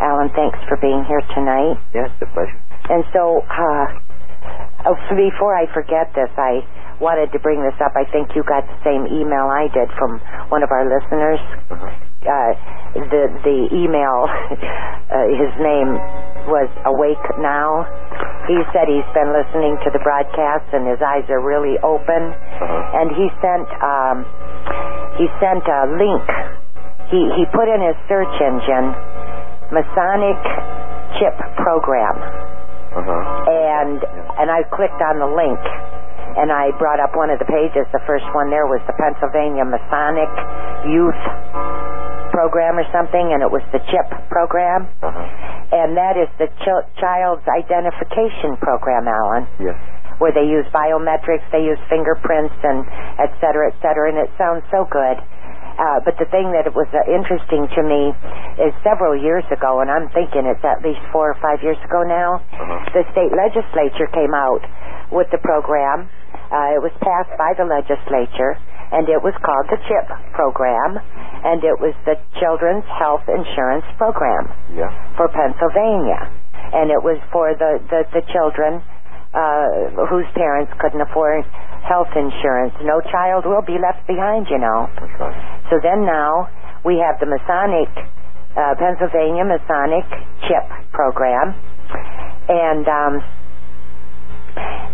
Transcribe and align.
Alan, 0.00 0.28
thanks 0.36 0.58
for 0.68 0.76
being 0.76 1.04
here 1.08 1.24
tonight. 1.32 1.80
Yes, 1.96 2.12
a 2.20 2.28
pleasure. 2.36 2.60
And 2.92 3.02
so, 3.16 3.40
uh, 3.40 3.86
oh, 4.92 4.96
before 5.16 5.56
I 5.56 5.64
forget 5.72 6.12
this, 6.12 6.28
I 6.36 6.60
wanted 7.00 7.32
to 7.32 7.38
bring 7.40 7.64
this 7.64 7.76
up. 7.80 7.96
I 7.96 8.04
think 8.12 8.36
you 8.36 8.44
got 8.44 8.68
the 8.68 8.78
same 8.84 9.08
email 9.08 9.48
I 9.48 9.72
did 9.72 9.88
from 9.96 10.20
one 10.52 10.62
of 10.62 10.70
our 10.70 10.84
listeners. 10.84 11.40
Uh-huh. 11.72 11.88
Uh, 12.26 12.52
the 13.08 13.22
the 13.46 13.58
email, 13.70 14.26
uh, 15.14 15.26
his 15.32 15.52
name 15.62 15.94
was 16.50 16.68
Awake 16.84 17.22
Now. 17.38 17.86
He 18.50 18.58
said 18.74 18.90
he's 18.90 19.06
been 19.14 19.32
listening 19.32 19.78
to 19.86 19.90
the 19.90 20.02
broadcast 20.02 20.70
and 20.76 20.86
his 20.86 20.98
eyes 21.02 21.24
are 21.32 21.40
really 21.40 21.78
open. 21.80 22.22
Uh-huh. 22.36 23.00
And 23.00 23.16
he 23.16 23.26
sent 23.40 23.68
um, 23.80 24.16
he 25.16 25.26
sent 25.40 25.64
a 25.64 25.80
link. 25.96 26.26
He 27.08 27.20
he 27.38 27.44
put 27.54 27.70
in 27.70 27.80
his 27.80 27.96
search 28.10 28.34
engine 28.42 29.15
Masonic 29.72 30.38
chip 31.18 31.34
program 31.56 32.14
Uh-huh. 32.96 33.12
and 33.50 33.98
and 34.38 34.48
I 34.50 34.62
clicked 34.70 35.00
on 35.02 35.18
the 35.18 35.26
link 35.30 35.58
and 36.36 36.52
I 36.52 36.70
brought 36.78 37.00
up 37.00 37.16
one 37.16 37.30
of 37.30 37.38
the 37.38 37.48
pages. 37.48 37.86
The 37.92 38.02
first 38.06 38.26
one 38.34 38.50
there 38.50 38.66
was 38.66 38.80
the 38.86 38.92
Pennsylvania 39.00 39.64
Masonic 39.64 40.28
Youth 40.86 41.22
Program 42.36 42.76
or 42.78 42.84
something, 42.92 43.32
and 43.32 43.40
it 43.40 43.48
was 43.50 43.62
the 43.72 43.80
CHIP 43.88 44.28
program, 44.28 44.84
Uh-huh. 45.02 45.16
and 45.72 45.96
that 45.96 46.18
is 46.20 46.28
the 46.36 46.48
Ch- 46.60 46.84
Child's 47.00 47.46
Identification 47.48 48.58
Program, 48.60 49.08
Alan, 49.08 49.46
Yes. 49.58 49.76
where 50.18 50.32
they 50.32 50.44
use 50.44 50.66
biometrics, 50.68 51.48
they 51.50 51.64
use 51.64 51.78
fingerprints, 51.88 52.52
and 52.62 52.84
et 53.18 53.32
cetera, 53.40 53.68
et 53.72 53.76
cetera, 53.80 54.10
and 54.10 54.18
it 54.18 54.28
sounds 54.36 54.64
so 54.70 54.84
good. 54.84 55.16
Uh, 55.76 56.00
but 56.04 56.16
the 56.16 56.24
thing 56.32 56.52
that 56.56 56.64
it 56.64 56.72
was 56.74 56.88
uh, 56.96 57.04
interesting 57.12 57.68
to 57.76 57.80
me 57.84 58.12
is 58.64 58.72
several 58.82 59.12
years 59.12 59.44
ago, 59.52 59.80
and 59.84 59.90
I'm 59.92 60.08
thinking 60.16 60.48
it's 60.48 60.64
at 60.64 60.80
least 60.80 61.00
four 61.12 61.28
or 61.30 61.38
five 61.44 61.60
years 61.62 61.76
ago 61.84 62.00
now, 62.02 62.40
Uh-huh. 62.40 62.80
the 62.96 63.04
state 63.12 63.32
legislature 63.36 64.08
came 64.16 64.32
out 64.32 64.64
with 65.12 65.28
the 65.30 65.38
program. 65.44 66.08
Uh, 66.48 66.76
it 66.76 66.80
was 66.80 66.92
passed 67.04 67.32
by 67.36 67.52
the 67.60 67.64
legislature, 67.68 68.56
and 68.92 69.08
it 69.08 69.20
was 69.20 69.34
called 69.44 69.66
the 69.68 69.76
CHIP 69.84 70.06
program, 70.32 70.96
and 71.44 71.60
it 71.64 71.76
was 71.78 71.92
the 72.08 72.16
Children's 72.40 72.86
Health 72.96 73.26
Insurance 73.28 73.84
Program 73.98 74.48
Yeah. 74.72 74.88
for 75.20 75.28
Pennsylvania, 75.28 76.30
and 76.72 76.90
it 76.90 77.02
was 77.02 77.18
for 77.32 77.52
the 77.54 77.82
the, 77.90 78.06
the 78.16 78.22
children 78.32 78.80
uh, 79.36 80.08
whose 80.08 80.24
parents 80.34 80.72
couldn't 80.80 81.00
afford 81.04 81.44
health 81.84 82.08
insurance. 82.16 82.72
No 82.82 82.98
child 83.12 83.44
will 83.44 83.62
be 83.62 83.76
left 83.78 84.06
behind, 84.08 84.48
you 84.50 84.58
know. 84.58 84.88
So 85.70 85.76
then 85.84 86.02
now 86.08 86.48
we 86.84 86.96
have 87.04 87.20
the 87.20 87.28
Masonic, 87.28 87.92
uh, 88.56 88.74
Pennsylvania 88.80 89.44
Masonic 89.44 90.08
CHIP 90.48 90.66
program, 90.96 91.52
and 92.48 92.84
um, 92.88 93.14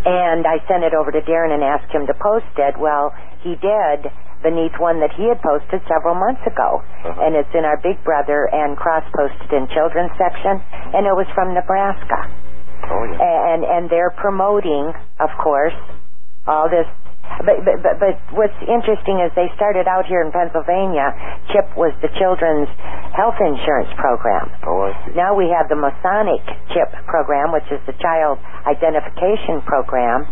and 0.05 0.43
I 0.47 0.59
sent 0.67 0.83
it 0.83 0.93
over 0.93 1.13
to 1.15 1.23
Darren 1.23 1.55
and 1.55 1.63
asked 1.63 1.93
him 1.95 2.07
to 2.11 2.15
post 2.19 2.51
it. 2.59 2.75
Well, 2.79 3.15
he 3.47 3.55
did 3.63 4.11
beneath 4.43 4.75
one 4.83 4.99
that 4.99 5.15
he 5.15 5.31
had 5.31 5.39
posted 5.39 5.79
several 5.87 6.19
months 6.19 6.43
ago, 6.43 6.83
Uh-huh. 6.83 7.23
and 7.23 7.39
it's 7.39 7.55
in 7.55 7.63
our 7.65 7.79
Big 7.79 8.03
Brother 8.03 8.51
and 8.51 8.77
cross 8.77 9.07
posted 9.15 9.53
in 9.55 9.71
children's 9.71 10.11
section, 10.19 10.59
and 10.99 11.07
it 11.07 11.15
was 11.15 11.31
from 11.31 11.55
Nebraska 11.55 12.27
Oh, 12.93 13.05
yeah. 13.09 13.53
and 13.57 13.65
and 13.65 13.83
they're 13.89 14.13
promoting, 14.21 14.93
of 15.21 15.31
course, 15.41 15.75
all 16.47 16.69
this. 16.69 16.85
But, 17.47 17.65
but 17.65 17.81
but 17.81 17.95
but 17.97 18.15
what's 18.37 18.61
interesting 18.69 19.23
is 19.25 19.33
they 19.33 19.49
started 19.57 19.89
out 19.89 20.05
here 20.05 20.21
in 20.21 20.31
Pennsylvania. 20.35 21.11
CHIP 21.49 21.73
was 21.81 21.95
the 22.05 22.13
children's 22.21 22.69
health 23.17 23.39
insurance 23.41 23.89
program. 23.97 24.53
Oh, 24.69 24.91
I 24.91 24.93
see. 25.07 25.17
Now 25.17 25.33
we 25.33 25.49
have 25.49 25.71
the 25.73 25.79
Masonic 25.79 26.45
CHIP 26.75 26.93
program, 27.09 27.55
which 27.55 27.65
is 27.73 27.81
the 27.89 27.97
child 28.05 28.37
identification 28.69 29.65
program, 29.65 30.29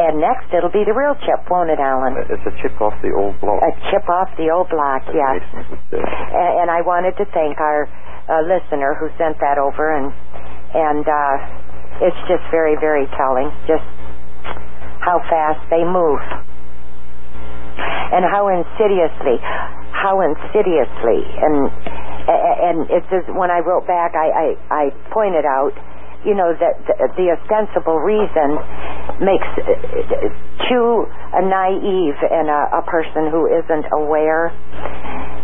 and 0.00 0.18
next 0.18 0.50
it'll 0.50 0.74
be 0.74 0.82
the 0.82 0.96
real 0.96 1.14
CHIP, 1.22 1.46
won't 1.52 1.70
it, 1.70 1.78
Alan? 1.78 2.18
It's 2.18 2.42
a 2.42 2.54
chip 2.64 2.74
off 2.80 2.96
the 3.04 3.12
old 3.14 3.38
block. 3.38 3.60
A 3.62 3.70
chip 3.92 4.08
off 4.08 4.32
the 4.40 4.50
old 4.50 4.68
block. 4.72 5.06
Masons. 5.12 5.76
And, 5.92 6.66
and 6.66 6.68
I 6.72 6.80
wanted 6.82 7.14
to 7.20 7.28
thank 7.30 7.60
our 7.60 7.86
uh, 8.26 8.42
listener 8.48 8.96
who 8.98 9.12
sent 9.20 9.38
that 9.38 9.60
over, 9.60 9.92
and 9.92 10.08
and 10.74 11.04
uh, 11.06 11.69
it's 11.98 12.20
just 12.30 12.44
very, 12.50 12.76
very 12.78 13.06
telling, 13.18 13.50
just 13.66 13.84
how 15.02 15.18
fast 15.28 15.60
they 15.70 15.82
move, 15.82 16.22
and 18.14 18.24
how 18.24 18.48
insidiously, 18.48 19.40
how 19.92 20.20
insidiously, 20.22 21.20
and 21.40 21.68
and 22.30 22.76
it 22.90 23.02
says 23.10 23.24
when 23.34 23.50
I 23.50 23.60
wrote 23.60 23.86
back, 23.86 24.14
I 24.14 24.28
I, 24.30 24.46
I 24.70 24.84
pointed 25.10 25.44
out. 25.44 25.72
You 26.20 26.36
know 26.36 26.52
that 26.52 26.76
the, 26.84 27.08
the 27.16 27.26
ostensible 27.32 27.96
reason 27.96 28.60
makes 29.24 29.48
uh, 29.56 30.28
too 30.68 31.08
a 31.32 31.40
naive 31.40 32.18
and 32.28 32.44
a, 32.52 32.76
a 32.76 32.82
person 32.84 33.32
who 33.32 33.48
isn't 33.48 33.88
aware 33.96 34.52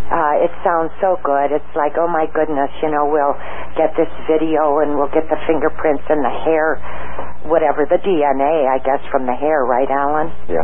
uh, 0.06 0.44
it 0.44 0.52
sounds 0.62 0.92
so 1.02 1.18
good. 1.26 1.50
It's 1.50 1.72
like, 1.74 1.98
oh 1.98 2.06
my 2.06 2.26
goodness, 2.30 2.70
you 2.82 2.90
know, 2.90 3.06
we'll 3.10 3.34
get 3.74 3.90
this 3.98 4.10
video 4.30 4.78
and 4.80 4.94
we'll 4.94 5.10
get 5.10 5.26
the 5.28 5.38
fingerprints 5.50 6.04
and 6.08 6.22
the 6.22 6.34
hair, 6.46 6.78
whatever, 7.50 7.84
the 7.90 7.98
DNA, 8.00 8.70
I 8.70 8.78
guess, 8.86 9.02
from 9.10 9.26
the 9.26 9.34
hair, 9.34 9.66
right, 9.66 9.90
Alan? 9.90 10.30
Yeah. 10.46 10.62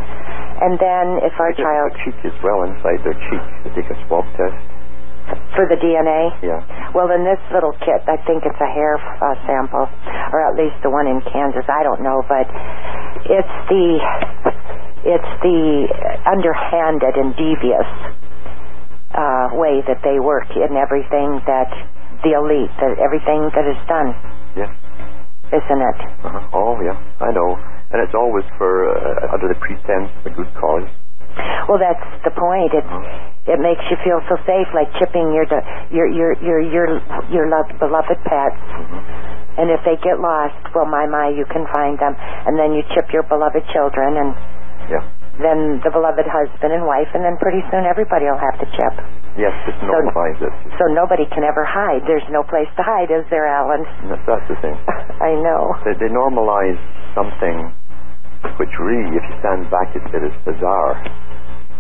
And 0.62 0.78
then 0.78 1.18
if 1.26 1.34
our 1.42 1.50
They 1.54 1.62
child, 1.62 1.90
the 1.90 1.98
cheek 2.06 2.18
as 2.22 2.36
well 2.42 2.62
inside 2.70 3.02
their 3.02 3.18
cheek. 3.30 3.42
They 3.66 3.70
take 3.82 3.90
a 3.90 3.98
swab 4.06 4.22
test. 4.38 4.54
for 5.58 5.66
the 5.66 5.78
DNA, 5.78 6.30
Yeah. 6.42 6.60
well, 6.94 7.10
in 7.10 7.24
this 7.24 7.40
little 7.54 7.72
kit, 7.82 8.02
I 8.06 8.18
think 8.26 8.44
it's 8.46 8.60
a 8.62 8.70
hair 8.70 8.94
uh, 8.98 9.34
sample, 9.46 9.86
or 10.30 10.38
at 10.46 10.54
least 10.58 10.76
the 10.82 10.90
one 10.90 11.06
in 11.06 11.20
Kansas. 11.32 11.64
I 11.68 11.82
don't 11.82 12.02
know, 12.02 12.22
but 12.28 12.46
it's 13.26 13.54
the 13.70 13.86
it's 15.02 15.32
the 15.42 15.88
underhanded 16.30 17.14
and 17.18 17.34
devious 17.34 17.86
uh, 19.14 19.54
way 19.56 19.82
that 19.86 20.00
they 20.04 20.18
work 20.20 20.48
in 20.56 20.76
everything 20.76 21.40
that 21.46 21.68
the 22.24 22.32
elite, 22.38 22.70
that 22.80 22.96
everything 23.02 23.50
that 23.54 23.66
is 23.66 23.80
done, 23.88 24.14
Yes. 24.56 24.70
isn't 25.52 25.82
it? 25.82 25.98
Uh-huh. 26.24 26.56
Oh, 26.56 26.80
yeah. 26.80 26.96
I 27.20 27.30
know. 27.32 27.56
And 27.92 28.00
it's 28.00 28.14
always 28.14 28.44
for 28.56 28.88
uh, 28.88 29.34
under 29.34 29.48
the 29.52 29.58
pretense 29.60 30.08
of 30.22 30.32
a 30.32 30.34
good 30.34 30.48
cause. 30.56 30.88
Well, 31.68 31.78
that's 31.80 32.04
the 32.24 32.32
point. 32.36 32.72
It 32.76 32.84
it 33.48 33.58
makes 33.58 33.80
you 33.90 33.96
feel 34.04 34.20
so 34.28 34.36
safe, 34.44 34.68
like 34.74 34.92
chipping 35.00 35.32
your 35.32 35.46
your 35.90 36.06
your 36.08 36.30
your 36.44 36.60
your 36.60 36.86
your 37.32 37.46
loved, 37.48 37.78
beloved 37.80 38.20
pets. 38.28 38.60
And 39.56 39.68
if 39.72 39.80
they 39.84 39.96
get 40.00 40.20
lost, 40.20 40.56
well, 40.74 40.84
my 40.84 41.06
my, 41.06 41.28
you 41.32 41.44
can 41.48 41.64
find 41.72 41.98
them, 41.98 42.16
and 42.18 42.58
then 42.58 42.72
you 42.72 42.82
chip 42.94 43.12
your 43.12 43.22
beloved 43.24 43.64
children, 43.72 44.16
and 44.16 44.30
Yeah. 44.92 45.04
Then 45.40 45.80
the 45.80 45.88
beloved 45.88 46.28
husband 46.28 46.76
and 46.76 46.84
wife, 46.84 47.08
and 47.16 47.24
then 47.24 47.40
pretty 47.40 47.64
soon 47.72 47.88
everybody 47.88 48.28
will 48.28 48.40
have 48.40 48.58
to 48.60 48.68
chip. 48.76 48.94
Yes, 49.40 49.56
just 49.64 49.80
notifies 49.80 50.36
it. 50.44 50.52
So 50.76 50.92
nobody 50.92 51.24
can 51.32 51.40
ever 51.40 51.64
hide. 51.64 52.04
There's 52.04 52.26
no 52.28 52.44
place 52.44 52.68
to 52.76 52.84
hide, 52.84 53.08
is 53.08 53.24
there, 53.32 53.48
Alan? 53.48 53.80
And 54.04 54.12
that's, 54.12 54.26
that's 54.28 54.44
the 54.44 54.58
thing. 54.60 54.76
I 55.28 55.32
know. 55.40 55.72
They, 55.88 55.96
they 55.96 56.12
normalize 56.12 56.76
something 57.16 57.72
which 58.60 58.74
really, 58.76 59.16
if 59.16 59.24
you 59.24 59.34
stand 59.40 59.70
back, 59.72 59.88
it, 59.96 60.04
it 60.12 60.22
is 60.28 60.36
bizarre. 60.44 61.00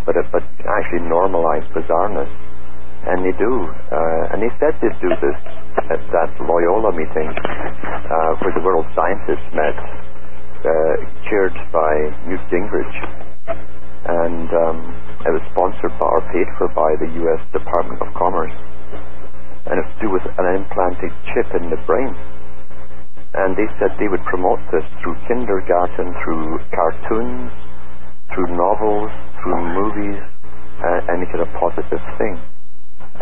But 0.08 0.16
it, 0.16 0.26
but 0.32 0.42
actually 0.64 1.04
normalize 1.04 1.66
bizarreness. 1.76 2.30
And 3.04 3.20
they 3.26 3.36
do. 3.36 3.52
Uh, 3.92 4.32
and 4.32 4.40
they 4.40 4.52
said 4.62 4.72
they'd 4.80 5.00
do 5.02 5.12
this 5.20 5.38
at 5.92 6.00
that 6.14 6.30
Loyola 6.40 6.94
meeting 6.94 7.28
uh, 7.28 8.32
where 8.40 8.54
the 8.54 8.64
world 8.64 8.86
scientists 8.94 9.48
met, 9.52 9.76
uh, 9.76 10.94
chaired 11.28 11.54
by 11.68 11.92
Newt 12.30 12.40
Gingrich. 12.48 13.31
And 13.46 14.48
um, 14.50 14.78
it 15.26 15.32
was 15.34 15.44
sponsored 15.54 15.94
by, 15.98 16.06
or 16.06 16.22
paid 16.30 16.48
for 16.58 16.68
by 16.74 16.90
the 16.98 17.10
U.S. 17.26 17.42
Department 17.54 18.02
of 18.02 18.10
Commerce. 18.14 18.54
And 19.66 19.78
it's 19.78 19.92
to 19.98 20.06
do 20.06 20.10
with 20.10 20.26
an 20.26 20.46
implanted 20.58 21.12
chip 21.30 21.48
in 21.54 21.70
the 21.70 21.78
brain. 21.86 22.10
And 23.34 23.56
they 23.56 23.64
said 23.80 23.94
they 23.96 24.10
would 24.10 24.22
promote 24.28 24.60
this 24.74 24.84
through 25.00 25.16
kindergarten, 25.30 26.12
through 26.20 26.60
cartoons, 26.74 27.50
through 28.34 28.50
novels, 28.52 29.10
through 29.40 29.60
movies, 29.72 30.20
uh, 30.82 31.08
and 31.08 31.22
make 31.22 31.32
it 31.32 31.40
a 31.40 31.50
positive 31.56 32.02
thing. 32.18 32.36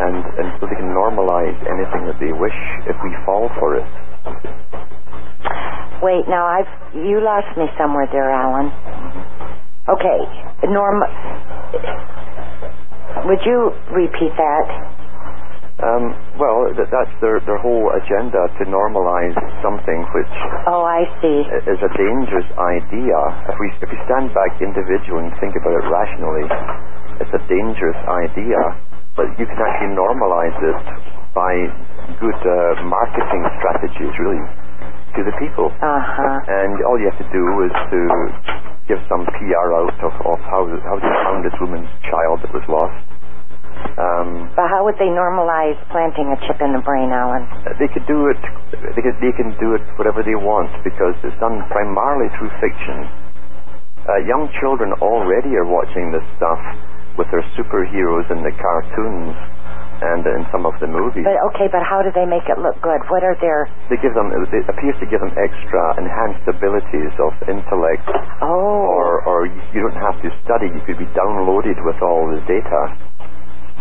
And, 0.01 0.23
and 0.41 0.49
so 0.59 0.67
they 0.67 0.79
can 0.81 0.91
normalize 0.97 1.55
anything 1.69 2.09
that 2.09 2.19
they 2.19 2.33
wish 2.33 2.57
if 2.89 2.97
we 3.05 3.11
fall 3.29 3.53
for 3.61 3.77
it. 3.77 3.89
Wait, 6.03 6.25
now 6.29 6.47
I've 6.47 6.71
you 6.97 7.21
lost 7.21 7.53
me 7.59 7.69
somewhere 7.77 8.09
there, 8.11 8.31
Alan. 8.33 8.73
Okay, 9.89 10.19
Norm. 10.69 11.01
Would 13.27 13.43
you 13.45 13.73
repeat 13.91 14.33
that? 14.37 14.67
Um, 15.81 16.13
well, 16.37 16.69
th- 16.77 16.93
that's 16.93 17.15
their, 17.25 17.41
their 17.49 17.57
whole 17.57 17.89
agenda 17.97 18.53
to 18.61 18.63
normalize 18.69 19.33
something 19.65 20.05
which 20.13 20.29
Oh, 20.69 20.85
I 20.85 21.09
see. 21.25 21.41
is 21.65 21.81
a 21.81 21.91
dangerous 21.97 22.45
idea. 22.61 23.17
If 23.49 23.57
we, 23.57 23.67
if 23.81 23.89
we 23.89 23.99
stand 24.05 24.29
back 24.37 24.61
individually 24.61 25.25
and 25.25 25.35
think 25.41 25.57
about 25.57 25.81
it 25.81 25.87
rationally, 25.89 26.47
it's 27.25 27.33
a 27.33 27.43
dangerous 27.49 27.97
idea, 28.29 28.61
but 29.17 29.33
you 29.41 29.49
can 29.49 29.57
actually 29.57 29.97
normalize 29.97 30.53
it 30.61 30.81
by 31.33 31.53
good 32.21 32.41
uh, 32.45 32.85
marketing 32.85 33.43
strategies, 33.57 34.13
really, 34.21 34.43
to 35.17 35.21
the 35.25 35.33
people. 35.41 35.73
Uh-huh. 35.73 36.39
And 36.61 36.77
all 36.85 37.01
you 37.01 37.09
have 37.09 37.21
to 37.25 37.31
do 37.33 37.45
is 37.65 37.73
to 37.89 38.01
give 38.91 38.99
some 39.07 39.23
PR 39.39 39.69
out 39.79 39.95
of, 40.03 40.13
of 40.27 40.39
how, 40.51 40.67
how 40.67 40.97
they 40.99 41.13
found 41.23 41.47
this 41.47 41.55
woman's 41.63 41.87
child 42.11 42.43
that 42.43 42.51
was 42.51 42.67
lost. 42.67 43.07
Um, 43.95 44.51
But 44.59 44.67
how 44.67 44.83
would 44.83 44.99
they 44.99 45.07
normalize 45.07 45.79
planting 45.95 46.27
a 46.35 46.39
chip 46.43 46.59
in 46.59 46.75
the 46.75 46.83
brain, 46.83 47.15
Alan? 47.15 47.47
they 47.79 47.87
could 47.87 48.05
do 48.11 48.27
it. 48.35 48.41
They, 48.75 49.03
could, 49.07 49.17
they 49.23 49.31
can 49.39 49.55
do 49.63 49.79
it 49.79 49.85
whatever 49.95 50.27
they 50.27 50.35
want 50.35 50.75
because 50.83 51.15
it's 51.23 51.39
done 51.39 51.63
primarily 51.71 52.27
through 52.35 52.51
fiction. 52.59 53.07
Uh, 54.11 54.27
young 54.27 54.51
children 54.59 54.91
already 54.99 55.55
are 55.55 55.69
watching 55.71 56.11
this 56.11 56.27
stuff 56.35 56.59
with 57.15 57.31
their 57.31 57.47
superheroes 57.55 58.27
in 58.35 58.43
the 58.43 58.51
cartoons 58.59 59.39
and 60.01 60.25
in 60.25 60.43
some 60.51 60.65
of 60.65 60.75
the 60.81 60.89
movies. 60.89 61.25
But 61.25 61.37
okay, 61.53 61.69
but 61.69 61.85
how 61.85 62.01
do 62.03 62.11
they 62.13 62.25
make 62.25 62.49
it 62.49 62.59
look 62.59 62.77
good? 62.81 63.01
What 63.13 63.23
are 63.25 63.37
their 63.41 63.69
they 63.93 63.97
give 64.01 64.15
them. 64.17 64.33
It 64.33 64.65
appears 64.69 64.97
to 65.01 65.07
give 65.07 65.21
them 65.21 65.33
extra 65.37 65.83
enhanced 66.01 66.45
abilities 66.49 67.13
of 67.21 67.33
intellect, 67.49 68.05
oh 68.41 68.89
or 68.89 69.23
or 69.29 69.47
you 69.47 69.81
don't 69.85 70.01
have 70.01 70.17
to 70.25 70.29
study. 70.45 70.73
You 70.73 70.83
could 70.89 70.99
be 70.99 71.09
downloaded 71.13 71.77
with 71.85 72.01
all 72.01 72.27
the 72.33 72.41
data 72.49 72.81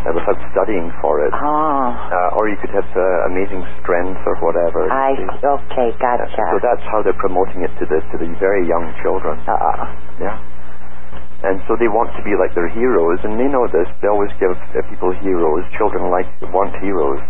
uh, 0.04 0.12
without 0.16 0.40
studying 0.56 0.92
for 1.04 1.24
it. 1.28 1.32
oh 1.36 1.88
Uh, 1.92 2.36
or 2.40 2.48
you 2.52 2.56
could 2.60 2.72
have 2.72 2.88
uh, 2.96 3.30
amazing 3.32 3.64
strength 3.84 4.20
or 4.28 4.36
whatever. 4.44 4.88
I 4.92 5.16
okay, 5.16 5.92
gotcha. 6.00 6.28
So 6.36 6.58
that's 6.64 6.84
how 6.92 7.04
they're 7.04 7.18
promoting 7.20 7.64
it 7.64 7.72
to 7.80 7.86
the 7.88 8.00
to 8.12 8.16
the 8.20 8.28
very 8.40 8.68
young 8.68 8.92
children. 9.04 9.40
uh, 9.48 9.88
Yeah. 10.20 10.40
And 11.40 11.64
so 11.68 11.80
they 11.80 11.88
want 11.88 12.12
to 12.20 12.22
be 12.28 12.36
like 12.36 12.52
their 12.52 12.68
heroes, 12.68 13.20
and 13.24 13.40
they 13.40 13.48
know 13.48 13.64
this. 13.72 13.88
They 14.04 14.12
always 14.12 14.32
give 14.44 14.52
people 14.92 15.16
heroes. 15.24 15.64
Children 15.80 16.12
like 16.12 16.28
want 16.52 16.76
heroes. 16.84 17.24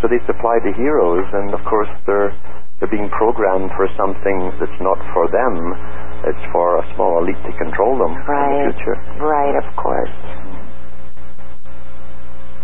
So 0.00 0.08
they 0.08 0.18
supply 0.24 0.58
the 0.64 0.72
heroes, 0.72 1.28
and 1.36 1.52
of 1.52 1.60
course 1.68 1.92
they're 2.08 2.32
they're 2.80 2.90
being 2.90 3.12
programmed 3.14 3.70
for 3.78 3.86
something 3.94 4.50
that's 4.58 4.80
not 4.82 4.98
for 5.14 5.30
them. 5.30 5.54
It's 6.26 6.44
for 6.50 6.82
a 6.82 6.84
small 6.96 7.22
elite 7.22 7.38
to 7.46 7.52
control 7.54 7.94
them 8.00 8.10
in 8.10 8.26
the 8.26 8.74
future. 8.74 8.96
right, 9.22 9.54
of 9.54 9.68
course. 9.78 10.10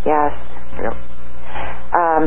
Yes. 0.03 0.33
Yeah. 0.83 0.95
Um, 1.95 2.27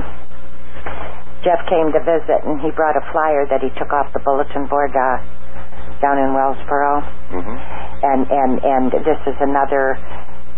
Jeff 1.43 1.59
came 1.67 1.91
to 1.91 1.99
visit, 2.05 2.45
and 2.45 2.61
he 2.61 2.69
brought 2.71 2.95
a 2.95 3.03
flyer 3.11 3.49
that 3.49 3.59
he 3.59 3.73
took 3.75 3.91
off 3.91 4.13
the 4.13 4.21
bulletin 4.23 4.67
board 4.69 4.93
uh, 4.95 5.17
down 6.01 6.17
in 6.17 6.33
Wellsboro. 6.33 6.93
hmm 7.31 7.57
and 8.01 8.21
and 8.29 8.51
and 8.65 8.85
this 9.05 9.21
is 9.29 9.37
another 9.39 9.93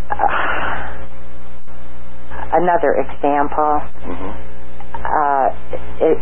uh, 0.09 0.27
another 2.57 2.91
example. 3.03 3.73
hmm 4.07 4.31
Uh, 5.03 5.47
it 5.99 6.17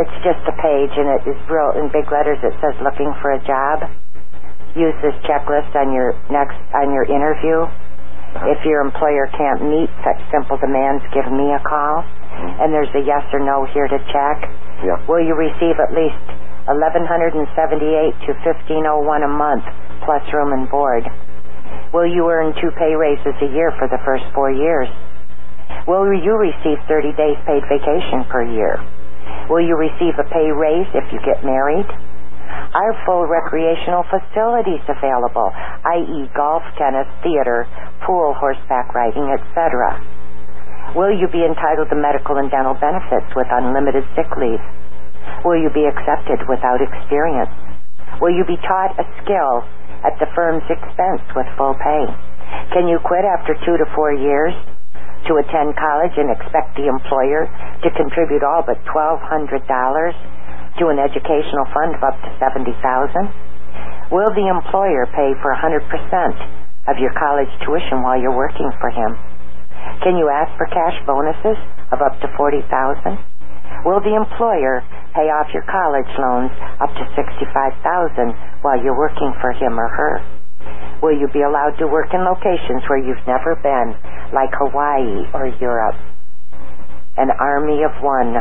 it's 0.00 0.16
just 0.24 0.40
a 0.48 0.54
page, 0.56 0.92
and 0.96 1.08
it 1.20 1.22
is 1.28 1.36
real 1.52 1.76
in 1.76 1.92
big 1.92 2.08
letters. 2.08 2.40
It 2.42 2.54
says 2.62 2.72
"Looking 2.80 3.12
for 3.20 3.36
a 3.36 3.40
job." 3.44 3.84
Use 4.74 4.96
this 5.04 5.14
checklist 5.28 5.70
on 5.76 5.92
your 5.92 6.16
next 6.32 6.56
on 6.72 6.88
your 6.96 7.04
interview. 7.04 7.68
If 8.50 8.64
your 8.64 8.80
employer 8.82 9.28
can't 9.36 9.62
meet 9.68 9.90
such 10.02 10.18
simple 10.32 10.56
demands, 10.58 11.04
give 11.14 11.28
me 11.30 11.52
a 11.54 11.60
call. 11.62 12.02
And 12.58 12.72
there's 12.74 12.90
a 12.96 13.02
yes 13.04 13.22
or 13.32 13.38
no 13.38 13.62
here 13.70 13.86
to 13.86 13.98
check. 14.10 14.38
Yeah. 14.82 14.98
Will 15.06 15.22
you 15.22 15.36
receive 15.38 15.78
at 15.78 15.92
least 15.94 16.26
1178 16.64 17.44
to 18.24 18.30
1501 18.40 19.20
a 19.20 19.28
month 19.28 19.64
plus 20.08 20.24
room 20.32 20.56
and 20.56 20.64
board? 20.72 21.04
Will 21.92 22.08
you 22.08 22.24
earn 22.32 22.56
two 22.56 22.72
pay 22.80 22.96
raises 22.96 23.36
a 23.44 23.52
year 23.52 23.68
for 23.76 23.84
the 23.84 24.00
first 24.00 24.24
four 24.32 24.48
years? 24.48 24.88
Will 25.84 26.08
you 26.16 26.32
receive 26.40 26.80
30 26.88 27.12
days 27.20 27.36
paid 27.44 27.60
vacation 27.68 28.24
per 28.32 28.48
year? 28.48 28.80
Will 29.52 29.60
you 29.60 29.76
receive 29.76 30.16
a 30.16 30.24
pay 30.32 30.48
raise 30.48 30.88
if 30.96 31.04
you 31.12 31.20
get 31.20 31.44
married? 31.44 31.84
Are 32.72 32.96
full 33.04 33.28
recreational 33.28 34.08
facilities 34.08 34.80
available, 34.88 35.52
i.e. 35.52 36.32
golf, 36.32 36.64
tennis, 36.80 37.06
theater, 37.20 37.68
pool, 38.08 38.32
horseback 38.40 38.88
riding, 38.96 39.28
etc.? 39.36 40.00
Will 40.96 41.12
you 41.12 41.28
be 41.28 41.44
entitled 41.44 41.92
to 41.92 41.96
medical 42.00 42.40
and 42.40 42.48
dental 42.50 42.74
benefits 42.80 43.28
with 43.36 43.52
unlimited 43.52 44.08
sick 44.16 44.32
leave? 44.40 44.64
Will 45.44 45.60
you 45.60 45.68
be 45.72 45.84
accepted 45.84 46.40
without 46.48 46.80
experience? 46.80 47.52
Will 48.20 48.32
you 48.32 48.44
be 48.48 48.56
taught 48.64 48.96
a 48.96 49.04
skill 49.20 49.64
at 50.04 50.16
the 50.20 50.28
firm's 50.32 50.64
expense 50.68 51.24
with 51.36 51.48
full 51.56 51.74
pay? 51.76 52.04
Can 52.72 52.88
you 52.88 53.00
quit 53.04 53.24
after 53.24 53.52
two 53.64 53.76
to 53.76 53.86
four 53.92 54.12
years 54.12 54.54
to 55.26 55.40
attend 55.40 55.76
college 55.76 56.16
and 56.16 56.28
expect 56.32 56.76
the 56.76 56.88
employer 56.88 57.48
to 57.82 57.88
contribute 57.96 58.44
all 58.44 58.62
but 58.64 58.80
$1,200 58.88 59.60
to 60.80 60.88
an 60.88 60.98
educational 60.98 61.66
fund 61.72 61.96
of 61.96 62.02
up 62.04 62.16
to 62.24 62.30
70,000? 62.40 62.72
Will 64.12 64.32
the 64.36 64.46
employer 64.48 65.08
pay 65.12 65.32
for 65.40 65.52
100% 65.52 65.84
of 66.88 67.00
your 67.00 67.12
college 67.16 67.50
tuition 67.64 68.04
while 68.04 68.20
you're 68.20 68.36
working 68.36 68.70
for 68.80 68.90
him? 68.92 69.16
Can 70.04 70.16
you 70.16 70.28
ask 70.28 70.52
for 70.56 70.66
cash 70.68 70.96
bonuses 71.08 71.56
of 71.92 72.00
up 72.00 72.20
to 72.20 72.28
40000 72.36 72.64
Will 73.84 74.00
the 74.00 74.16
employer 74.16 74.80
pay 75.14 75.30
off 75.30 75.48
your 75.54 75.64
college 75.70 76.10
loans 76.18 76.50
up 76.82 76.90
to 76.98 77.04
65000 77.14 78.66
while 78.66 78.78
you're 78.82 78.98
working 78.98 79.32
for 79.40 79.54
him 79.54 79.78
or 79.78 79.88
her? 79.88 80.14
Will 81.02 81.14
you 81.14 81.28
be 81.30 81.42
allowed 81.42 81.78
to 81.78 81.86
work 81.86 82.10
in 82.12 82.22
locations 82.26 82.82
where 82.90 82.98
you've 82.98 83.22
never 83.26 83.54
been, 83.62 83.94
like 84.34 84.50
Hawaii 84.58 85.26
or 85.32 85.48
Europe? 85.62 85.96
An 87.16 87.30
army 87.30 87.84
of 87.86 87.94
one. 88.02 88.34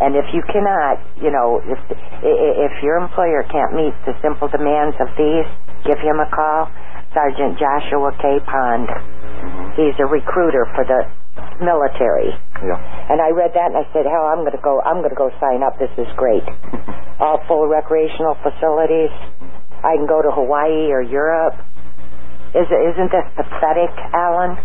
And 0.00 0.14
if 0.14 0.30
you 0.32 0.40
cannot, 0.46 1.02
you 1.18 1.34
know, 1.34 1.58
if 1.58 1.80
if 2.22 2.72
your 2.82 3.02
employer 3.02 3.42
can't 3.50 3.74
meet 3.74 3.94
the 4.06 4.14
simple 4.22 4.46
demands 4.46 4.94
of 5.02 5.10
these, 5.18 5.46
give 5.84 5.98
him 5.98 6.22
a 6.22 6.28
call. 6.30 6.70
Sergeant 7.12 7.58
Joshua 7.58 8.14
K. 8.22 8.38
Pond. 8.46 8.88
He's 9.74 9.98
a 9.98 10.06
recruiter 10.06 10.70
for 10.76 10.84
the 10.86 11.10
military. 11.62 12.30
Yeah. 12.62 12.78
And 13.10 13.20
I 13.20 13.30
read 13.30 13.52
that 13.54 13.70
and 13.72 13.78
I 13.78 13.86
said, 13.92 14.04
hell, 14.06 14.26
I'm 14.30 14.42
going 14.46 14.56
to 14.56 14.62
go. 14.62 14.80
I'm 14.82 14.98
going 15.04 15.14
to 15.14 15.18
go 15.18 15.30
sign 15.40 15.62
up. 15.62 15.78
This 15.78 15.92
is 15.98 16.08
great. 16.16 16.44
All 17.22 17.42
full 17.46 17.66
recreational 17.66 18.36
facilities. 18.42 19.10
I 19.82 19.94
can 19.98 20.06
go 20.06 20.22
to 20.22 20.30
Hawaii 20.30 20.90
or 20.90 21.02
Europe. 21.02 21.54
Is 22.54 22.66
isn't 22.66 23.10
this 23.12 23.26
pathetic, 23.36 23.92
Alan? 24.14 24.58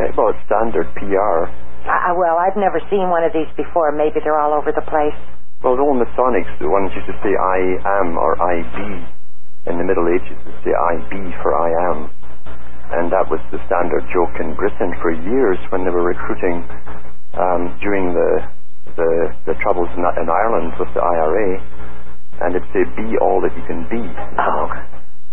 Eh, 0.00 0.10
Well, 0.16 0.30
it's 0.34 0.42
standard 0.46 0.88
PR. 0.96 1.50
I, 1.88 2.12
well, 2.16 2.36
I've 2.38 2.56
never 2.56 2.80
seen 2.90 3.08
one 3.10 3.24
of 3.24 3.32
these 3.32 3.48
before. 3.56 3.92
Maybe 3.92 4.20
they're 4.22 4.38
all 4.38 4.52
over 4.54 4.72
the 4.72 4.84
place. 4.86 5.16
Well, 5.62 5.74
the 5.76 5.82
old 5.82 5.98
Masonics, 5.98 6.50
the 6.62 6.70
ones 6.70 6.90
used 6.94 7.06
to 7.10 7.16
say 7.22 7.34
I 7.34 7.58
am 8.02 8.16
or 8.16 8.38
I 8.38 8.62
be. 8.62 9.70
In 9.70 9.76
the 9.76 9.84
Middle 9.84 10.06
Ages, 10.08 10.38
they 10.46 10.70
say 10.70 10.72
I 10.72 11.02
be 11.10 11.20
for 11.42 11.52
I 11.52 11.68
am. 11.92 11.98
And 12.88 13.12
that 13.12 13.28
was 13.28 13.40
the 13.52 13.60
standard 13.68 14.04
joke 14.12 14.32
in 14.40 14.56
Britain 14.56 14.96
for 15.04 15.12
years 15.12 15.60
when 15.68 15.84
they 15.84 15.92
were 15.92 16.08
recruiting 16.08 16.64
um, 17.36 17.76
during 17.84 18.16
the, 18.16 18.30
the 18.96 19.10
the 19.44 19.54
troubles 19.60 19.92
in, 19.92 20.00
in 20.00 20.28
Ireland 20.28 20.72
with 20.80 20.88
the 20.96 21.04
IRA. 21.04 21.60
And 22.40 22.56
it'd 22.56 22.70
say, 22.72 22.86
be 22.96 23.18
all 23.20 23.44
that 23.44 23.52
you 23.52 23.64
can 23.66 23.84
be. 23.92 24.00
Oh. 24.40 24.66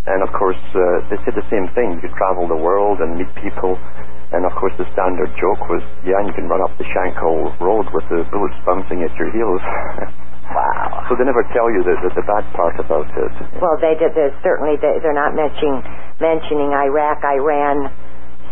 And 0.05 0.21
of 0.21 0.29
course, 0.37 0.59
uh, 0.75 1.05
they 1.09 1.17
said 1.25 1.33
the 1.33 1.47
same 1.49 1.65
thing. 1.73 1.97
You 1.97 2.01
could 2.01 2.17
travel 2.17 2.45
the 2.45 2.57
world 2.57 3.01
and 3.01 3.17
meet 3.17 3.29
people. 3.41 3.73
And 4.33 4.45
of 4.45 4.53
course, 4.57 4.73
the 4.77 4.85
standard 4.93 5.31
joke 5.37 5.61
was, 5.69 5.81
yeah, 6.05 6.17
and 6.21 6.27
you 6.29 6.35
can 6.35 6.49
run 6.49 6.61
up 6.61 6.73
the 6.77 6.85
Shankill 6.85 7.57
Road 7.61 7.87
with 7.93 8.05
the 8.09 8.25
bullets 8.29 8.57
bouncing 8.65 9.01
at 9.01 9.13
your 9.17 9.31
heels. 9.33 9.61
Wow. 10.45 11.05
so 11.09 11.15
they 11.17 11.25
never 11.25 11.41
tell 11.53 11.67
you 11.73 11.81
the, 11.81 11.95
the, 12.05 12.09
the 12.21 12.25
bad 12.25 12.45
part 12.53 12.77
about 12.79 13.09
it. 13.09 13.33
Well, 13.61 13.77
they 13.81 13.97
did. 13.97 14.13
There's 14.13 14.35
certainly 14.43 14.77
they, 14.77 15.01
they're 15.01 15.15
not 15.17 15.33
mentioning 15.33 15.81
mentioning 16.21 16.71
Iraq, 16.71 17.23
Iran, 17.25 17.89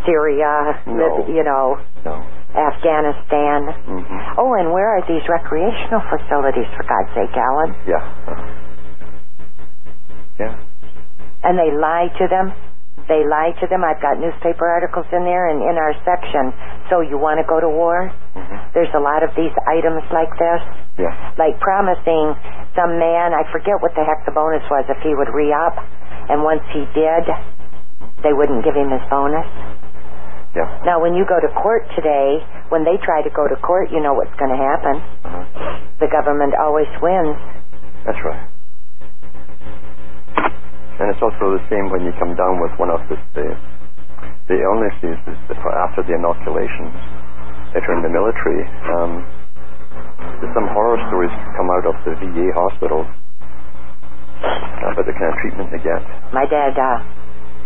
Syria. 0.06 0.82
No. 0.88 1.26
You 1.30 1.44
know, 1.46 1.78
No. 2.04 2.16
Afghanistan. 2.54 3.74
hmm 3.86 4.20
Oh, 4.42 4.54
and 4.58 4.74
where 4.74 4.98
are 4.98 5.02
these 5.08 5.24
recreational 5.30 6.02
facilities, 6.10 6.68
for 6.76 6.84
God's 6.84 7.14
sake, 7.14 7.34
Alan? 7.38 7.72
Yeah. 7.88 8.04
Uh-huh. 8.28 8.42
Yeah. 10.40 10.58
And 11.44 11.58
they 11.60 11.72
lie 11.78 12.10
to 12.20 12.26
them. 12.28 12.54
They 13.08 13.22
lie 13.28 13.52
to 13.60 13.66
them. 13.68 13.84
I've 13.84 14.00
got 14.00 14.16
newspaper 14.20 14.64
articles 14.68 15.06
in 15.12 15.28
there 15.28 15.52
and 15.52 15.60
in 15.60 15.76
our 15.76 15.92
section. 16.08 16.56
So 16.90 17.02
you 17.04 17.20
want 17.20 17.44
to 17.44 17.48
go 17.48 17.60
to 17.60 17.68
war? 17.68 18.08
hmm 18.34 18.58
There's 18.74 18.92
a 18.96 19.04
lot 19.04 19.22
of 19.24 19.32
these 19.36 19.52
items 19.68 20.04
like 20.12 20.32
this, 20.40 20.62
Yeah. 20.98 21.12
like 21.38 21.60
promising 21.60 22.34
some 22.74 22.98
man, 22.98 23.34
I 23.36 23.44
forget 23.52 23.78
what 23.84 23.94
the 23.94 24.02
heck 24.08 24.26
the 24.26 24.32
bonus 24.34 24.64
was, 24.72 24.86
if 24.90 24.98
he 25.04 25.14
would 25.14 25.30
re-up. 25.30 25.78
And 26.32 26.42
once 26.42 26.64
he 26.74 26.88
did, 26.96 27.24
they 28.24 28.32
wouldn't 28.34 28.64
give 28.64 28.74
him 28.74 28.90
his 28.90 29.04
bonus. 29.12 29.46
Yeah. 30.56 30.70
Now, 30.86 31.02
when 31.02 31.14
you 31.18 31.26
go 31.26 31.42
to 31.42 31.50
court 31.60 31.84
today, 31.98 32.40
when 32.70 32.86
they 32.86 32.98
try 33.02 33.22
to 33.26 33.30
go 33.34 33.48
to 33.50 33.58
court, 33.62 33.90
you 33.92 34.00
know 34.00 34.14
what's 34.14 34.34
going 34.38 34.54
to 34.54 34.62
happen. 34.62 34.96
Uh-huh. 35.26 35.80
The 36.00 36.08
government 36.08 36.54
always 36.56 36.88
wins. 37.02 37.38
That's 38.06 38.22
right. 38.24 38.53
And 41.00 41.10
it's 41.10 41.22
also 41.24 41.58
the 41.58 41.64
same 41.70 41.90
when 41.90 42.06
you 42.06 42.14
come 42.20 42.36
down 42.38 42.62
with 42.62 42.72
one 42.78 42.90
of 42.94 43.02
the 43.10 43.18
the, 43.36 43.48
the 44.50 44.58
illnesses 44.62 45.18
after 45.90 46.04
the 46.06 46.14
inoculations. 46.16 46.94
that 47.74 47.82
are 47.90 47.96
in 47.98 48.04
the 48.06 48.14
military. 48.14 48.62
Um, 48.94 49.12
there's 50.40 50.54
some 50.54 50.68
horror 50.78 50.98
stories 51.10 51.34
come 51.58 51.70
out 51.74 51.86
of 51.90 51.96
the 52.06 52.14
VA 52.22 52.48
hospitals 52.54 53.08
uh, 54.46 54.94
about 54.94 55.06
the 55.10 55.16
kind 55.18 55.30
of 55.34 55.38
treatment 55.42 55.68
they 55.74 55.82
get. 55.82 56.02
My 56.34 56.46
dad 56.46 56.78
uh, 56.78 56.98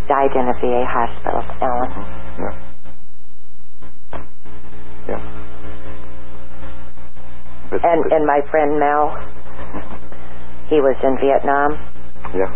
died 0.07 0.31
in 0.31 0.46
a 0.48 0.55
VA 0.63 0.84
hospital, 0.88 1.43
Alan. 1.60 1.91
Yeah. 2.39 2.55
Yeah. 5.12 5.22
But, 7.72 7.79
And 7.84 8.00
but- 8.03 8.13
and 8.15 8.24
my 8.25 8.39
friend 8.51 8.79
Mel, 8.79 9.12
he 10.72 10.79
was 10.79 10.96
in 11.03 11.15
Vietnam, 11.19 11.75
yeah. 12.36 12.51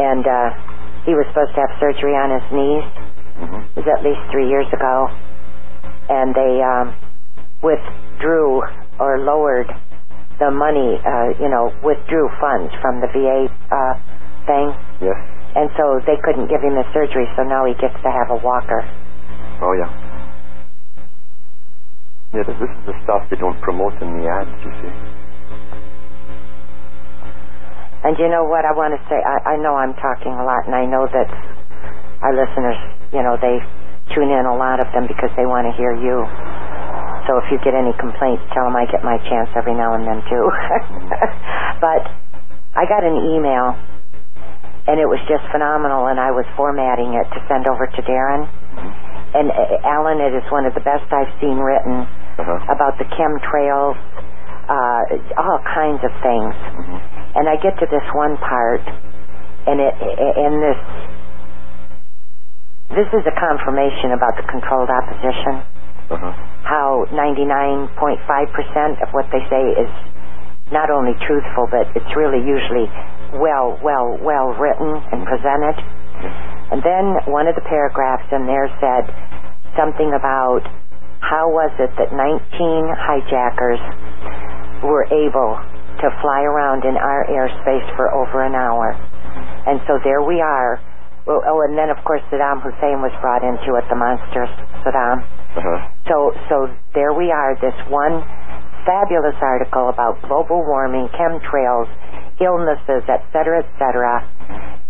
And 0.00 0.24
uh, 0.24 0.48
he 1.04 1.12
was 1.12 1.28
supposed 1.28 1.52
to 1.52 1.60
have 1.60 1.72
surgery 1.76 2.16
on 2.16 2.32
his 2.32 2.46
knees. 2.48 2.86
hmm 3.36 3.60
It 3.76 3.84
was 3.84 3.88
at 3.92 4.00
least 4.00 4.20
three 4.32 4.48
years 4.48 4.66
ago, 4.72 4.96
and 6.08 6.32
they 6.32 6.52
um, 6.64 6.96
withdrew 7.60 8.64
or 8.98 9.20
lowered 9.20 9.68
the 10.40 10.50
money, 10.50 10.96
uh, 11.04 11.36
you 11.36 11.48
know, 11.52 11.68
withdrew 11.84 12.28
funds 12.40 12.72
from 12.80 13.00
the 13.04 13.08
VA 13.12 13.44
uh, 13.68 13.94
thing, 14.48 14.72
Yes. 15.04 15.16
and 15.56 15.68
so 15.76 16.00
they 16.08 16.16
couldn't 16.24 16.48
give 16.48 16.64
him 16.64 16.74
the 16.80 16.88
surgery. 16.96 17.28
So 17.36 17.44
now 17.44 17.68
he 17.68 17.76
gets 17.76 17.96
to 18.00 18.10
have 18.10 18.32
a 18.32 18.40
walker. 18.40 18.80
Oh 19.60 19.72
yeah. 19.76 19.92
Yeah, 22.32 22.44
this 22.46 22.56
is 22.56 22.72
the 22.86 22.94
stuff 23.04 23.28
they 23.28 23.36
don't 23.36 23.60
promote 23.60 23.92
in 24.00 24.16
the 24.16 24.24
ads, 24.30 24.54
you 24.64 24.72
see. 24.80 25.19
And 28.04 28.16
you 28.18 28.28
know 28.32 28.44
what 28.48 28.64
I 28.64 28.72
want 28.72 28.96
to 28.96 29.00
say? 29.12 29.20
I, 29.20 29.54
I 29.54 29.56
know 29.60 29.76
I'm 29.76 29.92
talking 30.00 30.32
a 30.32 30.44
lot, 30.44 30.64
and 30.64 30.72
I 30.74 30.88
know 30.88 31.04
that 31.04 31.28
our 32.24 32.32
listeners, 32.32 32.76
you 33.12 33.20
know, 33.20 33.36
they 33.36 33.60
tune 34.16 34.32
in 34.32 34.44
a 34.48 34.56
lot 34.56 34.80
of 34.80 34.88
them 34.96 35.04
because 35.06 35.28
they 35.36 35.44
want 35.44 35.68
to 35.68 35.72
hear 35.76 35.92
you. 35.92 36.24
So 37.28 37.36
if 37.38 37.46
you 37.52 37.60
get 37.60 37.76
any 37.76 37.92
complaints, 38.00 38.42
tell 38.56 38.64
them 38.64 38.74
I 38.74 38.88
get 38.88 39.04
my 39.04 39.20
chance 39.28 39.52
every 39.54 39.76
now 39.76 39.94
and 39.94 40.02
then 40.08 40.24
too. 40.32 40.44
but 41.84 42.02
I 42.74 42.88
got 42.88 43.04
an 43.04 43.20
email, 43.36 43.76
and 44.88 44.96
it 44.96 45.06
was 45.06 45.20
just 45.28 45.44
phenomenal, 45.52 46.08
and 46.08 46.16
I 46.18 46.32
was 46.32 46.48
formatting 46.56 47.12
it 47.14 47.28
to 47.36 47.38
send 47.52 47.68
over 47.68 47.84
to 47.86 48.00
Darren. 48.08 48.48
And 49.36 49.52
uh, 49.52 49.86
Alan, 49.86 50.18
it 50.24 50.32
is 50.34 50.42
one 50.50 50.64
of 50.66 50.72
the 50.74 50.80
best 50.82 51.04
I've 51.12 51.30
seen 51.38 51.60
written 51.60 52.08
Uh-huh. 52.40 52.72
about 52.72 52.96
the 52.96 53.04
chemtrails, 53.14 53.94
uh, 54.70 55.02
all 55.34 55.58
kinds 55.66 56.00
of 56.06 56.12
things. 56.22 56.54
hmm 56.54 56.98
And 57.34 57.50
I 57.50 57.58
get 57.58 57.74
to 57.82 57.86
this 57.90 58.06
one 58.14 58.38
part, 58.38 58.82
and 59.66 59.82
it 59.82 59.94
and 59.98 60.54
this 60.62 60.80
this 62.90 63.10
is 63.14 63.22
a 63.26 63.34
confirmation 63.38 64.10
about 64.14 64.34
the 64.34 64.46
controlled 64.50 64.90
opposition. 64.90 65.62
Uh-huh. 66.10 66.34
How 66.66 67.06
99.5% 67.14 67.94
of 68.98 69.14
what 69.14 69.30
they 69.30 69.42
say 69.46 69.64
is 69.78 69.90
not 70.74 70.90
only 70.90 71.14
truthful, 71.22 71.70
but 71.70 71.86
it's 71.94 72.10
really 72.18 72.42
usually 72.42 72.90
well, 73.38 73.78
well, 73.78 74.18
well 74.18 74.50
written 74.58 74.90
and 75.14 75.22
presented. 75.22 75.78
And 76.74 76.82
then 76.82 77.30
one 77.30 77.46
of 77.46 77.54
the 77.54 77.62
paragraphs 77.62 78.26
in 78.34 78.46
there 78.46 78.66
said 78.82 79.06
something 79.78 80.10
about 80.10 80.66
how 81.22 81.46
was 81.46 81.70
it 81.78 81.94
that 81.94 82.10
19 82.10 82.90
hijackers 82.90 83.78
were 84.82 85.04
able 85.08 85.56
to 86.00 86.06
fly 86.20 86.42
around 86.42 86.84
in 86.84 86.96
our 86.96 87.26
airspace 87.28 87.84
for 87.96 88.12
over 88.12 88.44
an 88.44 88.54
hour. 88.54 88.96
And 89.66 89.80
so 89.86 89.98
there 90.04 90.22
we 90.22 90.40
are. 90.40 90.80
Well, 91.26 91.44
oh, 91.44 91.60
and 91.68 91.76
then 91.76 91.90
of 91.90 92.00
course 92.04 92.22
Saddam 92.32 92.64
Hussein 92.64 93.04
was 93.04 93.12
brought 93.20 93.44
into 93.44 93.76
it, 93.76 93.84
the 93.92 93.96
monster 93.96 94.48
Saddam. 94.80 95.20
Uh-huh. 95.20 95.78
So, 96.08 96.32
so 96.48 96.56
there 96.94 97.12
we 97.12 97.30
are, 97.30 97.54
this 97.60 97.76
one 97.92 98.24
fabulous 98.88 99.36
article 99.42 99.92
about 99.92 100.16
global 100.24 100.64
warming, 100.64 101.08
chemtrails, 101.12 101.86
illnesses, 102.40 103.04
et 103.04 103.20
cetera, 103.32 103.60
et 103.60 103.70
cetera. 103.76 104.24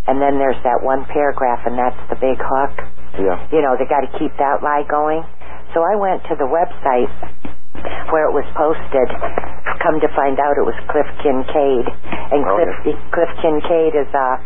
And 0.07 0.23
then 0.23 0.39
there's 0.39 0.59
that 0.63 0.79
one 0.81 1.05
paragraph, 1.11 1.67
and 1.67 1.77
that's 1.77 1.99
the 2.09 2.17
big 2.17 2.39
hook. 2.39 2.75
Yeah. 3.19 3.37
You 3.51 3.61
know, 3.61 3.75
they 3.75 3.91
got 3.91 4.07
to 4.07 4.13
keep 4.19 4.31
that 4.39 4.63
lie 4.63 4.87
going. 4.89 5.27
So 5.75 5.83
I 5.83 5.99
went 5.99 6.23
to 6.31 6.35
the 6.39 6.47
website 6.47 7.11
where 8.11 8.27
it 8.27 8.35
was 8.35 8.47
posted. 8.59 9.09
Come 9.81 10.01
to 10.03 10.11
find 10.13 10.37
out, 10.39 10.59
it 10.61 10.67
was 10.67 10.77
Cliff 10.93 11.09
Kincaid, 11.25 11.87
and 12.35 12.45
Oh, 12.45 12.57
Cliff 12.59 12.97
Cliff 13.15 13.33
Kincaid 13.41 13.97
is 13.97 14.11
uh 14.13 14.37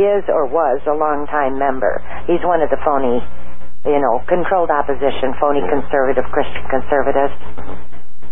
is 0.00 0.24
or 0.32 0.46
was 0.48 0.80
a 0.88 0.94
longtime 0.96 1.58
member. 1.58 2.00
He's 2.26 2.40
one 2.42 2.62
of 2.62 2.70
the 2.70 2.80
phony, 2.82 3.20
you 3.84 4.00
know, 4.00 4.22
controlled 4.26 4.70
opposition, 4.70 5.34
phony 5.36 5.60
conservative 5.68 6.24
Christian 6.32 6.64
conservatives. 6.72 7.34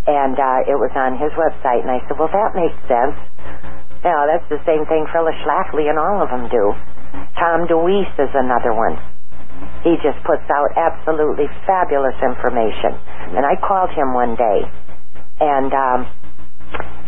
And 0.09 0.33
uh, 0.41 0.65
it 0.65 0.79
was 0.81 0.89
on 0.97 1.21
his 1.21 1.29
website, 1.37 1.85
and 1.85 1.93
I 1.93 2.01
said, 2.09 2.17
well, 2.17 2.33
that 2.33 2.57
makes 2.57 2.79
sense. 2.89 3.13
Yeah, 4.01 4.25
that's 4.25 4.49
the 4.49 4.63
same 4.65 4.89
thing 4.89 5.05
Phyllis 5.13 5.37
Schlafly 5.45 5.91
and 5.93 5.99
all 6.01 6.25
of 6.25 6.33
them 6.33 6.49
do. 6.49 6.73
Tom 7.37 7.69
DeWeese 7.69 8.09
is 8.17 8.33
another 8.33 8.73
one. 8.73 8.97
He 9.87 9.95
just 10.03 10.19
puts 10.27 10.45
out 10.51 10.75
absolutely 10.75 11.47
fabulous 11.67 12.17
information. 12.19 12.99
And 13.39 13.47
I 13.47 13.55
called 13.63 13.91
him 13.95 14.13
one 14.13 14.35
day, 14.35 14.61
and 15.41 15.71
um, 15.71 16.01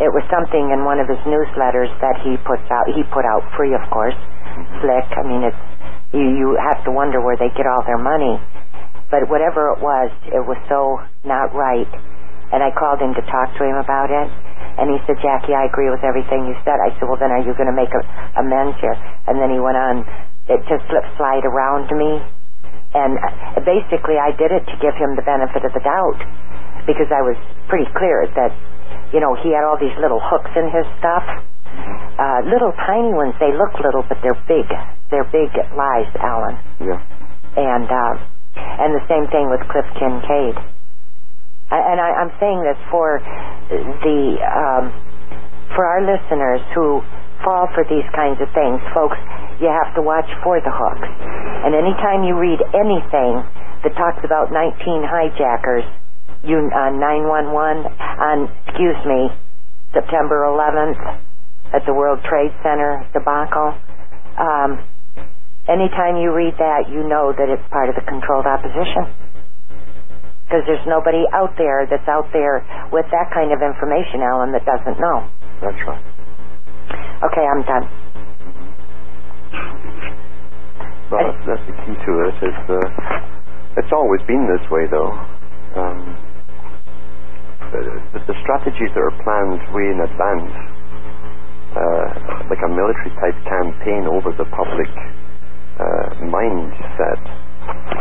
it 0.01 0.09
was 0.09 0.25
something 0.33 0.73
in 0.73 0.87
one 0.87 1.03
of 1.03 1.11
his 1.11 1.21
newsletters 1.29 1.91
that 2.01 2.23
he 2.25 2.39
puts 2.47 2.65
out. 2.73 2.89
He 2.95 3.03
put 3.13 3.27
out 3.29 3.45
free, 3.59 3.75
of 3.75 3.85
course. 3.93 4.17
Slick. 4.81 5.09
I 5.13 5.23
mean, 5.27 5.43
it's 5.45 5.65
you. 6.15 6.25
You 6.25 6.49
have 6.57 6.83
to 6.87 6.91
wonder 6.91 7.21
where 7.21 7.37
they 7.37 7.53
get 7.53 7.67
all 7.67 7.85
their 7.85 8.01
money. 8.01 8.41
But 9.11 9.27
whatever 9.29 9.75
it 9.75 9.83
was, 9.83 10.11
it 10.31 10.43
was 10.47 10.57
so 10.71 11.03
not 11.27 11.53
right. 11.53 11.91
And 12.51 12.63
I 12.63 12.71
called 12.75 13.03
him 13.03 13.15
to 13.15 13.23
talk 13.27 13.51
to 13.59 13.63
him 13.63 13.79
about 13.79 14.11
it. 14.11 14.29
And 14.79 14.91
he 14.91 14.99
said, 15.07 15.19
Jackie, 15.23 15.55
I 15.55 15.67
agree 15.67 15.91
with 15.91 16.03
everything 16.03 16.47
you 16.47 16.57
said. 16.65 16.79
I 16.79 16.95
said, 16.97 17.07
well, 17.07 17.19
then 17.19 17.31
are 17.31 17.43
you 17.43 17.55
going 17.55 17.69
to 17.69 17.77
make 17.77 17.91
a, 17.91 18.03
amends 18.39 18.79
here? 18.81 18.95
And 19.27 19.39
then 19.39 19.51
he 19.51 19.61
went 19.61 19.77
on 19.77 20.07
it 20.49 20.63
to 20.65 20.75
slip 20.89 21.07
slide 21.19 21.45
around 21.45 21.91
me. 21.95 22.23
And 22.95 23.15
basically, 23.63 24.19
I 24.19 24.35
did 24.35 24.51
it 24.51 24.67
to 24.67 24.77
give 24.83 24.95
him 24.99 25.15
the 25.15 25.23
benefit 25.23 25.63
of 25.65 25.73
the 25.73 25.83
doubt 25.85 26.19
because 26.87 27.07
I 27.15 27.23
was 27.23 27.39
pretty 27.71 27.87
clear 27.95 28.27
that, 28.35 28.51
you 29.15 29.21
know, 29.23 29.35
he 29.39 29.55
had 29.55 29.63
all 29.63 29.79
these 29.79 29.95
little 30.03 30.19
hooks 30.19 30.51
in 30.59 30.67
his 30.75 30.87
stuff. 30.99 31.23
Uh, 32.19 32.43
little 32.51 32.75
tiny 32.85 33.15
ones. 33.15 33.33
They 33.39 33.55
look 33.55 33.73
little, 33.79 34.03
but 34.11 34.19
they're 34.27 34.39
big. 34.51 34.67
They're 35.11 35.29
big 35.31 35.55
lies, 35.79 36.11
Alan. 36.19 36.59
Yeah. 36.83 36.99
And 37.57 37.87
uh, 37.87 38.15
and 38.59 38.91
the 38.95 39.05
same 39.07 39.31
thing 39.31 39.49
with 39.49 39.63
Cliff 39.71 39.87
Kincaid. 39.95 40.59
I- 41.71 41.85
And 41.95 41.99
I, 42.03 42.11
I'm 42.21 42.33
saying 42.43 42.61
this 42.67 42.77
for 42.91 43.23
the 44.03 44.19
um, 44.43 44.85
for 45.79 45.87
our 45.87 46.03
listeners 46.03 46.61
who 46.75 47.01
fall 47.47 47.71
for 47.75 47.87
these 47.89 48.05
kinds 48.15 48.43
of 48.43 48.51
things, 48.53 48.83
folks. 48.93 49.17
You 49.61 49.69
have 49.69 49.93
to 49.95 50.03
watch 50.03 50.29
for 50.43 50.57
the 50.61 50.73
hooks. 50.73 51.05
And 51.05 51.77
anytime 51.77 52.25
you 52.25 52.33
read 52.41 52.61
anything 52.73 53.45
that 53.85 53.93
talks 53.93 54.25
about 54.25 54.49
19 54.49 55.05
hijackers, 55.05 55.85
you 56.41 56.57
on 56.73 56.97
911 56.97 57.85
on 57.93 58.49
excuse 58.65 58.97
me, 59.05 59.29
September 59.93 60.49
11th 60.49 60.97
at 61.77 61.85
the 61.85 61.93
World 61.93 62.25
Trade 62.25 62.57
Center 62.65 63.05
debacle. 63.13 63.77
Um, 64.41 64.81
anytime 65.69 66.17
you 66.17 66.33
read 66.33 66.57
that, 66.57 66.89
you 66.89 67.05
know 67.05 67.37
that 67.37 67.53
it's 67.53 67.67
part 67.69 67.93
of 67.93 67.95
the 67.95 68.05
controlled 68.09 68.49
opposition. 68.49 69.13
Because 70.49 70.65
there's 70.67 70.87
nobody 70.89 71.23
out 71.37 71.55
there 71.61 71.87
that's 71.87 72.09
out 72.09 72.33
there 72.33 72.65
with 72.91 73.07
that 73.13 73.31
kind 73.31 73.53
of 73.53 73.61
information, 73.61 74.25
Alan, 74.25 74.51
that 74.57 74.65
doesn't 74.65 74.99
know. 74.99 75.29
That's 75.61 75.79
right. 75.85 76.05
Okay, 77.29 77.45
I'm 77.45 77.63
done. 77.63 78.00
Well, 81.11 81.27
that's, 81.27 81.43
that's 81.43 81.67
the 81.67 81.75
key 81.83 81.97
to 82.07 82.13
it. 82.31 82.37
Is 82.39 82.59
uh, 82.71 82.79
it's 83.83 83.91
always 83.91 84.23
been 84.31 84.47
this 84.47 84.63
way, 84.71 84.87
though. 84.87 85.11
Um, 85.75 85.99
the, 87.75 87.83
the 88.31 88.37
strategies 88.47 88.91
that 88.95 89.03
are 89.03 89.15
planned 89.27 89.59
way 89.75 89.91
in 89.91 89.99
advance, 89.99 90.55
uh, 91.75 92.07
like 92.47 92.63
a 92.63 92.71
military 92.71 93.11
type 93.19 93.35
campaign 93.43 94.07
over 94.07 94.31
the 94.39 94.47
public 94.55 94.91
uh, 95.83 96.31
mindset, 96.31 97.23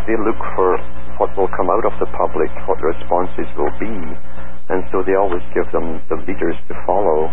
they 0.06 0.18
look 0.22 0.38
for 0.54 0.78
what 1.18 1.34
will 1.34 1.50
come 1.58 1.70
out 1.74 1.86
of 1.90 1.94
the 1.98 2.10
public, 2.14 2.50
what 2.70 2.78
the 2.78 2.94
responses 2.94 3.50
will 3.58 3.74
be, 3.82 3.94
and 4.70 4.86
so 4.94 5.02
they 5.02 5.18
always 5.18 5.42
give 5.58 5.66
them 5.74 5.98
the 6.14 6.18
leaders 6.30 6.58
to 6.70 6.74
follow, 6.86 7.30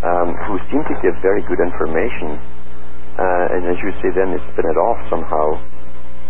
um, 0.00 0.32
who 0.48 0.56
seem 0.72 0.80
to 0.88 0.96
give 1.04 1.12
very 1.20 1.44
good 1.44 1.60
information. 1.60 2.40
Uh, 3.14 3.54
and 3.54 3.62
as 3.70 3.78
you 3.82 3.90
say, 4.02 4.10
then 4.14 4.34
they 4.34 4.42
spin 4.52 4.66
it 4.66 4.78
off 4.78 4.98
somehow, 5.08 5.46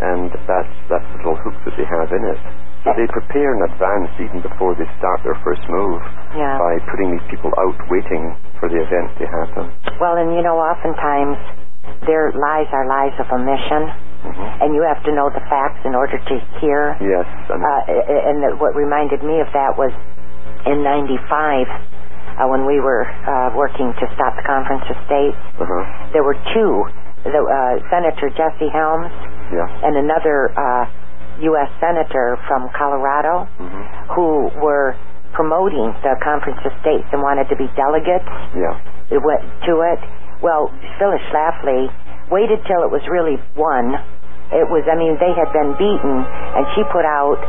and 0.04 0.28
that's 0.46 0.74
that's 0.92 1.08
the 1.16 1.18
little 1.24 1.36
hook 1.40 1.56
that 1.64 1.74
they 1.80 1.86
have 1.88 2.12
in 2.12 2.24
it. 2.28 2.38
So 2.84 2.92
they 2.92 3.08
prepare 3.08 3.56
in 3.56 3.64
advance, 3.64 4.12
even 4.20 4.44
before 4.44 4.76
they 4.76 4.84
start 5.00 5.24
their 5.24 5.36
first 5.40 5.64
move, 5.72 6.02
Yeah. 6.36 6.58
by 6.60 6.76
putting 6.92 7.16
these 7.16 7.24
people 7.32 7.48
out 7.56 7.76
waiting 7.88 8.36
for 8.60 8.68
the 8.68 8.76
event 8.84 9.16
to 9.16 9.24
happen. 9.24 9.72
Well, 9.98 10.16
and 10.20 10.34
you 10.36 10.42
know, 10.44 10.60
oftentimes 10.60 11.38
their 12.04 12.32
lies 12.32 12.68
are 12.72 12.84
lies 12.84 13.16
of 13.18 13.32
omission. 13.32 13.90
Mhm. 14.24 14.62
and 14.64 14.74
you 14.74 14.80
have 14.80 15.02
to 15.04 15.12
know 15.12 15.28
the 15.28 15.40
facts 15.52 15.84
in 15.84 15.94
order 15.94 16.16
to 16.16 16.34
hear. 16.56 16.96
Yes. 16.98 17.26
And, 17.50 17.62
Uh, 17.62 18.48
and 18.48 18.58
what 18.58 18.74
reminded 18.74 19.22
me 19.22 19.40
of 19.40 19.52
that 19.52 19.76
was 19.76 19.92
in 20.64 20.82
'95 20.82 21.68
uh, 22.40 22.46
when 22.48 22.66
we 22.66 22.80
were 22.80 23.04
uh, 23.06 23.54
working 23.56 23.92
to 24.00 24.04
stop 24.14 24.34
the 24.36 24.42
conference 24.46 24.84
of 24.90 24.96
states. 25.06 25.38
uh-huh. 25.60 26.12
There 26.12 26.24
were 26.24 26.36
two, 26.54 26.72
the, 27.24 27.40
uh, 27.40 27.80
Senator 27.90 28.28
Jesse 28.34 28.68
Helms 28.72 29.10
Yeah. 29.52 29.66
and 29.86 29.96
another 29.96 30.50
uh, 30.56 30.84
U.S. 31.54 31.70
senator 31.82 32.38
from 32.46 32.70
Colorado 32.76 33.46
hmm 33.58 33.82
who 34.14 34.46
were 34.62 34.94
promoting 35.34 35.90
the 36.06 36.14
conference 36.22 36.60
of 36.62 36.70
states 36.84 37.02
and 37.10 37.18
wanted 37.22 37.48
to 37.50 37.56
be 37.56 37.66
delegates 37.74 38.28
Yeah. 38.54 38.78
it 39.10 39.18
went 39.18 39.42
to 39.66 39.82
it. 39.82 39.98
Well, 40.42 40.70
Phyllis 41.00 41.22
Schlafly 41.32 41.88
waited 42.30 42.60
till 42.68 42.84
it 42.84 42.90
was 42.92 43.02
really 43.10 43.40
won. 43.56 43.96
It 44.52 44.68
was, 44.70 44.84
I 44.86 44.94
mean, 44.94 45.16
they 45.18 45.32
had 45.34 45.50
been 45.56 45.72
beaten, 45.80 46.16
and 46.22 46.62
she 46.76 46.84
put 46.92 47.02
out 47.08 47.40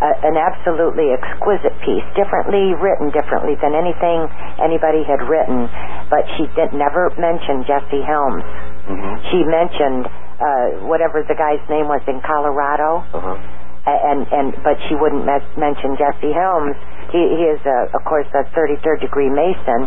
a, 0.00 0.10
an 0.26 0.36
absolutely 0.36 1.12
exquisite 1.12 1.76
piece, 1.84 2.04
differently 2.16 2.72
written, 2.80 3.12
differently 3.12 3.54
than 3.60 3.76
anything 3.76 4.24
anybody 4.60 5.04
had 5.04 5.20
written. 5.28 5.68
But 6.08 6.24
she 6.36 6.48
did 6.56 6.72
never 6.72 7.12
mention 7.20 7.64
Jesse 7.68 8.02
Helms. 8.04 8.44
hmm 8.88 9.14
She 9.30 9.40
mentioned 9.44 10.08
uh, 10.40 10.88
whatever 10.88 11.20
the 11.22 11.36
guy's 11.36 11.60
name 11.68 11.84
was 11.86 12.00
in 12.08 12.20
Colorado 12.24 13.04
Uh-huh. 13.12 13.36
and 13.84 14.24
and 14.32 14.48
but 14.64 14.76
she 14.88 14.96
wouldn't 14.96 15.24
mes- 15.28 15.52
mention 15.60 15.96
Jesse 16.00 16.32
Helms. 16.32 16.76
He, 17.12 17.20
he 17.20 17.44
is, 17.52 17.60
a, 17.66 17.90
of 17.92 18.02
course, 18.08 18.28
a 18.38 18.44
33rd 18.56 19.00
degree 19.04 19.28
Mason 19.28 19.80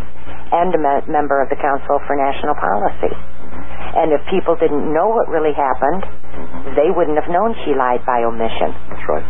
and 0.54 0.70
a 0.76 0.78
me- 0.78 1.06
member 1.10 1.42
of 1.42 1.50
the 1.50 1.56
Council 1.58 1.98
for 2.06 2.14
National 2.20 2.54
Policy. 2.54 3.14
And 3.98 4.12
if 4.14 4.22
people 4.30 4.56
didn't 4.60 4.92
know 4.94 5.08
what 5.10 5.30
really 5.30 5.54
happened, 5.54 6.04
they 6.78 6.90
wouldn't 6.94 7.18
have 7.18 7.30
known 7.32 7.56
she 7.66 7.74
lied 7.74 8.04
by 8.06 8.22
omission. 8.26 8.74
That's 8.92 9.06
right. 9.10 9.26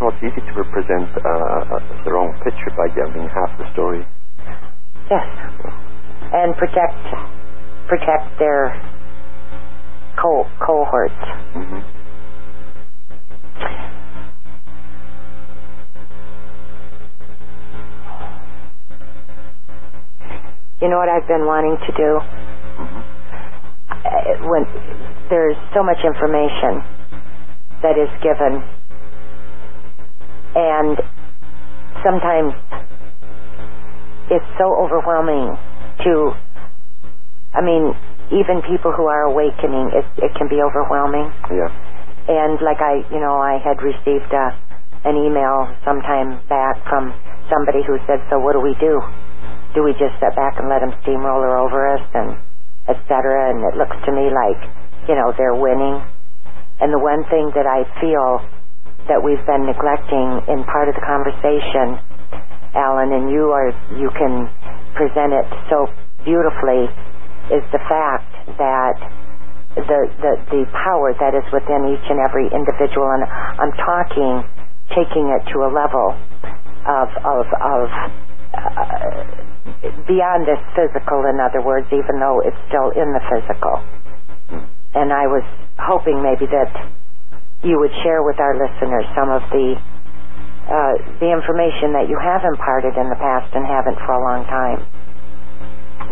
It's 0.00 0.22
easy 0.22 0.40
to 0.46 0.52
represent 0.54 1.10
uh, 1.18 1.28
uh, 1.28 2.04
the 2.04 2.10
wrong 2.12 2.32
picture 2.44 2.70
by 2.76 2.88
giving 2.94 3.28
half 3.28 3.50
the 3.58 3.66
story. 3.72 4.06
Yes, 5.10 5.26
and 6.32 6.54
protect 6.56 6.94
protect 7.88 8.38
their 8.38 8.74
co- 10.20 10.46
cohorts. 10.64 11.22
hmm 11.54 11.80
You 20.80 20.88
know 20.88 20.98
what 20.98 21.08
I've 21.08 21.26
been 21.28 21.46
wanting 21.46 21.76
to 21.86 21.92
do? 21.96 22.10
hmm 22.78 23.02
uh, 23.90 24.48
when 24.48 24.64
there's 25.30 25.56
so 25.74 25.82
much 25.82 25.98
information 26.04 26.82
that 27.82 27.98
is 27.98 28.08
given 28.22 28.62
and 30.56 30.96
sometimes 32.04 32.54
it's 34.30 34.50
so 34.60 34.76
overwhelming 34.76 35.56
to 36.04 36.32
I 37.54 37.60
mean 37.64 37.96
even 38.28 38.60
people 38.68 38.92
who 38.92 39.08
are 39.08 39.24
awakening 39.24 39.88
it, 39.96 40.04
it 40.20 40.32
can 40.36 40.48
be 40.52 40.60
overwhelming. 40.60 41.32
Yeah. 41.48 41.72
and 42.28 42.60
like 42.60 42.80
I 42.80 43.00
you 43.10 43.20
know 43.20 43.40
I 43.40 43.56
had 43.58 43.80
received 43.80 44.28
a, 44.32 44.46
an 45.08 45.16
email 45.16 45.68
sometime 45.84 46.40
back 46.48 46.76
from 46.88 47.12
somebody 47.48 47.80
who 47.86 47.96
said 48.06 48.20
so 48.28 48.38
what 48.38 48.52
do 48.52 48.60
we 48.60 48.76
do? 48.80 49.00
Do 49.74 49.84
we 49.84 49.92
just 49.92 50.16
sit 50.20 50.36
back 50.36 50.60
and 50.60 50.68
let 50.68 50.80
them 50.80 50.92
steamroller 51.02 51.56
over 51.56 51.88
us 51.96 52.04
and 52.14 52.36
et 52.88 53.00
cetera? 53.08 53.52
And 53.52 53.64
it 53.64 53.76
looks 53.76 53.96
to 54.04 54.12
me 54.12 54.28
like 54.28 54.60
you 55.08 55.16
know 55.16 55.32
they're 55.36 55.56
winning. 55.56 56.04
And 56.80 56.92
the 56.92 56.98
one 57.00 57.24
thing 57.26 57.50
that 57.56 57.66
I 57.66 57.82
feel 57.98 58.38
that 59.08 59.24
we've 59.24 59.42
been 59.48 59.64
neglecting 59.64 60.44
in 60.52 60.64
part 60.68 60.88
of 60.88 60.94
the 60.94 61.04
conversation 61.04 61.96
Alan 62.76 63.12
and 63.12 63.32
you 63.32 63.48
are 63.50 63.72
you 63.96 64.12
can 64.12 64.46
present 64.94 65.32
it 65.32 65.46
so 65.72 65.88
beautifully 66.24 66.84
is 67.48 67.64
the 67.72 67.80
fact 67.88 68.28
that 68.60 68.96
the, 69.74 70.00
the 70.20 70.32
the 70.52 70.62
power 70.72 71.16
that 71.16 71.32
is 71.32 71.46
within 71.52 71.88
each 71.88 72.06
and 72.12 72.20
every 72.20 72.46
individual 72.52 73.08
and 73.08 73.24
I'm 73.24 73.72
talking 73.80 74.44
taking 74.92 75.32
it 75.32 75.42
to 75.52 75.64
a 75.64 75.70
level 75.72 76.12
of 76.84 77.08
of 77.24 77.44
of 77.56 77.84
uh, 78.52 79.24
beyond 80.04 80.44
this 80.44 80.60
physical 80.76 81.24
in 81.24 81.40
other 81.40 81.64
words 81.64 81.88
even 81.92 82.20
though 82.20 82.40
it's 82.44 82.58
still 82.68 82.92
in 82.92 83.12
the 83.16 83.22
physical. 83.32 83.80
And 84.94 85.12
I 85.12 85.28
was 85.28 85.44
hoping 85.78 86.22
maybe 86.22 86.48
that 86.50 86.72
you 87.62 87.78
would 87.78 87.92
share 88.02 88.22
with 88.22 88.38
our 88.38 88.54
listeners 88.54 89.04
some 89.18 89.30
of 89.30 89.42
the 89.50 89.74
uh, 90.68 90.94
the 91.18 91.30
information 91.32 91.96
that 91.96 92.06
you 92.12 92.18
have 92.20 92.44
imparted 92.44 92.92
in 92.96 93.08
the 93.08 93.16
past 93.16 93.48
and 93.56 93.64
haven't 93.64 93.96
for 94.04 94.12
a 94.12 94.20
long 94.22 94.44
time 94.46 94.84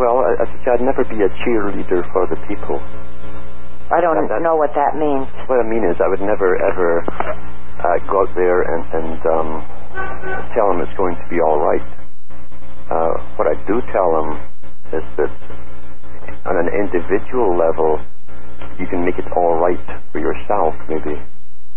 Well, 0.01 0.25
as 0.41 0.49
I 0.49 0.57
said, 0.65 0.81
I'd 0.81 0.85
never 0.85 1.05
be 1.05 1.21
a 1.21 1.29
cheerleader 1.45 2.01
for 2.13 2.25
the 2.29 2.37
people. 2.49 2.81
I 3.93 4.01
don't 4.01 4.17
That- 4.17 4.41
that- 4.41 4.43
know 4.43 4.57
what 4.57 4.73
that 4.75 4.97
means 4.97 5.29
What 5.47 5.61
I 5.61 5.67
mean 5.69 5.85
is, 5.85 6.01
I 6.01 6.09
would 6.09 6.21
never 6.25 6.57
ever 6.57 7.05
uh, 7.07 7.99
go 8.09 8.25
out 8.25 8.33
there 8.35 8.63
and, 8.65 8.83
and 8.97 9.21
um, 9.29 9.49
tell 10.57 10.69
them 10.73 10.81
it's 10.81 10.97
going 10.97 11.15
to 11.17 11.27
be 11.29 11.39
all 11.41 11.61
right. 11.61 11.85
Uh, 12.91 13.13
what 13.37 13.47
I 13.47 13.55
do 13.69 13.81
tell 13.93 14.11
them 14.17 14.29
is 14.97 15.05
that 15.21 15.31
on 16.49 16.57
an 16.57 16.69
individual 16.73 17.53
level, 17.57 18.01
you 18.81 18.87
can 18.89 19.05
make 19.05 19.19
it 19.19 19.27
all 19.37 19.61
right 19.61 19.81
for 20.13 20.19
yourself, 20.19 20.75
maybe. 20.89 21.21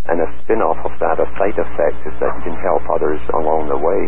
And 0.09 0.25
a 0.25 0.29
spin-off 0.41 0.81
of 0.81 0.93
that, 0.97 1.21
a 1.21 1.27
side 1.37 1.53
effect, 1.53 1.99
is 2.09 2.15
that 2.17 2.33
you 2.41 2.49
can 2.49 2.57
help 2.65 2.81
others 2.89 3.21
along 3.37 3.69
the 3.69 3.77
way, 3.77 4.01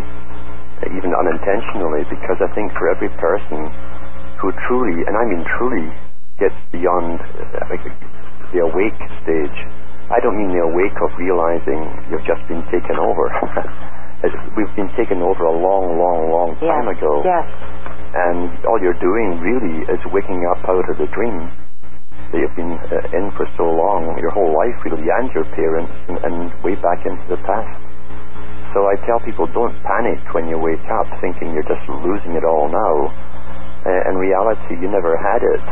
even 0.98 1.14
unintentionally, 1.14 2.10
because 2.10 2.42
I 2.42 2.50
think 2.58 2.74
for 2.74 2.90
every 2.90 3.14
person 3.22 3.70
who 4.42 4.50
truly, 4.66 5.06
and 5.06 5.14
I 5.14 5.24
mean 5.30 5.46
truly, 5.58 5.86
gets 6.42 6.58
beyond 6.74 7.22
uh, 7.22 7.70
like 7.70 7.86
the 8.50 8.66
awake 8.66 8.98
stage. 9.22 9.58
I 10.10 10.18
don't 10.26 10.36
mean 10.36 10.58
the 10.58 10.66
awake 10.66 10.98
of 11.06 11.14
realizing 11.22 11.86
you've 12.10 12.26
just 12.26 12.42
been 12.50 12.66
taken 12.74 12.98
over. 12.98 13.30
We've 14.58 14.74
been 14.74 14.90
taken 14.98 15.22
over 15.22 15.46
a 15.46 15.54
long, 15.54 15.98
long, 16.02 16.30
long 16.30 16.50
time 16.62 16.86
yes 16.90 16.98
ago. 16.98 17.14
yes 17.26 17.46
And 18.14 18.50
all 18.66 18.78
you're 18.82 18.98
doing 19.02 19.38
really 19.42 19.86
is 19.90 20.02
waking 20.14 20.46
up 20.50 20.62
out 20.66 20.86
of 20.90 20.98
the 20.98 21.10
dream 21.14 21.50
that 22.32 22.40
you've 22.40 22.56
been 22.56 22.80
uh, 22.80 23.18
in 23.18 23.30
for 23.36 23.44
so 23.60 23.68
long, 23.68 24.16
your 24.24 24.32
whole 24.32 24.56
life 24.56 24.76
really, 24.88 25.04
and 25.04 25.28
your 25.36 25.46
parents, 25.52 25.92
and, 26.08 26.18
and 26.24 26.36
way 26.64 26.80
back 26.80 27.04
into 27.04 27.24
the 27.28 27.40
past. 27.44 27.76
So 28.72 28.88
I 28.88 28.96
tell 29.04 29.20
people, 29.20 29.52
don't 29.52 29.76
panic 29.84 30.24
when 30.32 30.48
you 30.48 30.56
wake 30.56 30.84
up 30.88 31.08
thinking 31.20 31.52
you're 31.52 31.68
just 31.68 31.84
losing 31.92 32.40
it 32.40 32.48
all 32.48 32.72
now. 32.72 32.96
Uh, 33.84 34.10
in 34.10 34.16
reality, 34.16 34.80
you 34.80 34.88
never 34.88 35.20
had 35.20 35.44
it. 35.44 35.66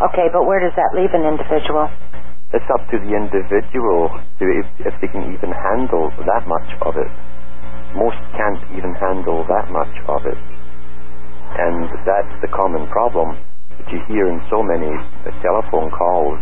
okay 0.00 0.30
but 0.32 0.48
where 0.48 0.62
does 0.62 0.72
that 0.78 0.96
leave 0.96 1.12
an 1.12 1.28
individual 1.28 1.90
It's 2.56 2.64
up 2.72 2.80
to 2.88 2.96
the 2.96 3.12
individual 3.12 4.08
to, 4.40 4.44
if, 4.48 4.68
if 4.88 4.94
they 5.04 5.08
can 5.12 5.28
even 5.36 5.52
handle 5.52 6.08
that 6.24 6.48
much 6.48 6.68
of 6.86 6.96
it. 6.96 7.12
Most 7.92 8.20
can't 8.38 8.62
even 8.72 8.96
handle 8.96 9.44
that 9.52 9.68
much 9.68 9.92
of 10.08 10.24
it. 10.24 10.40
And 11.60 11.84
that's 12.08 12.32
the 12.40 12.48
common 12.48 12.88
problem 12.88 13.36
that 13.82 13.90
you 13.90 13.98
hear 14.06 14.30
in 14.30 14.38
so 14.46 14.62
many 14.62 14.86
uh, 14.86 15.34
telephone 15.42 15.90
calls 15.90 16.38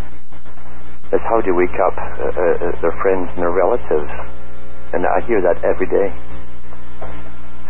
is 1.13 1.21
how 1.25 1.41
do 1.41 1.49
you 1.49 1.57
wake 1.57 1.79
up 1.81 1.97
uh, 1.97 2.29
uh, 2.29 2.81
their 2.85 2.93
friends 3.01 3.33
and 3.33 3.41
their 3.41 3.55
relatives? 3.57 4.13
And 4.93 5.09
I 5.09 5.25
hear 5.25 5.41
that 5.41 5.65
every 5.65 5.89
day. 5.89 6.09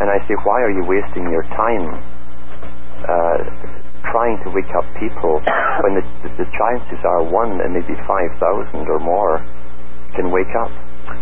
And 0.03 0.09
I 0.11 0.19
say, 0.27 0.35
why 0.43 0.59
are 0.59 0.73
you 0.73 0.83
wasting 0.83 1.29
your 1.31 1.45
time 1.55 1.87
uh, 3.07 3.39
trying 4.11 4.41
to 4.43 4.49
wake 4.51 4.69
up 4.75 4.83
people 4.99 5.39
when 5.87 5.95
the, 5.95 6.03
the, 6.25 6.29
the 6.43 6.47
chances 6.51 6.99
are 7.05 7.23
one 7.23 7.61
in 7.63 7.71
maybe 7.71 7.95
5,000 7.95 8.75
or 8.91 8.99
more 8.99 9.39
can 10.15 10.31
wake 10.31 10.51
up? 10.59 10.69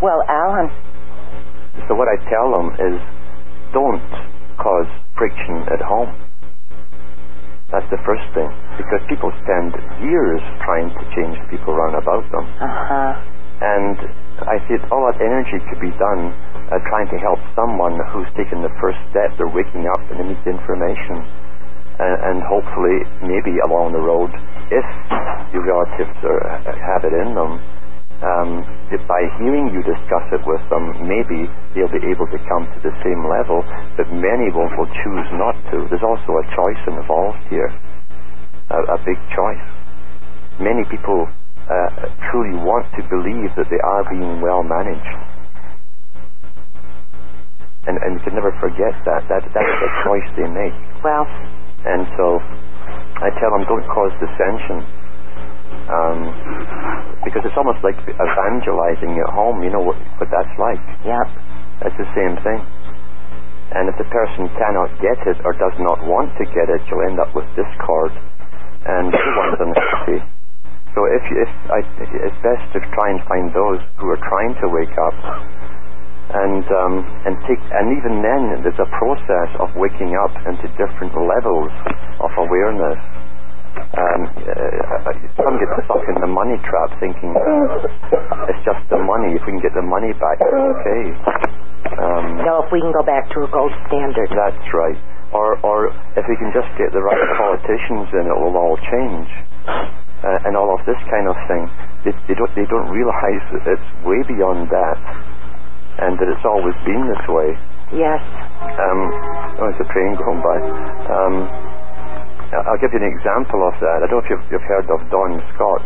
well 0.02 0.24
Alan 0.28 0.72
So 1.88 1.94
what 1.94 2.08
I 2.10 2.18
tell 2.26 2.50
them 2.56 2.74
is 2.82 2.98
don't 3.72 4.02
cause 4.58 4.90
friction 5.16 5.68
at 5.72 5.80
home. 5.84 6.29
That's 7.70 7.86
the 7.94 8.02
first 8.02 8.26
thing. 8.34 8.50
Because 8.82 9.02
people 9.06 9.30
spend 9.46 9.78
years 10.02 10.42
trying 10.66 10.90
to 10.90 11.04
change 11.14 11.38
people 11.54 11.74
around 11.78 12.02
about 12.02 12.26
them. 12.34 12.46
uh-huh 12.58 13.14
And 13.62 13.98
I 14.48 14.58
see 14.66 14.80
all 14.90 15.04
that 15.12 15.20
energy 15.20 15.60
could 15.70 15.84
be 15.84 15.92
done 16.00 16.32
uh, 16.72 16.80
trying 16.88 17.12
to 17.12 17.20
help 17.20 17.38
someone 17.54 18.00
who's 18.16 18.30
taken 18.40 18.64
the 18.64 18.72
first 18.80 18.98
step. 19.12 19.36
They're 19.36 19.52
waking 19.52 19.86
up 19.86 20.02
and 20.10 20.16
they 20.18 20.28
need 20.32 20.42
the 20.48 20.56
information. 20.56 21.22
And, 22.00 22.16
and 22.24 22.38
hopefully, 22.48 23.04
maybe 23.22 23.60
along 23.60 23.92
the 23.92 24.00
road, 24.00 24.32
if 24.72 24.88
your 25.52 25.68
relatives 25.68 26.16
are, 26.24 26.42
have 26.72 27.04
it 27.04 27.12
in 27.12 27.36
them, 27.36 27.60
um, 28.20 28.68
if 28.92 29.00
by 29.08 29.22
hearing 29.40 29.72
you 29.72 29.80
discuss 29.84 30.26
it 30.36 30.44
with 30.44 30.64
them, 30.68 30.92
maybe 31.08 31.48
they'll 31.72 31.92
be 31.92 32.04
able 32.12 32.28
to 32.28 32.40
come 32.52 32.68
to 32.68 32.80
the 32.84 32.92
same 33.00 33.22
level, 33.24 33.64
but 33.96 34.12
many 34.12 34.52
will, 34.52 34.68
will 34.76 34.92
choose 35.04 35.28
not 35.40 35.56
to. 35.72 35.88
There's 35.88 36.04
also 36.04 36.32
a 36.36 36.46
choice 36.52 36.82
involved 36.88 37.44
here, 37.48 37.72
a, 38.76 38.80
a 38.96 39.00
big 39.08 39.20
choice. 39.32 39.66
Many 40.60 40.84
people 40.92 41.32
uh, 41.70 41.90
truly 42.28 42.60
want 42.60 42.92
to 43.00 43.02
believe 43.08 43.56
that 43.56 43.72
they 43.72 43.80
are 43.80 44.04
being 44.12 44.44
well 44.44 44.68
managed. 44.68 45.16
And, 47.88 47.96
and 48.04 48.20
we 48.20 48.22
can 48.28 48.36
never 48.36 48.52
forget 48.60 48.94
that. 49.08 49.24
That, 49.32 49.48
that 49.48 49.66
is 49.66 49.80
a 49.80 49.92
choice 50.04 50.28
they 50.36 50.50
make. 50.52 50.76
Well, 51.00 51.24
And 51.88 52.04
so 52.20 52.44
I 53.24 53.32
tell 53.40 53.56
them, 53.56 53.64
don't 53.64 53.88
cause 53.88 54.12
dissension. 54.20 54.84
Um, 55.88 56.20
because 57.24 57.44
it's 57.44 57.58
almost 57.60 57.84
like 57.84 57.98
evangelizing 58.06 59.18
at 59.20 59.30
home. 59.34 59.64
You 59.64 59.72
know 59.72 59.84
what, 59.84 59.98
what 60.20 60.30
that's 60.32 60.56
like. 60.60 60.82
yep. 61.04 61.28
It's 61.86 62.00
the 62.00 62.12
same 62.16 62.36
thing. 62.44 62.60
And 63.72 63.88
if 63.88 63.96
the 64.02 64.10
person 64.10 64.50
cannot 64.58 64.90
get 65.00 65.20
it 65.30 65.38
or 65.46 65.54
does 65.54 65.78
not 65.78 66.02
want 66.04 66.34
to 66.42 66.46
get 66.50 66.68
it, 66.68 66.82
you'll 66.90 67.06
end 67.06 67.22
up 67.22 67.32
with 67.38 67.46
discord 67.54 68.12
and 68.86 69.14
everyone's 69.16 69.62
unhappy. 69.62 70.20
So 70.98 71.06
if, 71.06 71.24
if 71.30 71.52
I, 71.70 71.80
it's 72.26 72.40
best 72.42 72.66
to 72.74 72.80
try 72.98 73.14
and 73.14 73.22
find 73.30 73.54
those 73.54 73.80
who 74.02 74.10
are 74.10 74.22
trying 74.26 74.58
to 74.58 74.68
wake 74.74 74.96
up, 74.98 75.16
and 76.30 76.62
um, 76.70 76.96
and 77.26 77.34
take 77.50 77.58
and 77.74 77.90
even 77.98 78.22
then 78.22 78.62
there's 78.62 78.78
a 78.78 78.90
process 79.02 79.50
of 79.58 79.74
waking 79.74 80.14
up 80.14 80.34
into 80.46 80.70
different 80.78 81.14
levels 81.18 81.74
of 82.22 82.30
awareness. 82.38 83.02
Um, 83.90 84.22
uh, 84.30 85.12
some 85.36 85.56
get 85.60 85.70
stuck 85.86 86.04
in 86.08 86.18
the 86.22 86.30
money 86.30 86.56
trap, 86.64 86.90
thinking 87.02 87.34
uh, 87.36 88.48
it's 88.50 88.62
just 88.64 88.82
the 88.94 89.00
money. 89.02 89.34
If 89.36 89.44
we 89.50 89.58
can 89.58 89.64
get 89.64 89.74
the 89.76 89.84
money 89.86 90.14
back, 90.16 90.38
it's 90.40 90.54
okay. 90.54 91.04
Um, 92.00 92.26
No, 92.46 92.64
if 92.64 92.70
we 92.72 92.80
can 92.80 92.94
go 92.94 93.04
back 93.04 93.28
to 93.36 93.44
a 93.44 93.50
gold 93.50 93.74
standard. 93.90 94.30
that's 94.32 94.68
right. 94.74 95.00
Or, 95.34 95.58
or 95.62 95.94
if 96.18 96.26
we 96.26 96.36
can 96.42 96.50
just 96.54 96.70
get 96.78 96.90
the 96.94 97.02
right 97.02 97.22
politicians 97.38 98.10
in, 98.18 98.26
it 98.30 98.38
will 98.40 98.56
all 98.58 98.78
change. 98.90 99.30
Uh, 99.68 100.48
and 100.50 100.58
all 100.58 100.74
of 100.76 100.82
this 100.86 101.00
kind 101.08 101.28
of 101.32 101.36
thing. 101.48 101.64
They, 102.04 102.12
they 102.28 102.36
don't, 102.36 102.52
they 102.56 102.68
don't 102.68 102.90
realize 102.92 103.44
that 103.56 103.64
it's 103.78 103.90
way 104.04 104.20
beyond 104.28 104.68
that, 104.68 104.98
and 106.04 106.20
that 106.20 106.28
it's 106.28 106.44
always 106.44 106.76
been 106.84 107.08
this 107.08 107.24
way. 107.32 107.56
Yes. 107.96 108.20
Um, 108.60 109.00
oh, 109.64 109.72
it's 109.72 109.80
a 109.80 109.88
train 109.96 110.16
going 110.20 110.42
by. 110.44 110.58
Um, 111.08 111.36
I'll 112.54 112.82
give 112.82 112.92
you 112.94 113.00
an 113.02 113.10
example 113.10 113.62
of 113.68 113.74
that. 113.80 114.02
I 114.04 114.08
don't 114.10 114.20
know 114.20 114.26
if 114.26 114.30
you've, 114.30 114.46
you've 114.50 114.66
heard 114.66 114.90
of 114.90 115.00
Don 115.14 115.38
Scott. 115.54 115.86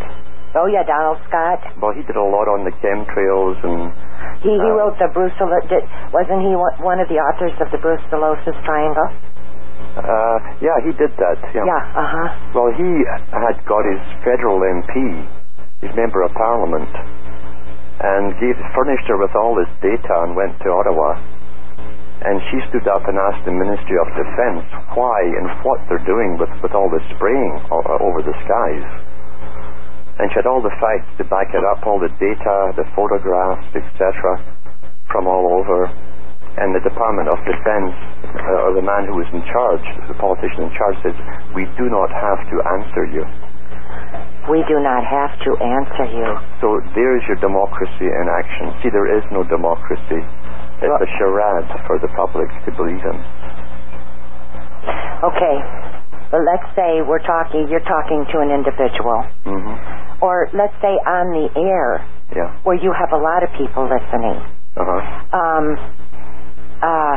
Oh 0.56 0.70
yeah, 0.70 0.86
Donald 0.86 1.18
Scott. 1.28 1.60
Well, 1.82 1.92
he 1.98 2.06
did 2.06 2.16
a 2.16 2.22
lot 2.24 2.46
on 2.46 2.62
the 2.64 2.72
chemtrails 2.78 3.58
and 3.66 3.90
He 4.46 4.54
he 4.54 4.70
Uh, 4.70 4.78
wrote 4.78 4.96
the 5.02 5.10
Brucellose. 5.10 5.66
Did, 5.68 5.82
wasn't 6.14 6.46
he 6.46 6.54
one 6.56 6.78
one 6.80 7.00
of 7.02 7.10
the 7.10 7.18
authors 7.18 7.58
of 7.60 7.68
the 7.74 7.82
Brucellosis 7.82 8.54
Triangle? 8.64 9.10
uh, 9.98 10.38
yeah, 10.62 10.78
he 10.86 10.94
did 10.94 11.10
that. 11.18 11.38
Yeah. 11.58 11.66
Yeah. 11.66 11.84
Uh 11.98 12.06
huh. 12.06 12.28
Well, 12.54 12.70
he 12.74 12.86
had 13.34 13.58
got 13.66 13.82
his 13.86 14.02
federal 14.24 14.62
MP, 14.62 15.26
his 15.82 15.92
member 15.98 16.22
of 16.22 16.32
parliament, 16.38 16.90
and 18.02 18.34
gave, 18.40 18.58
furnished 18.78 19.10
her 19.10 19.18
with 19.18 19.34
all 19.36 19.54
this 19.58 19.70
data 19.82 20.14
and 20.26 20.36
went 20.38 20.54
to 20.62 20.70
Ottawa. 20.70 21.18
And 22.22 22.38
she 22.54 22.62
stood 22.70 22.86
up 22.88 23.02
and 23.10 23.18
asked 23.18 23.44
the 23.44 23.52
Ministry 23.52 23.98
of 23.98 24.08
Defence 24.14 24.64
why 24.94 25.18
and 25.42 25.50
what 25.66 25.82
they're 25.90 26.06
doing 26.06 26.38
with, 26.38 26.54
with 26.62 26.72
all 26.78 26.88
this 26.94 27.04
spraying 27.18 27.54
over 27.74 28.22
the 28.22 28.36
skies. 28.46 28.86
And 30.22 30.30
she 30.30 30.38
had 30.38 30.46
all 30.46 30.62
the 30.62 30.74
facts 30.78 31.10
to 31.18 31.26
back 31.26 31.50
it 31.58 31.66
up, 31.66 31.82
all 31.90 31.98
the 31.98 32.14
data, 32.22 32.56
the 32.78 32.86
photographs, 32.94 33.66
etc., 33.74 34.38
from 35.10 35.26
all 35.26 35.58
over. 35.58 35.90
And 36.54 36.70
the 36.70 36.86
Department 36.86 37.34
of 37.34 37.42
Defence, 37.50 37.98
uh, 38.30 38.70
or 38.70 38.78
the 38.78 38.86
man 38.86 39.10
who 39.10 39.18
was 39.18 39.26
in 39.34 39.42
charge, 39.50 39.82
the 40.06 40.14
politician 40.22 40.70
in 40.70 40.74
charge, 40.78 40.98
says, 41.02 41.18
we 41.58 41.66
do 41.82 41.90
not 41.90 42.14
have 42.14 42.46
to 42.46 42.56
answer 42.78 43.10
you. 43.10 43.26
We 44.54 44.62
do 44.70 44.78
not 44.78 45.02
have 45.02 45.34
to 45.50 45.52
answer 45.58 46.06
you. 46.14 46.30
So 46.62 46.78
there's 46.94 47.26
your 47.26 47.42
democracy 47.42 48.06
in 48.06 48.26
action. 48.30 48.70
See, 48.86 48.94
there 48.94 49.10
is 49.18 49.26
no 49.34 49.42
democracy. 49.48 50.22
It's 50.84 51.02
a 51.02 51.12
charade 51.18 51.70
for 51.88 51.96
the 52.00 52.12
public 52.20 52.52
to 52.68 52.70
believe 52.76 53.00
in. 53.00 53.18
Okay. 55.24 55.58
But 56.32 56.42
let's 56.44 56.68
say 56.76 57.00
we're 57.06 57.24
talking. 57.24 57.68
You're 57.70 57.86
talking 57.88 58.26
to 58.34 58.40
an 58.42 58.50
individual, 58.52 59.24
hmm 59.48 59.76
or 60.24 60.48
let's 60.56 60.74
say 60.82 60.96
on 61.04 61.36
the 61.36 61.48
air 61.60 62.00
Yeah. 62.32 62.56
where 62.64 62.80
you 62.80 62.92
have 62.96 63.12
a 63.12 63.20
lot 63.20 63.44
of 63.44 63.52
people 63.60 63.84
listening. 63.88 64.40
Uh-huh. 64.76 65.36
um, 65.36 65.66
uh, 66.82 67.16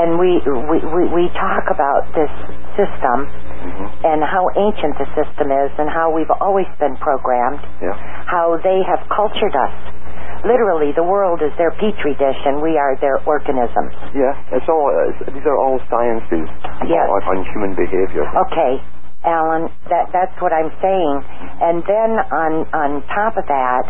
and 0.00 0.18
we, 0.18 0.40
we, 0.46 0.78
we, 0.86 1.02
we 1.12 1.24
talk 1.36 1.66
about 1.68 2.08
this 2.16 2.30
system 2.78 3.26
hmm 3.28 3.86
and 4.06 4.22
how 4.24 4.46
ancient 4.56 4.94
the 5.02 5.08
system 5.18 5.50
is 5.52 5.70
and 5.78 5.90
how 5.90 6.14
we've 6.14 6.30
always 6.40 6.66
been 6.78 6.96
programmed, 7.02 7.60
Yeah. 7.82 7.92
how 8.24 8.56
they 8.62 8.80
have 8.86 9.02
cultured 9.12 9.54
us. 9.54 9.74
Literally, 10.46 10.94
the 10.94 11.02
world 11.02 11.42
is 11.42 11.50
their 11.58 11.74
petri 11.74 12.14
dish 12.14 12.40
and 12.46 12.62
we 12.62 12.78
are 12.78 12.94
their 13.02 13.18
organisms. 13.26 13.92
Yeah. 14.14 14.32
It's 14.54 14.68
all. 14.70 14.86
It's, 15.10 15.34
these 15.34 15.42
are 15.44 15.58
all 15.58 15.82
sciences 15.90 16.46
Yes. 16.86 17.02
on, 17.10 17.42
human 17.50 17.74
behavior. 17.74 18.22
Okay, 18.46 18.78
Alan, 19.26 19.66
that, 19.90 20.06
that's 20.14 20.36
what 20.38 20.54
I'm 20.54 20.70
saying. 20.78 21.14
And 21.60 21.82
then 21.82 22.10
on, 22.30 22.52
on 22.70 22.90
top 23.10 23.34
of 23.34 23.44
that, 23.50 23.84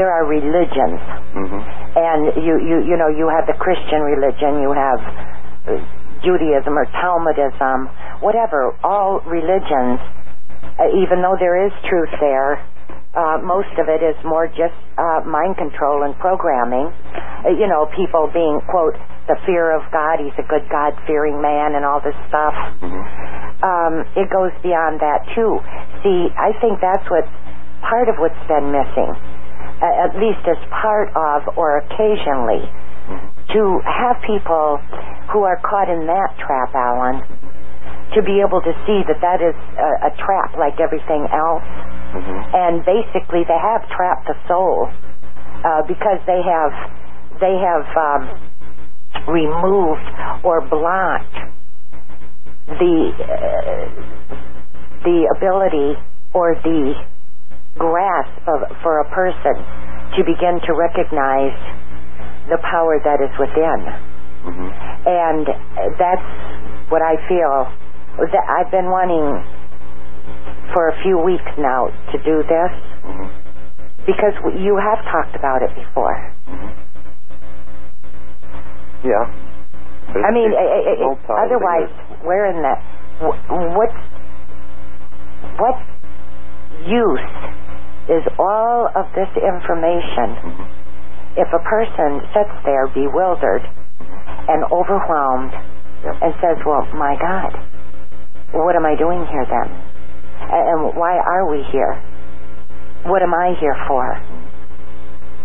there 0.00 0.08
are 0.08 0.24
religions. 0.24 1.00
hmm 1.36 1.60
and 1.94 2.34
you 2.42 2.58
you 2.58 2.76
you 2.90 2.96
know 2.98 3.06
you 3.06 3.28
have 3.30 3.46
the 3.46 3.54
Christian 3.54 4.00
religion, 4.02 4.58
you 4.64 4.72
have 4.74 4.98
uh, 5.68 5.78
Judaism 6.26 6.74
or 6.74 6.86
Talmudism, 6.90 7.86
whatever. 8.24 8.74
All 8.82 9.20
religions, 9.28 10.00
uh, 10.80 10.88
even 10.98 11.20
though 11.22 11.36
there 11.38 11.66
is 11.66 11.72
truth 11.86 12.10
there, 12.18 12.58
uh, 13.14 13.38
most 13.42 13.70
of 13.78 13.86
it 13.88 14.02
is 14.02 14.18
more 14.26 14.46
just 14.50 14.74
uh, 14.98 15.22
mind 15.26 15.56
control 15.56 16.02
and 16.02 16.14
programming. 16.18 16.90
Uh, 17.46 17.54
you 17.54 17.66
know, 17.70 17.86
people 17.94 18.30
being 18.34 18.60
quote 18.70 18.94
the 19.30 19.36
fear 19.46 19.72
of 19.72 19.86
God. 19.90 20.18
He's 20.20 20.36
a 20.36 20.46
good 20.46 20.66
God 20.68 20.92
fearing 21.06 21.40
man 21.40 21.74
and 21.74 21.84
all 21.84 22.00
this 22.02 22.16
stuff. 22.28 22.54
hmm 22.82 23.02
Um, 23.64 23.94
it 24.18 24.28
goes 24.28 24.52
beyond 24.60 25.00
that 25.00 25.24
too. 25.32 25.56
See, 26.04 26.28
I 26.36 26.52
think 26.60 26.82
that's 26.84 27.06
what 27.08 27.24
part 27.80 28.08
of 28.12 28.16
what's 28.20 28.42
been 28.50 28.68
missing, 28.74 29.10
uh, 29.80 30.04
at 30.04 30.12
least 30.20 30.44
as 30.44 30.60
part 30.68 31.08
of 31.16 31.56
or 31.56 31.78
occasionally, 31.86 32.62
hmm 33.08 33.30
to 33.54 33.62
have 33.84 34.16
people 34.24 34.80
who 35.30 35.44
are 35.44 35.60
caught 35.62 35.86
in 35.92 36.08
that 36.08 36.30
trap, 36.40 36.74
Alan, 36.74 37.20
to 38.16 38.22
be 38.24 38.40
able 38.40 38.60
to 38.64 38.72
see 38.88 39.04
that 39.06 39.20
that 39.20 39.38
is 39.44 39.54
a, 39.78 40.08
a 40.08 40.12
trap 40.16 40.56
like 40.56 40.80
everything 40.80 41.28
else, 41.30 41.62
hmm 42.14 42.40
and 42.54 42.84
basically 42.86 43.42
they 43.48 43.58
have 43.58 43.82
trapped 43.90 44.26
the 44.28 44.38
soul 44.48 44.88
uh, 45.66 45.82
because 45.88 46.20
they 46.26 46.40
have 46.42 46.72
they 47.40 47.56
have 47.58 47.86
um, 47.98 48.22
removed 49.28 50.08
or 50.44 50.60
blocked 50.68 51.36
the 52.68 52.96
uh, 53.18 53.86
the 55.04 55.18
ability 55.36 55.98
or 56.34 56.54
the 56.64 56.94
grasp 57.78 58.42
of, 58.48 58.60
for 58.82 59.00
a 59.00 59.08
person 59.10 59.56
to 60.16 60.22
begin 60.24 60.60
to 60.66 60.72
recognize 60.74 61.56
the 62.50 62.58
power 62.62 63.00
that 63.04 63.20
is 63.20 63.32
within. 63.40 63.80
hmm 64.44 64.70
And 65.06 65.46
that's 65.98 66.30
what 66.90 67.02
I 67.02 67.16
feel 67.28 67.68
that 68.20 68.44
I've 68.46 68.70
been 68.70 68.86
wanting 68.90 69.26
for 70.72 70.88
a 70.88 71.02
few 71.02 71.18
weeks 71.18 71.50
now 71.58 71.86
to 72.12 72.18
do 72.24 72.42
this 72.48 72.72
hmm 73.04 73.28
because 74.06 74.34
you 74.60 74.76
have 74.76 75.00
talked 75.08 75.34
about 75.34 75.62
it 75.62 75.72
before. 75.74 76.14
hmm 76.46 76.68
Yeah. 79.02 79.24
But 80.12 80.24
I 80.24 80.30
mean, 80.30 80.52
it's 80.52 80.60
i- 80.60 80.72
i- 80.76 80.92
i- 80.92 81.04
multi- 81.04 81.32
otherwise, 81.44 81.90
where 82.22 82.46
in 82.46 82.60
the 82.62 82.74
what 83.76 83.92
what 85.56 85.76
use 86.84 87.28
is 88.08 88.22
all 88.38 88.88
of 88.94 89.06
this 89.14 89.28
information 89.36 90.36
Mhm. 90.36 90.66
if 91.36 91.48
a 91.52 91.58
person 91.60 92.20
sits 92.34 92.52
there 92.64 92.86
bewildered 92.88 93.64
and 94.48 94.64
overwhelmed 94.70 95.52
Yeah. 96.04 96.12
and 96.20 96.34
says, 96.40 96.58
"Well, 96.66 96.86
my 96.92 97.16
God, 97.16 97.56
what 98.52 98.76
am 98.76 98.84
I 98.84 98.94
doing 98.96 99.24
here 99.26 99.46
then? 99.46 99.70
And 100.40 100.94
why 100.96 101.16
are 101.18 101.46
we 101.50 101.62
here? 101.70 101.94
What 103.04 103.22
am 103.22 103.34
I 103.34 103.54
here 103.60 103.76
for?" 103.86 104.04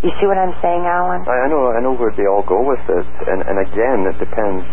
You 0.02 0.10
see 0.16 0.26
what 0.26 0.38
I'm 0.38 0.56
saying, 0.64 0.86
Alan? 0.88 1.28
I, 1.28 1.44
know, 1.52 1.76
I 1.76 1.80
know 1.84 1.92
where 1.92 2.08
they 2.16 2.24
all 2.24 2.40
go 2.42 2.64
with 2.64 2.80
it, 2.88 3.08
and 3.28 3.42
and 3.44 3.58
again, 3.60 4.08
it 4.08 4.16
depends 4.18 4.64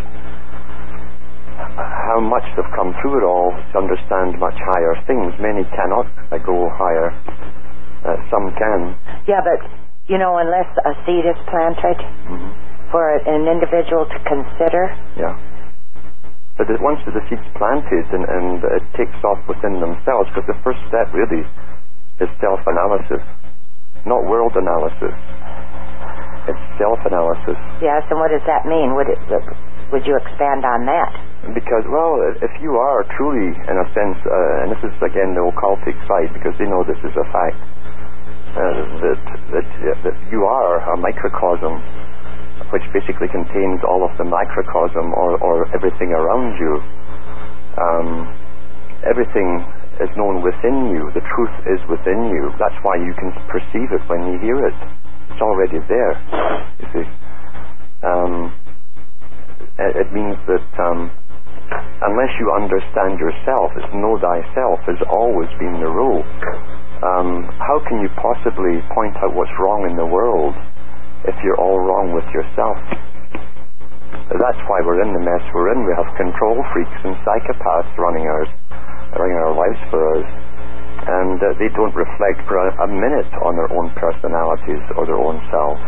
how 1.76 2.20
much 2.20 2.44
they've 2.56 2.72
come 2.74 2.94
through 3.02 3.20
it 3.20 3.24
all 3.28 3.52
to 3.52 3.74
understand 3.78 4.38
much 4.40 4.56
higher 4.56 4.96
things. 5.06 5.34
Many 5.38 5.64
cannot 5.76 6.06
go 6.44 6.68
higher, 6.72 7.12
Uh, 8.06 8.16
some 8.30 8.54
can. 8.54 8.94
Yeah, 9.26 9.42
but 9.42 9.60
you 10.06 10.16
know, 10.16 10.38
unless 10.38 10.70
a 10.86 10.94
seed 11.04 11.26
is 11.26 11.36
planted 11.50 11.98
hmm 12.26 12.48
for 12.90 13.04
an 13.18 13.44
individual 13.46 14.06
to 14.06 14.18
consider, 14.24 14.88
Yeah. 15.14 15.36
But 16.58 16.66
once 16.82 16.98
the 17.06 17.22
seed's 17.30 17.46
planted 17.54 18.06
and, 18.10 18.26
and 18.26 18.58
it 18.82 18.84
takes 18.98 19.14
off 19.22 19.38
within 19.46 19.78
themselves, 19.78 20.26
because 20.34 20.50
the 20.50 20.58
first 20.66 20.82
step 20.90 21.06
really 21.14 21.46
is 22.18 22.28
self-analysis, 22.42 23.22
not 24.02 24.26
world 24.26 24.58
analysis. 24.58 25.14
It's 26.50 26.64
self-analysis. 26.82 27.58
yes. 27.78 28.02
And 28.10 28.18
what 28.18 28.34
does 28.34 28.42
that 28.50 28.66
mean? 28.66 28.98
Would 28.98 29.06
it? 29.06 29.20
Would 29.92 30.04
you 30.04 30.16
expand 30.18 30.66
on 30.66 30.84
that? 30.84 31.12
Because, 31.54 31.84
well, 31.88 32.20
if 32.42 32.52
you 32.60 32.76
are 32.76 33.06
truly, 33.16 33.54
in 33.54 33.76
a 33.78 33.86
sense, 33.96 34.18
uh, 34.26 34.62
and 34.64 34.68
this 34.74 34.82
is 34.84 34.92
again 35.00 35.32
the 35.38 35.44
occultic 35.44 35.96
side, 36.10 36.28
because 36.34 36.52
they 36.58 36.66
know 36.66 36.82
this 36.84 37.00
is 37.06 37.14
a 37.16 37.26
fact, 37.32 37.60
uh, 38.58 38.84
that 39.04 39.20
that 39.54 39.68
uh, 39.68 39.96
that 40.08 40.16
you 40.32 40.44
are 40.44 40.80
a 40.92 40.96
microcosm, 40.96 41.78
which 42.72 42.84
basically 42.92 43.28
contains 43.28 43.80
all 43.86 44.04
of 44.04 44.12
the 44.18 44.24
microcosm 44.24 45.12
or, 45.14 45.38
or 45.40 45.66
everything 45.74 46.12
around 46.12 46.58
you. 46.58 46.72
Um, 47.78 48.08
everything 49.06 49.62
is 50.02 50.10
known 50.14 50.42
within 50.42 50.90
you. 50.94 51.10
The 51.14 51.24
truth 51.34 51.56
is 51.66 51.80
within 51.90 52.30
you. 52.30 52.50
That's 52.58 52.76
why 52.82 52.98
you 52.98 53.14
can 53.18 53.30
perceive 53.50 53.90
it 53.90 54.02
when 54.06 54.30
you 54.30 54.36
hear 54.38 54.58
it. 54.66 54.78
It's 55.30 55.42
already 55.42 55.78
there. 55.86 56.14
You 56.82 56.86
see. 56.94 57.06
Um, 58.02 58.54
it, 59.78 60.06
it 60.06 60.08
means 60.14 60.38
that 60.46 60.68
um, 60.78 61.10
unless 62.02 62.32
you 62.38 62.50
understand 62.54 63.18
yourself, 63.18 63.74
it's 63.74 63.92
know 63.94 64.18
thyself 64.18 64.78
has 64.86 65.00
always 65.10 65.50
been 65.58 65.82
the 65.82 65.90
rule. 65.90 66.22
Um, 66.98 67.46
how 67.62 67.78
can 67.86 68.02
you 68.02 68.10
possibly 68.18 68.82
point 68.94 69.14
out 69.22 69.34
what's 69.34 69.54
wrong 69.58 69.86
in 69.86 69.94
the 69.94 70.06
world 70.06 70.54
if 71.26 71.34
you're 71.42 71.58
all 71.58 71.80
wrong 71.82 72.14
with 72.14 72.26
yourself? 72.30 72.78
That's 74.28 74.60
why 74.68 74.84
we're 74.84 75.00
in 75.00 75.16
the 75.16 75.24
mess 75.24 75.40
we're 75.56 75.72
in. 75.72 75.88
We 75.88 75.96
have 75.96 76.08
control 76.20 76.60
freaks 76.76 77.00
and 77.02 77.16
psychopaths 77.24 77.90
running 77.96 78.28
our 78.28 78.44
running 79.16 79.40
our 79.40 79.56
lives 79.56 79.80
for 79.88 80.00
us, 80.20 80.28
and 81.08 81.40
uh, 81.40 81.56
they 81.56 81.72
don't 81.72 81.96
reflect 81.96 82.44
for 82.44 82.60
a, 82.60 82.68
a 82.84 82.88
minute 82.92 83.32
on 83.40 83.56
their 83.56 83.72
own 83.72 83.88
personalities 83.96 84.84
or 85.00 85.08
their 85.08 85.16
own 85.16 85.40
self. 85.48 85.80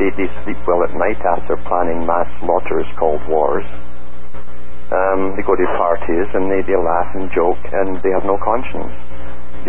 They, 0.00 0.08
they 0.16 0.30
sleep 0.46 0.56
well 0.64 0.80
at 0.86 0.94
night 0.96 1.20
after 1.20 1.60
planning 1.68 2.06
mass 2.06 2.30
slaughters 2.40 2.88
called 2.96 3.20
wars. 3.28 3.66
Um, 4.88 5.36
they 5.36 5.44
go 5.44 5.52
to 5.52 5.66
parties 5.76 6.28
and 6.32 6.48
they, 6.48 6.64
they 6.64 6.78
laugh 6.78 7.10
and 7.18 7.28
joke 7.36 7.60
and 7.60 8.00
they 8.00 8.08
have 8.16 8.24
no 8.24 8.40
conscience. 8.40 8.94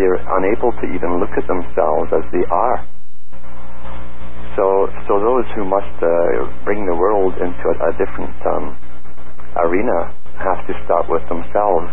They're 0.00 0.16
unable 0.16 0.72
to 0.72 0.86
even 0.88 1.20
look 1.20 1.34
at 1.36 1.44
themselves 1.44 2.08
as 2.16 2.24
they 2.32 2.46
are. 2.48 2.78
So, 4.56 4.90
so 5.06 5.20
those 5.22 5.46
who 5.54 5.64
must 5.64 5.94
uh, 6.02 6.50
bring 6.64 6.84
the 6.86 6.96
world 6.96 7.34
into 7.38 7.64
a, 7.70 7.76
a 7.86 7.92
different 7.94 8.34
um, 8.46 8.76
arena 9.56 10.10
have 10.42 10.66
to 10.66 10.74
start 10.84 11.06
with 11.08 11.22
themselves 11.28 11.90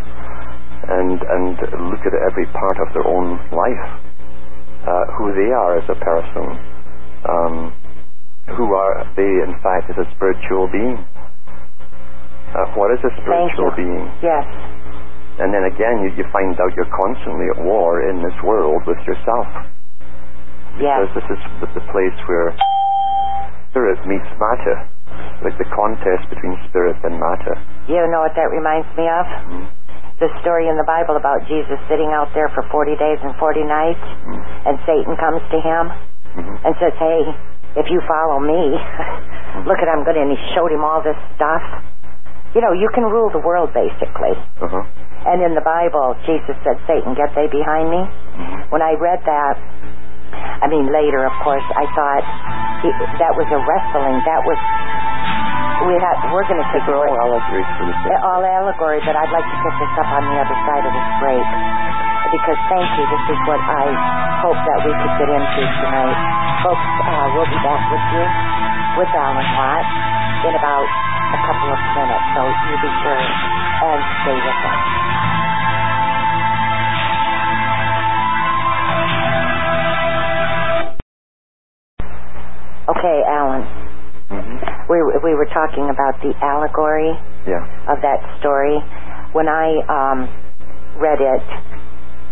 and 0.88 1.20
and 1.20 1.58
look 1.90 2.04
at 2.06 2.14
every 2.14 2.46
part 2.54 2.78
of 2.80 2.94
their 2.94 3.06
own 3.06 3.36
life, 3.52 3.86
uh, 4.86 5.06
who 5.18 5.34
they 5.34 5.52
are 5.52 5.78
as 5.78 5.88
a 5.90 5.98
person, 6.00 6.46
um, 7.28 7.56
who 8.56 8.74
are 8.74 9.04
they 9.18 9.32
in 9.44 9.54
fact 9.62 9.90
as 9.90 9.98
a 9.98 10.08
spiritual 10.16 10.70
being. 10.72 10.98
Uh, 12.56 12.64
what 12.80 12.94
is 12.96 13.02
a 13.04 13.12
spiritual 13.22 13.74
being? 13.76 14.08
Yes. 14.24 14.46
And 15.38 15.54
then 15.54 15.70
again, 15.70 16.02
you, 16.02 16.10
you 16.18 16.26
find 16.34 16.56
out 16.58 16.74
you're 16.74 16.90
constantly 16.90 17.46
at 17.54 17.62
war 17.62 18.10
in 18.10 18.24
this 18.24 18.34
world 18.42 18.82
with 18.88 18.98
yourself. 19.06 19.46
Because 20.78 21.10
this 21.18 21.28
is 21.34 21.42
the, 21.62 21.82
place 21.92 22.18
where 22.30 22.54
spirit 23.72 24.00
meets 24.06 24.30
matter, 24.38 24.78
like 25.44 25.58
the 25.58 25.68
contest 25.74 26.30
between 26.30 26.58
spirit 26.70 26.98
and 27.04 27.18
matter. 27.20 27.56
You 27.88 28.02
know 28.10 28.22
what 28.22 28.34
that 28.36 28.50
reminds 28.54 28.88
me 28.98 29.06
of? 29.10 29.26
Mm. 29.26 29.66
The 30.18 30.30
story 30.42 30.66
in 30.68 30.78
the 30.78 30.88
Bible 30.88 31.14
about 31.18 31.46
Jesus 31.46 31.78
sitting 31.90 32.10
out 32.10 32.34
there 32.34 32.50
for 32.50 32.66
40 32.74 32.98
days 32.98 33.20
and 33.22 33.36
40 33.38 33.64
nights, 33.64 34.02
Mm. 34.26 34.42
and 34.66 34.76
Satan 34.86 35.14
comes 35.18 35.42
to 35.54 35.60
him 35.62 35.84
Mhm. 36.38 36.66
and 36.66 36.76
says, 36.82 36.94
Hey, 36.98 37.22
if 37.76 37.90
you 37.92 38.02
follow 38.10 38.40
me, 38.40 38.74
look 39.70 39.78
at 39.78 39.88
I'm 39.90 40.04
good. 40.04 40.18
And 40.18 40.32
he 40.32 40.38
showed 40.56 40.72
him 40.72 40.84
all 40.84 41.02
this 41.02 41.18
stuff. 41.36 41.62
You 42.56 42.62
know, 42.62 42.72
you 42.74 42.90
can 42.90 43.04
rule 43.06 43.30
the 43.30 43.40
world 43.40 43.74
basically. 43.74 44.34
Uh-huh. 44.62 44.82
And 45.28 45.42
in 45.44 45.54
the 45.54 45.62
Bible, 45.62 46.16
Jesus 46.26 46.56
said, 46.64 46.80
Satan, 46.88 47.14
get 47.14 47.36
thee 47.36 47.48
behind 47.52 47.90
me. 47.90 48.02
Mhm. 48.38 48.72
When 48.72 48.82
I 48.82 48.94
read 48.94 49.22
that, 49.26 49.58
I 50.34 50.66
mean, 50.68 50.90
later, 50.90 51.24
of 51.26 51.36
course, 51.46 51.64
I 51.78 51.86
thought 51.94 52.24
he, 52.82 52.90
that 53.22 53.34
was 53.38 53.48
a 53.54 53.60
wrestling. 53.62 54.16
That 54.26 54.42
was, 54.44 54.60
we 55.86 55.94
had, 56.02 56.16
we're 56.34 56.48
going 56.50 56.62
to 56.62 56.70
take 56.74 56.86
all 56.90 57.06
break. 57.06 57.14
allegories 57.14 57.70
for 57.78 57.86
the 57.86 57.96
same. 58.06 58.20
All 58.26 58.42
allegory, 58.42 59.00
but 59.06 59.14
I'd 59.14 59.34
like 59.34 59.46
to 59.46 59.58
pick 59.62 59.76
this 59.78 59.94
up 60.02 60.10
on 60.10 60.24
the 60.26 60.38
other 60.42 60.58
side 60.66 60.84
of 60.86 60.94
this 60.94 61.10
break. 61.22 61.48
Because 62.34 62.60
thank 62.68 62.90
you, 62.98 63.06
this 63.08 63.26
is 63.32 63.40
what 63.48 63.62
I 63.62 63.86
hope 64.44 64.60
that 64.60 64.80
we 64.84 64.92
could 64.92 65.14
get 65.22 65.30
into 65.32 65.62
tonight. 65.80 66.18
Folks, 66.66 66.86
uh, 67.06 67.26
we'll 67.38 67.48
be 67.48 67.62
back 67.64 67.84
with 67.88 68.06
you 68.18 68.26
with 68.98 69.12
Alan 69.14 69.48
Watt 69.56 69.86
in 70.50 70.54
about 70.58 70.88
a 70.88 71.40
couple 71.46 71.70
of 71.70 71.82
minutes, 71.96 72.26
so 72.34 72.42
you 72.44 72.76
be 72.82 72.92
sure 73.06 73.22
and 73.22 74.02
stay 74.26 74.38
with 74.42 74.60
us. 74.66 74.97
Okay, 82.88 83.24
Alan, 83.28 83.64
Mhm. 84.32 84.88
we, 84.90 84.98
we 85.24 85.36
were 85.36 85.46
talking 85.52 85.90
about 85.90 86.20
the 86.22 86.34
allegory 86.44 87.18
Yeah. 87.46 87.64
of 87.88 88.02
that 88.02 88.20
story. 88.40 88.80
When 89.34 89.48
I 89.48 89.76
um, 89.88 90.28
read 90.98 91.20
it 91.22 91.44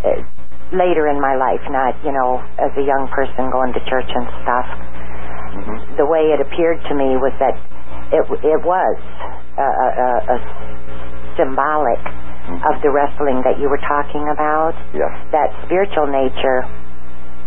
uh, 0.03 0.09
later 0.75 1.07
in 1.07 1.19
my 1.19 1.35
life, 1.35 1.61
not 1.69 1.95
you 2.03 2.11
know 2.11 2.41
as 2.59 2.71
a 2.77 2.81
young 2.81 3.07
person 3.09 3.49
going 3.51 3.73
to 3.73 3.79
church 3.85 4.09
and 4.15 4.27
stuff, 4.43 4.67
Mhm. 5.55 5.97
the 5.97 6.05
way 6.05 6.31
it 6.31 6.39
appeared 6.41 6.81
to 6.85 6.93
me 6.95 7.15
was 7.17 7.31
that 7.39 7.55
it 8.11 8.23
it 8.43 8.61
was 8.63 8.97
a, 9.57 9.61
a, 9.63 10.35
a- 10.35 10.41
symbolic 11.37 11.99
Mhm. 12.47 12.63
of 12.75 12.81
the 12.81 12.89
wrestling 12.91 13.41
that 13.43 13.59
you 13.59 13.67
were 13.69 13.79
talking 13.87 14.27
about. 14.29 14.73
Yeah. 14.93 15.11
That 15.31 15.51
spiritual 15.63 16.07
nature 16.07 16.65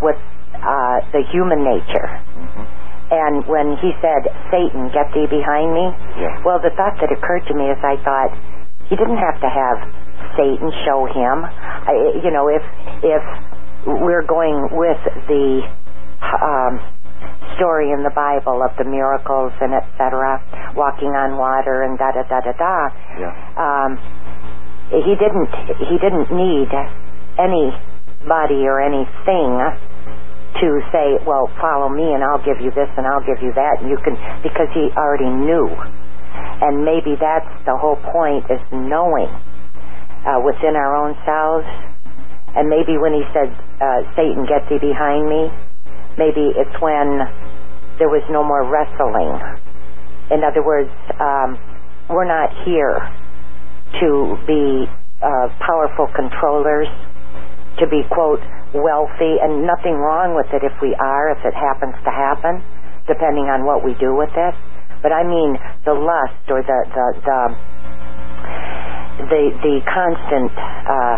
with 0.01 0.17
uh, 0.61 1.01
the 1.13 1.23
human 1.33 1.63
nature. 1.65 2.09
Mhm. 2.37 2.67
And 3.11 3.47
when 3.49 3.77
he 3.81 3.93
said, 4.05 4.29
Satan, 4.53 4.93
get 4.93 5.09
thee 5.17 5.27
behind 5.31 5.73
me, 5.73 5.87
Yeah. 6.21 6.45
well, 6.45 6.61
the 6.61 6.71
thought 6.77 7.01
that 7.01 7.09
occurred 7.13 7.47
to 7.49 7.55
me 7.55 7.71
is 7.73 7.79
I 7.81 7.97
thought 8.05 8.31
he 8.89 8.97
didn't 8.97 9.17
have 9.21 9.41
to 9.41 9.49
have 9.49 9.79
Satan 10.37 10.69
show 10.85 11.07
him. 11.09 11.45
I, 11.45 12.21
you 12.25 12.31
know, 12.31 12.49
if 12.53 12.63
if 13.03 13.23
we're 13.87 14.27
going 14.27 14.69
with 14.77 15.01
the 15.29 15.65
um, 16.43 16.81
story 17.57 17.91
in 17.93 18.03
the 18.05 18.13
Bible 18.15 18.61
of 18.63 18.77
the 18.77 18.85
miracles 18.85 19.53
and 19.61 19.73
etc., 19.73 20.75
walking 20.77 21.17
on 21.17 21.39
water 21.39 21.83
and 21.85 21.97
da 21.99 22.13
da 22.13 22.23
da 22.29 22.41
da 22.45 22.53
da, 22.53 22.77
Yeah. 23.17 23.33
um, 23.57 23.91
he 24.93 25.15
didn't 25.17 25.49
he 25.89 25.97
didn't 25.99 26.29
need 26.33 26.69
anybody 27.41 28.67
or 28.69 28.81
anything 28.81 29.53
to 30.57 30.81
say, 30.91 31.21
well, 31.29 31.47
follow 31.61 31.89
me 31.89 32.17
and 32.17 32.25
I'll 32.25 32.43
give 32.43 32.59
you 32.61 32.73
this 32.73 32.89
and 32.97 33.07
I'll 33.07 33.25
give 33.25 33.39
you 33.45 33.53
that. 33.55 33.85
And 33.85 33.91
you 33.93 33.99
can 34.01 34.17
because 34.43 34.69
he 34.73 34.89
already 34.97 35.29
knew, 35.29 35.69
and 36.65 36.85
maybe 36.85 37.15
that's 37.21 37.49
the 37.69 37.77
whole 37.77 38.01
point 38.11 38.49
is 38.49 38.63
knowing 38.73 39.29
uh, 40.25 40.41
within 40.43 40.75
our 40.75 40.97
own 40.97 41.15
selves. 41.29 41.69
And 42.57 42.67
maybe 42.67 42.97
when 42.97 43.13
he 43.13 43.23
said, 43.37 43.53
uh, 43.79 44.09
"Satan, 44.17 44.49
get 44.49 44.67
thee 44.73 44.81
behind 44.81 45.29
me," 45.29 45.53
maybe 46.17 46.51
it's 46.57 46.75
when 46.81 47.23
there 48.01 48.09
was 48.09 48.25
no 48.33 48.43
more 48.43 48.65
wrestling. 48.67 49.37
In 50.33 50.43
other 50.43 50.65
words, 50.65 50.91
um, 51.21 51.61
we're 52.09 52.27
not 52.27 52.51
here 52.65 52.99
to 54.01 54.37
be 54.47 54.89
uh, 55.23 55.49
powerful 55.61 56.09
controllers, 56.15 56.89
to 57.79 57.87
be, 57.89 58.03
quote, 58.11 58.41
wealthy, 58.75 59.41
and 59.41 59.65
nothing 59.65 59.97
wrong 59.97 60.37
with 60.37 60.49
it 60.53 60.65
if 60.65 60.75
we 60.83 60.95
are, 60.99 61.33
if 61.33 61.41
it 61.45 61.55
happens 61.55 61.95
to 62.05 62.11
happen, 62.11 62.61
depending 63.09 63.49
on 63.49 63.65
what 63.65 63.85
we 63.85 63.95
do 63.97 64.15
with 64.17 64.33
it. 64.37 64.55
But 65.03 65.13
I 65.13 65.23
mean 65.23 65.57
the 65.87 65.95
lust 65.95 66.45
or 66.51 66.61
the, 66.61 66.79
the, 66.91 67.07
the, 67.23 67.41
the, 69.31 69.43
the 69.63 69.75
constant 69.87 70.53
uh, 70.57 71.17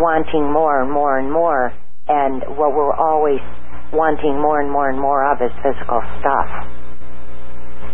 wanting 0.00 0.50
more 0.50 0.82
and 0.82 0.90
more 0.90 1.18
and 1.18 1.30
more, 1.30 1.72
and 2.08 2.42
what 2.56 2.72
we're 2.72 2.96
always 2.96 3.40
wanting 3.92 4.40
more 4.40 4.60
and 4.60 4.70
more 4.70 4.88
and 4.90 4.98
more 4.98 5.24
of 5.32 5.40
is 5.40 5.52
physical 5.62 6.00
stuff. 6.20 6.50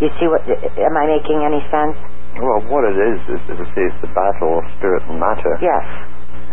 You 0.03 0.11
see 0.19 0.27
what, 0.27 0.43
am 0.47 0.97
I 0.97 1.07
making 1.07 1.43
any 1.47 1.63
sense? 1.71 1.95
Well, 2.35 2.67
what 2.67 2.83
it 2.83 2.99
is, 2.99 3.21
is, 3.31 3.41
as 3.47 3.59
I 3.63 3.67
say, 3.79 3.83
it's 3.87 4.01
the 4.03 4.11
battle 4.11 4.59
of 4.59 4.67
spirit 4.79 5.07
and 5.07 5.23
matter. 5.23 5.55
Yes. 5.63 5.87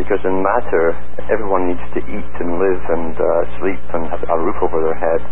Because 0.02 0.18
in 0.26 0.42
matter, 0.42 0.98
everyone 1.30 1.70
needs 1.70 1.86
to 1.94 2.02
eat 2.10 2.32
and 2.42 2.58
live 2.58 2.82
and 2.90 3.14
uh, 3.14 3.26
sleep 3.62 3.82
and 3.94 4.02
have 4.10 4.18
a 4.26 4.36
roof 4.42 4.58
over 4.58 4.82
their 4.82 4.98
head. 4.98 5.22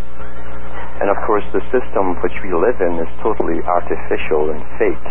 And 1.02 1.11
of 1.11 1.18
course, 1.26 1.42
the 1.50 1.64
system 1.74 2.14
which 2.22 2.37
we 2.46 2.54
live 2.54 2.78
in 2.78 3.02
is 3.02 3.11
totally 3.18 3.59
artificial 3.66 4.54
and 4.54 4.62
fake. 4.78 5.09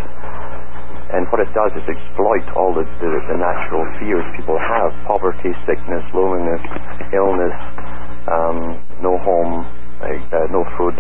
And 1.12 1.28
what 1.34 1.44
it 1.44 1.52
does 1.52 1.76
is 1.76 1.84
exploit 1.92 2.46
all 2.56 2.72
the, 2.72 2.88
the, 3.04 3.10
the 3.28 3.38
natural 3.42 3.84
fears 4.00 4.24
people 4.38 4.56
have 4.56 4.96
poverty, 5.10 5.52
sickness, 5.68 6.06
loneliness, 6.16 6.64
illness, 7.12 7.58
um, 8.32 8.80
no 9.04 9.18
home, 9.28 9.66
uh, 10.00 10.48
no 10.54 10.64
food, 10.80 10.96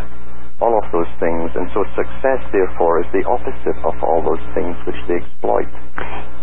all 0.60 0.76
of 0.76 0.84
those 0.92 1.08
things. 1.24 1.48
And 1.56 1.70
so 1.72 1.86
success, 1.96 2.42
therefore, 2.52 3.06
is 3.06 3.10
the 3.16 3.24
opposite 3.24 3.80
of 3.88 3.96
all 4.04 4.20
those 4.26 4.44
things 4.52 4.76
which 4.84 5.00
they 5.08 5.22
exploit. 5.22 5.70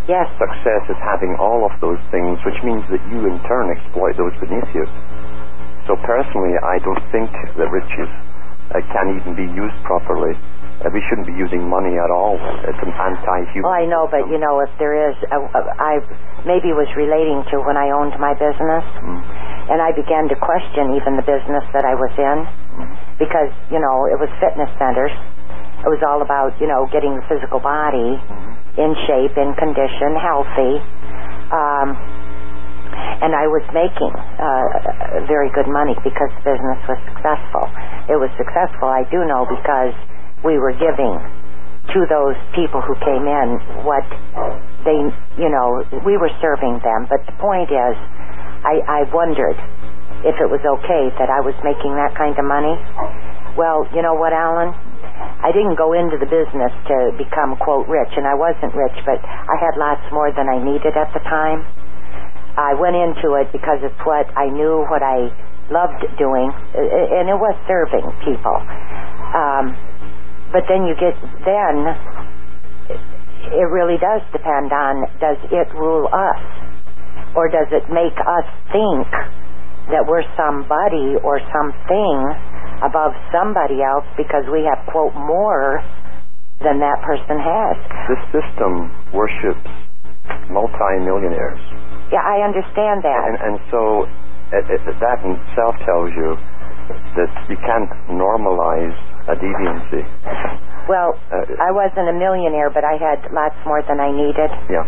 Yes. 0.07 0.27
Success 0.39 0.83
is 0.91 0.99
having 1.03 1.35
all 1.43 1.67
of 1.67 1.75
those 1.83 1.99
things, 2.15 2.39
which 2.47 2.59
means 2.63 2.83
that 2.95 3.03
you 3.11 3.27
in 3.27 3.43
turn 3.51 3.71
exploit 3.75 4.15
those 4.17 4.35
beneath 4.39 4.71
you. 4.75 4.87
So 5.91 5.99
personally, 6.07 6.55
I 6.63 6.79
don't 6.83 7.03
think 7.11 7.31
that 7.59 7.69
riches 7.71 8.11
uh, 8.75 8.83
can 8.95 9.19
even 9.19 9.35
be 9.35 9.47
used 9.55 9.75
properly. 9.87 10.35
Uh, 10.83 10.91
we 10.93 11.01
shouldn't 11.09 11.27
be 11.27 11.35
using 11.35 11.63
money 11.67 11.95
at 11.99 12.11
all. 12.11 12.37
It's 12.67 12.83
an 12.83 12.93
anti-human. 12.95 13.65
Well, 13.67 13.73
I 13.75 13.87
know, 13.87 14.07
but 14.11 14.29
you 14.31 14.39
know, 14.39 14.61
if 14.63 14.71
there 14.79 14.95
is, 15.11 15.17
uh, 15.33 15.41
uh, 15.43 15.75
I 15.83 15.99
maybe 16.47 16.71
was 16.77 16.87
relating 16.95 17.43
to 17.51 17.63
when 17.67 17.75
I 17.79 17.91
owned 17.91 18.15
my 18.21 18.35
business, 18.35 18.85
Mm. 19.03 19.23
and 19.73 19.79
I 19.83 19.91
began 19.91 20.29
to 20.29 20.37
question 20.37 20.95
even 20.95 21.17
the 21.17 21.27
business 21.27 21.65
that 21.73 21.83
I 21.87 21.95
was 21.99 22.13
in, 22.19 22.39
Mm. 22.79 22.93
because 23.19 23.51
you 23.71 23.81
know 23.81 24.07
it 24.07 24.19
was 24.21 24.29
fitness 24.39 24.71
centers. 24.79 25.15
It 25.87 25.91
was 25.95 26.03
all 26.03 26.21
about 26.21 26.59
you 26.59 26.67
know 26.67 26.91
getting 26.91 27.15
the 27.15 27.25
physical 27.31 27.63
body 27.63 28.19
Mm-hmm. 28.19 28.83
in 28.83 28.91
shape, 29.09 29.33
in 29.41 29.55
condition, 29.57 30.19
healthy. 30.21 30.75
Um, 31.49 31.89
and 33.25 33.33
I 33.33 33.49
was 33.49 33.65
making 33.73 34.13
uh, 34.13 35.25
very 35.25 35.49
good 35.57 35.69
money 35.69 35.97
because 36.05 36.29
the 36.37 36.45
business 36.45 36.81
was 36.85 37.01
successful. 37.09 37.65
It 38.13 38.19
was 38.21 38.29
successful, 38.37 38.89
I 38.89 39.09
do 39.09 39.25
know, 39.25 39.49
because 39.49 39.97
we 40.45 40.61
were 40.61 40.77
giving 40.77 41.17
to 41.97 41.99
those 42.13 42.37
people 42.53 42.83
who 42.85 42.93
came 43.01 43.25
in 43.25 43.49
what 43.87 44.05
they, 44.85 44.99
you 45.41 45.49
know, 45.49 45.81
we 46.05 46.19
were 46.21 46.31
serving 46.45 46.83
them. 46.85 47.09
But 47.09 47.25
the 47.25 47.37
point 47.41 47.73
is, 47.73 47.95
I, 48.67 48.83
I 48.85 49.01
wondered 49.15 49.57
if 50.27 50.37
it 50.37 50.49
was 50.51 50.61
okay 50.61 51.09
that 51.17 51.31
I 51.33 51.41
was 51.41 51.55
making 51.65 51.97
that 51.97 52.13
kind 52.19 52.37
of 52.37 52.45
money. 52.45 52.77
Well, 53.57 53.89
you 53.97 54.05
know 54.05 54.13
what, 54.13 54.37
Alan? 54.37 54.69
I 55.41 55.49
didn't 55.49 55.81
go 55.81 55.97
into 55.97 56.21
the 56.21 56.29
business 56.29 56.73
to 56.93 57.17
become, 57.17 57.57
quote, 57.57 57.89
rich, 57.89 58.13
and 58.17 58.29
I 58.29 58.37
wasn't 58.37 58.77
rich, 58.77 58.97
but 59.09 59.17
I 59.25 59.57
had 59.57 59.81
lots 59.81 60.05
more 60.13 60.29
than 60.29 60.45
I 60.45 60.61
needed 60.61 60.93
at 60.93 61.09
the 61.17 61.25
time. 61.25 61.65
I 62.61 62.77
went 62.77 62.97
into 62.97 63.37
it 63.41 63.49
because 63.57 63.81
it's 63.81 64.01
what 64.05 64.29
I 64.37 64.53
knew, 64.53 64.85
what 64.93 65.01
I 65.01 65.33
loved 65.73 66.05
doing, 66.21 66.53
and 66.53 67.33
it 67.33 67.39
was 67.41 67.57
serving 67.65 68.05
people. 68.29 68.57
Um, 69.33 69.73
but 70.53 70.69
then 70.69 70.85
you 70.85 70.93
get, 70.97 71.17
then 71.45 71.77
it 73.57 73.69
really 73.73 73.97
does 73.97 74.21
depend 74.33 74.73
on 74.73 75.05
does 75.17 75.41
it 75.49 75.69
rule 75.73 76.09
us? 76.13 76.43
Or 77.37 77.49
does 77.49 77.69
it 77.73 77.89
make 77.93 78.17
us 78.17 78.47
think 78.73 79.09
that 79.93 80.05
we're 80.05 80.25
somebody 80.37 81.17
or 81.25 81.41
something 81.53 82.56
above 82.85 83.13
somebody 83.33 83.81
else 83.83 84.05
because 84.17 84.45
we 84.53 84.65
have, 84.69 84.81
quote, 84.93 85.15
more 85.15 85.81
than 86.65 86.81
that 86.81 86.99
person 87.05 87.37
has? 87.41 87.77
This 88.09 88.23
system 88.43 88.91
worships 89.13 89.69
multi-millionaires. 90.51 91.61
Yeah, 92.13 92.23
I 92.23 92.43
understand 92.43 93.03
that. 93.03 93.23
And, 93.29 93.37
and 93.41 93.57
so 93.71 94.07
it, 94.55 94.65
it, 94.71 94.81
that 95.01 95.19
in 95.25 95.35
itself 95.37 95.75
tells 95.85 96.11
you 96.15 96.37
that 97.19 97.31
you 97.51 97.59
can't 97.67 97.91
normalize 98.11 98.95
a 99.27 99.35
deviancy. 99.35 100.07
Well, 100.89 101.19
Uh, 101.35 101.43
I 101.59 101.75
wasn't 101.75 102.07
a 102.09 102.15
millionaire, 102.15 102.71
but 102.71 102.85
I 102.87 102.95
had 102.95 103.27
lots 103.35 103.59
more 103.67 103.83
than 103.91 103.99
I 103.99 104.11
needed. 104.15 104.51
Yeah. 104.71 104.87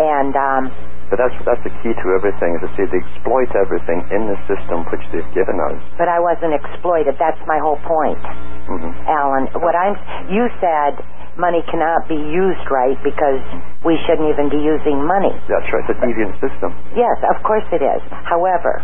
And 0.00 0.36
um, 0.36 0.62
But 1.10 1.18
that's 1.18 1.34
that's 1.42 1.62
the 1.66 1.74
key 1.82 1.90
to 1.90 2.06
everything. 2.14 2.54
Is 2.56 2.62
to 2.64 2.70
see 2.78 2.86
they 2.86 3.02
exploit 3.02 3.50
everything 3.58 4.06
in 4.14 4.30
the 4.30 4.38
system 4.46 4.86
which 4.94 5.02
they've 5.10 5.26
given 5.34 5.58
us. 5.58 5.78
but 5.98 6.06
I 6.06 6.22
wasn't 6.22 6.54
exploited. 6.54 7.18
That's 7.18 7.40
my 7.50 7.58
whole 7.58 7.78
point, 7.82 8.22
hmm 8.70 8.94
Alan. 9.10 9.50
What 9.58 9.74
I'm 9.74 9.98
you 10.30 10.46
said 10.62 10.94
money 11.38 11.62
cannot 11.70 12.06
be 12.06 12.14
used 12.18 12.62
right 12.70 12.94
because 13.02 13.42
we 13.82 13.98
shouldn't 14.06 14.28
even 14.30 14.46
be 14.52 14.60
using 14.62 15.02
money. 15.02 15.32
That's 15.50 15.66
right. 15.74 15.82
It's 15.88 15.98
a 15.98 15.98
deviant 15.98 16.36
system. 16.38 16.70
Yes, 16.94 17.16
of 17.26 17.42
course 17.42 17.64
it 17.74 17.82
is. 17.82 18.02
However, 18.28 18.78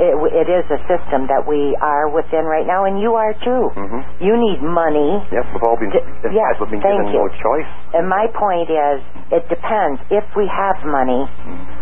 it, 0.00 0.14
it 0.32 0.48
is 0.48 0.64
a 0.72 0.80
system 0.88 1.28
that 1.28 1.44
we 1.44 1.76
are 1.84 2.08
within 2.08 2.48
right 2.48 2.64
now, 2.64 2.84
and 2.88 2.96
you 3.00 3.12
are 3.12 3.36
too. 3.44 3.62
hmm 3.76 4.00
You 4.24 4.34
need 4.40 4.64
money. 4.64 5.20
Yep. 5.28 5.44
We've 5.52 5.64
all 5.68 5.76
been. 5.76 5.92
D- 5.92 6.04
yes, 6.32 6.56
we've 6.60 6.72
been 6.72 6.80
given 6.80 7.12
you. 7.12 7.20
no 7.20 7.28
choice. 7.28 7.68
And 7.92 8.08
my 8.08 8.24
point 8.32 8.72
is, 8.72 8.98
it 9.32 9.44
depends. 9.52 10.00
If 10.08 10.24
we 10.36 10.48
have 10.48 10.80
money, 10.88 11.28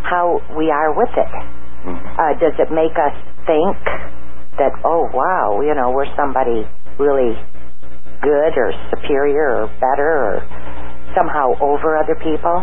how 0.03 0.43
we 0.59 0.71
are 0.75 0.91
with 0.97 1.13
it. 1.15 1.31
Mhm. 1.87 2.03
Uh, 2.19 2.33
does 2.43 2.57
it 2.59 2.71
make 2.75 2.99
us 2.99 3.15
think 3.47 3.79
that, 4.59 4.73
oh, 4.85 5.09
wow, 5.15 5.61
you 5.63 5.73
know, 5.75 5.91
we're 5.95 6.11
somebody 6.19 6.67
really 6.99 7.39
good 8.21 8.53
or 8.59 8.73
superior 8.91 9.65
or 9.65 9.67
better 9.81 10.11
or 10.29 10.35
somehow 11.17 11.55
over 11.63 11.97
other 11.97 12.17
people? 12.17 12.59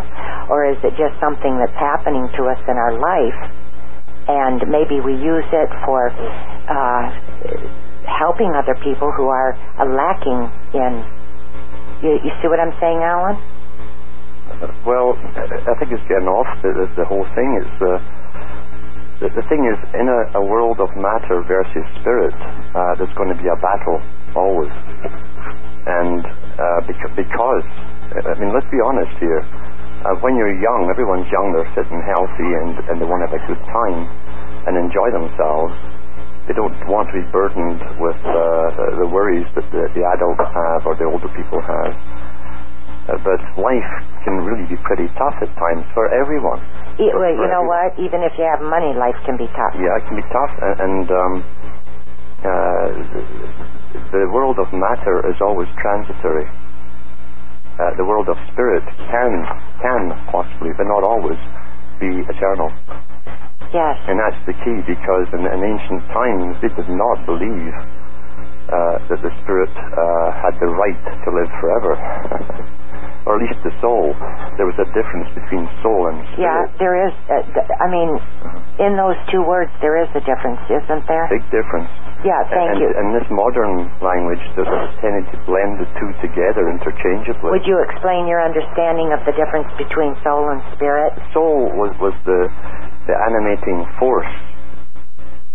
Or 0.51 0.65
is 0.69 0.77
it 0.83 0.93
just 0.99 1.17
something 1.19 1.57
that's 1.57 1.75
happening 1.79 2.29
to 2.37 2.45
us 2.51 2.59
in 2.67 2.77
our 2.77 2.93
life 2.99 3.39
and 4.27 4.59
maybe 4.67 4.99
we 4.99 5.15
use 5.15 5.47
it 5.51 5.69
for 5.87 6.11
uh, 6.11 7.03
helping 8.07 8.51
other 8.55 8.75
people 8.83 9.11
who 9.15 9.27
are 9.27 9.55
uh, 9.79 9.87
lacking 9.87 10.51
in. 10.75 10.93
You, 12.03 12.19
you 12.23 12.31
see 12.43 12.47
what 12.47 12.59
I'm 12.59 12.75
saying, 12.79 12.99
Alan? 13.01 13.39
Well, 14.87 15.13
I 15.13 15.73
think 15.79 15.91
it's 15.91 16.07
getting 16.07 16.27
off 16.27 16.47
the, 16.63 16.71
the, 16.71 17.03
the 17.03 17.05
whole 17.05 17.27
thing. 17.35 17.49
Is 17.61 17.71
uh, 17.83 17.99
the, 19.21 19.27
the 19.35 19.45
thing 19.51 19.63
is, 19.67 19.79
in 19.95 20.07
a, 20.07 20.39
a 20.39 20.43
world 20.43 20.79
of 20.79 20.89
matter 20.95 21.43
versus 21.47 21.85
spirit, 22.01 22.33
uh, 22.75 22.95
there's 22.97 23.13
going 23.15 23.29
to 23.29 23.39
be 23.39 23.47
a 23.47 23.59
battle 23.59 23.99
always. 24.35 24.71
And 25.87 26.23
uh, 26.25 26.79
because, 26.87 27.13
because, 27.15 27.67
I 28.27 28.35
mean, 28.39 28.51
let's 28.51 28.67
be 28.71 28.79
honest 28.83 29.13
here. 29.19 29.43
Uh, 30.07 30.15
when 30.23 30.39
you're 30.39 30.55
young, 30.63 30.87
everyone's 30.87 31.27
young, 31.27 31.51
they're 31.51 31.67
fit 31.75 31.83
and 31.91 31.99
healthy, 32.07 32.47
and, 32.63 32.79
and 32.87 32.95
they 32.95 33.03
want 33.03 33.19
to 33.19 33.27
have 33.27 33.35
a 33.35 33.43
good 33.43 33.59
time 33.75 34.07
and 34.63 34.79
enjoy 34.79 35.11
themselves. 35.11 35.75
They 36.47 36.55
don't 36.55 36.71
want 36.87 37.11
to 37.11 37.15
be 37.19 37.27
burdened 37.27 37.83
with 37.99 38.15
uh, 38.23 39.03
the 39.03 39.07
worries 39.11 39.43
that 39.59 39.67
the, 39.67 39.83
the 39.91 40.03
adults 40.07 40.47
have 40.47 40.87
or 40.87 40.95
the 40.95 41.03
older 41.11 41.27
people 41.35 41.59
have. 41.59 41.91
Uh, 41.91 43.19
but 43.19 43.39
life 43.59 43.91
can 44.23 44.47
really 44.47 44.63
be 44.71 44.79
pretty 44.87 45.11
tough 45.19 45.35
at 45.43 45.51
times 45.59 45.83
for 45.91 46.07
everyone. 46.15 46.63
E- 47.03 47.11
well, 47.11 47.35
you 47.35 47.47
know 47.51 47.67
what? 47.67 47.91
Even 47.99 48.23
if 48.23 48.31
you 48.39 48.47
have 48.47 48.63
money, 48.63 48.95
life 48.95 49.19
can 49.27 49.35
be 49.35 49.51
tough. 49.59 49.75
Yeah, 49.75 49.91
it 49.99 50.07
can 50.07 50.15
be 50.15 50.27
tough, 50.31 50.53
and, 50.63 50.75
and 50.87 51.07
um, 51.11 51.33
uh, 52.47 52.87
the 54.15 54.23
world 54.31 54.55
of 54.55 54.71
matter 54.71 55.19
is 55.27 55.35
always 55.43 55.67
transitory. 55.83 56.47
Uh, 57.77 57.93
the 57.97 58.05
world 58.05 58.25
of 58.27 58.37
spirit 58.53 58.81
can 59.13 59.31
can 59.81 60.09
possibly, 60.33 60.73
but 60.77 60.89
not 60.89 61.05
always, 61.05 61.37
be 62.01 62.09
eternal, 62.25 62.73
Yes. 63.73 63.97
and 64.09 64.17
that's 64.17 64.41
the 64.49 64.53
key 64.65 64.77
because 64.89 65.27
in, 65.33 65.45
in 65.45 65.59
ancient 65.61 66.01
times 66.09 66.57
they 66.61 66.73
did 66.73 66.89
not 66.89 67.21
believe 67.29 67.73
uh, 68.73 68.97
that 69.13 69.21
the 69.21 69.29
spirit 69.45 69.69
uh, 69.77 70.29
had 70.41 70.57
the 70.59 70.69
right 70.73 70.97
to 71.25 71.27
live 71.37 71.51
forever. 71.61 71.93
Or 73.27 73.35
at 73.35 73.43
least 73.43 73.59
the 73.67 73.75
soul. 73.83 74.15
There 74.55 74.63
was 74.63 74.79
a 74.79 74.87
difference 74.95 75.27
between 75.35 75.67
soul 75.83 76.07
and 76.07 76.23
spirit. 76.31 76.47
Yeah, 76.47 76.79
there 76.79 76.95
is. 77.03 77.13
Uh, 77.27 77.43
th- 77.43 77.67
I 77.83 77.91
mean, 77.91 78.15
in 78.79 78.95
those 78.95 79.19
two 79.27 79.43
words, 79.43 79.67
there 79.83 79.99
is 79.99 80.07
a 80.15 80.23
difference, 80.23 80.63
isn't 80.71 81.03
there? 81.11 81.27
Big 81.27 81.43
difference. 81.51 81.91
Yeah, 82.23 82.39
thank 82.47 82.71
and, 82.71 82.79
you. 82.79 82.89
And 82.95 83.11
this 83.11 83.27
modern 83.27 83.91
language 83.99 84.41
does 84.55 84.65
tended 85.03 85.27
to 85.35 85.37
blend 85.43 85.83
the 85.83 85.89
two 85.99 86.11
together 86.23 86.71
interchangeably. 86.71 87.51
Would 87.51 87.67
you 87.67 87.83
explain 87.83 88.31
your 88.31 88.39
understanding 88.39 89.11
of 89.11 89.21
the 89.27 89.35
difference 89.35 89.69
between 89.75 90.15
soul 90.23 90.47
and 90.49 90.63
spirit? 90.73 91.11
Soul 91.35 91.67
was, 91.75 91.91
was 91.99 92.15
the, 92.23 92.47
the 93.11 93.15
animating 93.27 93.83
force. 93.99 94.31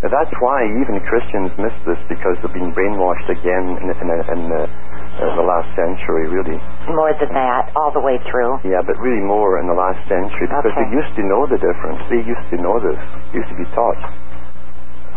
Now, 0.02 0.10
that's 0.10 0.34
why 0.42 0.66
even 0.82 0.98
Christians 1.06 1.54
miss 1.62 1.74
this 1.86 2.00
because 2.10 2.34
they've 2.42 2.50
been 2.58 2.74
brainwashed 2.74 3.30
again 3.30 3.78
in, 3.78 3.86
in, 3.86 4.08
in 4.34 4.40
the, 4.50 4.62
uh, 4.66 5.38
the 5.38 5.46
last 5.46 5.70
century, 5.78 6.26
really. 6.26 6.58
More 6.90 7.14
than 7.22 7.30
that, 7.30 7.70
all 7.78 7.94
the 7.94 8.02
way 8.02 8.18
through. 8.26 8.58
Yeah, 8.66 8.82
but 8.82 8.98
really 8.98 9.22
more 9.22 9.62
in 9.62 9.70
the 9.70 9.78
last 9.78 10.02
century 10.10 10.50
because 10.50 10.74
Okay. 10.74 10.82
they 10.82 10.90
used 10.90 11.14
to 11.14 11.22
know 11.22 11.46
the 11.46 11.54
difference. 11.62 12.02
They 12.10 12.18
used 12.18 12.46
to 12.50 12.58
know 12.58 12.82
this. 12.82 12.98
They 13.30 13.46
used 13.46 13.50
to 13.54 13.58
be 13.62 13.68
taught 13.78 14.02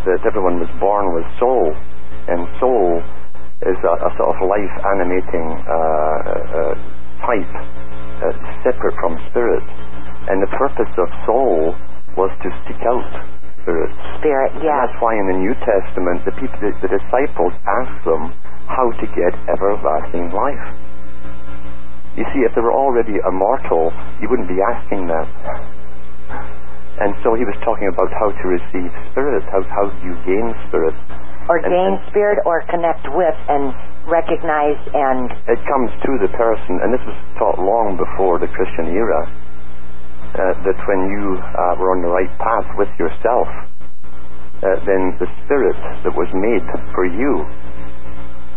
that 0.05 0.21
everyone 0.21 0.61
was 0.61 0.69
born 0.77 1.17
with 1.17 1.25
soul, 1.41 1.73
and 2.29 2.45
soul 2.61 3.01
is 3.65 3.79
a, 3.81 3.93
a 4.05 4.09
sort 4.21 4.37
of 4.37 4.37
life 4.45 4.73
animating 4.93 5.47
uh, 5.65 5.73
uh, 5.73 6.73
type, 7.25 7.53
uh, 8.21 8.29
separate 8.61 8.93
from 9.01 9.17
spirit. 9.33 9.65
And 10.29 10.45
the 10.45 10.51
purpose 10.53 10.93
of 11.01 11.09
soul 11.25 11.73
was 12.13 12.29
to 12.45 12.53
seek 12.69 12.81
out 12.85 13.09
spirits. 13.65 13.97
Spirit, 14.21 14.53
And 14.61 14.69
that's 14.69 14.93
why 15.01 15.17
in 15.17 15.25
the 15.25 15.37
New 15.41 15.57
Testament, 15.65 16.21
the 16.29 16.33
people, 16.37 16.53
the, 16.61 16.69
the 16.85 16.91
disciples 17.01 17.53
asked 17.65 18.05
them 18.05 18.29
how 18.69 18.93
to 18.93 19.05
get 19.17 19.33
everlasting 19.49 20.29
life. 20.29 20.65
You 22.13 22.23
see, 22.31 22.45
if 22.45 22.53
they 22.53 22.61
were 22.61 22.71
already 22.77 23.17
immortal, 23.25 23.89
you 24.21 24.29
wouldn't 24.29 24.47
be 24.47 24.61
asking 24.61 25.09
that. 25.09 25.27
And 27.01 27.11
so 27.27 27.35
he 27.35 27.43
was 27.43 27.57
talking 27.65 27.91
about 27.91 28.07
how 28.15 28.31
to 28.31 28.45
receive 28.47 28.87
spirit, 29.11 29.43
how, 29.51 29.59
how 29.67 29.91
do 29.91 29.97
you 30.05 30.15
gain 30.23 30.47
spirit. 30.71 30.95
Or 31.51 31.57
And- 31.59 31.67
gain 31.67 31.93
and- 31.99 32.07
spirit 32.07 32.39
or 32.45 32.63
connect 32.71 33.03
with 33.11 33.35
and 33.49 33.75
recognize 34.07 34.79
and 34.95 35.27
It 35.49 35.59
comes 35.67 35.91
to 36.05 36.11
the 36.23 36.29
person, 36.37 36.79
and 36.85 36.93
this 36.93 37.03
was 37.03 37.17
taught 37.37 37.59
long 37.59 37.97
before 37.97 38.39
the 38.39 38.47
Christian 38.47 38.95
era, 38.95 39.27
uh, 40.35 40.51
that 40.67 40.77
when 40.83 41.01
you 41.07 41.39
uh, 41.39 41.79
were 41.79 41.95
on 41.95 42.03
the 42.03 42.11
right 42.11 42.31
path 42.43 42.67
with 42.75 42.91
yourself, 42.99 43.47
uh, 44.59 44.75
then 44.83 45.15
the 45.19 45.27
spirit 45.43 45.79
that 46.03 46.11
was 46.11 46.27
made 46.35 46.63
for 46.91 47.07
you, 47.07 47.47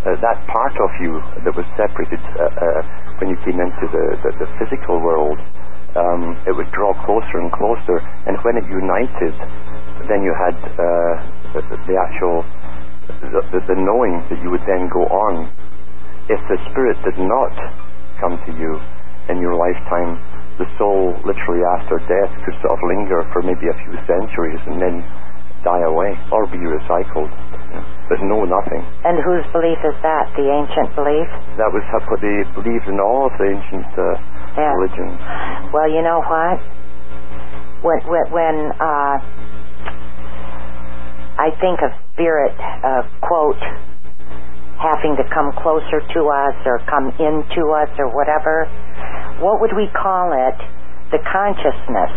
uh, 0.03 0.15
that 0.19 0.39
part 0.51 0.75
of 0.83 0.91
you 0.99 1.23
that 1.47 1.55
was 1.55 1.67
separated 1.79 2.19
uh, 2.35 2.51
uh, 2.51 2.83
when 3.23 3.31
you 3.31 3.39
came 3.47 3.63
into 3.63 3.87
the, 3.91 4.05
the, 4.27 4.31
the 4.43 4.49
physical 4.59 4.99
world, 4.99 5.39
um, 5.95 6.39
it 6.47 6.55
would 6.55 6.71
draw 6.75 6.95
closer 7.07 7.39
and 7.39 7.51
closer, 7.55 8.03
and 8.27 8.39
when 8.43 8.59
it 8.59 8.67
united, 8.71 9.35
then 10.07 10.23
you 10.23 10.35
had 10.35 10.55
the, 11.55 11.63
the 11.63 11.97
actual 11.99 12.47
the, 13.09 13.61
the 13.67 13.79
knowing 13.79 14.21
that 14.29 14.39
you 14.45 14.51
would 14.51 14.65
then 14.69 14.89
go 14.93 15.09
on. 15.09 15.49
If 16.29 16.41
the 16.47 16.61
spirit 16.71 17.01
did 17.09 17.19
not 17.19 17.55
come 18.21 18.37
to 18.37 18.53
you 18.53 18.77
in 19.33 19.41
your 19.41 19.57
lifetime, 19.57 20.21
the 20.59 20.67
soul 20.79 21.15
literally 21.25 21.63
after 21.79 21.99
death 22.11 22.33
could 22.45 22.55
sort 22.63 22.75
of 22.75 22.81
linger 22.91 23.23
for 23.33 23.43
maybe 23.43 23.67
a 23.71 23.77
few 23.87 23.95
centuries 24.11 24.59
and 24.67 24.83
then 24.83 24.97
die 25.63 25.83
away 25.87 26.15
or 26.31 26.47
be 26.51 26.59
recycled, 26.59 27.31
but 28.11 28.19
no 28.23 28.43
nothing. 28.47 28.83
and 29.07 29.19
whose 29.23 29.43
belief 29.55 29.79
is 29.87 29.95
that? 30.03 30.27
The 30.39 30.47
ancient 30.51 30.95
belief? 30.95 31.27
That 31.59 31.71
was 31.75 31.83
how- 31.91 32.03
what 32.11 32.21
they 32.23 32.43
believed 32.55 32.87
in 32.87 32.99
all 33.01 33.27
of 33.27 33.35
the 33.39 33.47
ancient 33.55 33.87
uh, 33.99 34.15
Yeah. 34.59 34.71
religions. 34.75 35.19
Well, 35.75 35.89
you 35.91 36.03
know 36.03 36.23
what? 36.23 36.59
When 37.83 37.99
when, 38.11 38.27
when 38.31 38.57
uh, 38.81 39.15
I 41.39 41.51
think 41.61 41.79
of 41.83 41.91
spirit, 42.15 42.55
uh, 42.59 43.03
quote, 43.23 43.59
having 44.79 45.19
to 45.19 45.27
come 45.35 45.51
closer 45.59 45.99
to 46.01 46.21
us 46.31 46.57
or 46.67 46.79
come 46.87 47.11
into 47.19 47.75
us 47.75 47.91
or 47.99 48.09
whatever, 48.15 48.67
what 49.43 49.61
would 49.61 49.75
we 49.75 49.91
call 49.95 50.33
it? 50.35 50.59
The 51.11 51.19
consciousness 51.27 52.15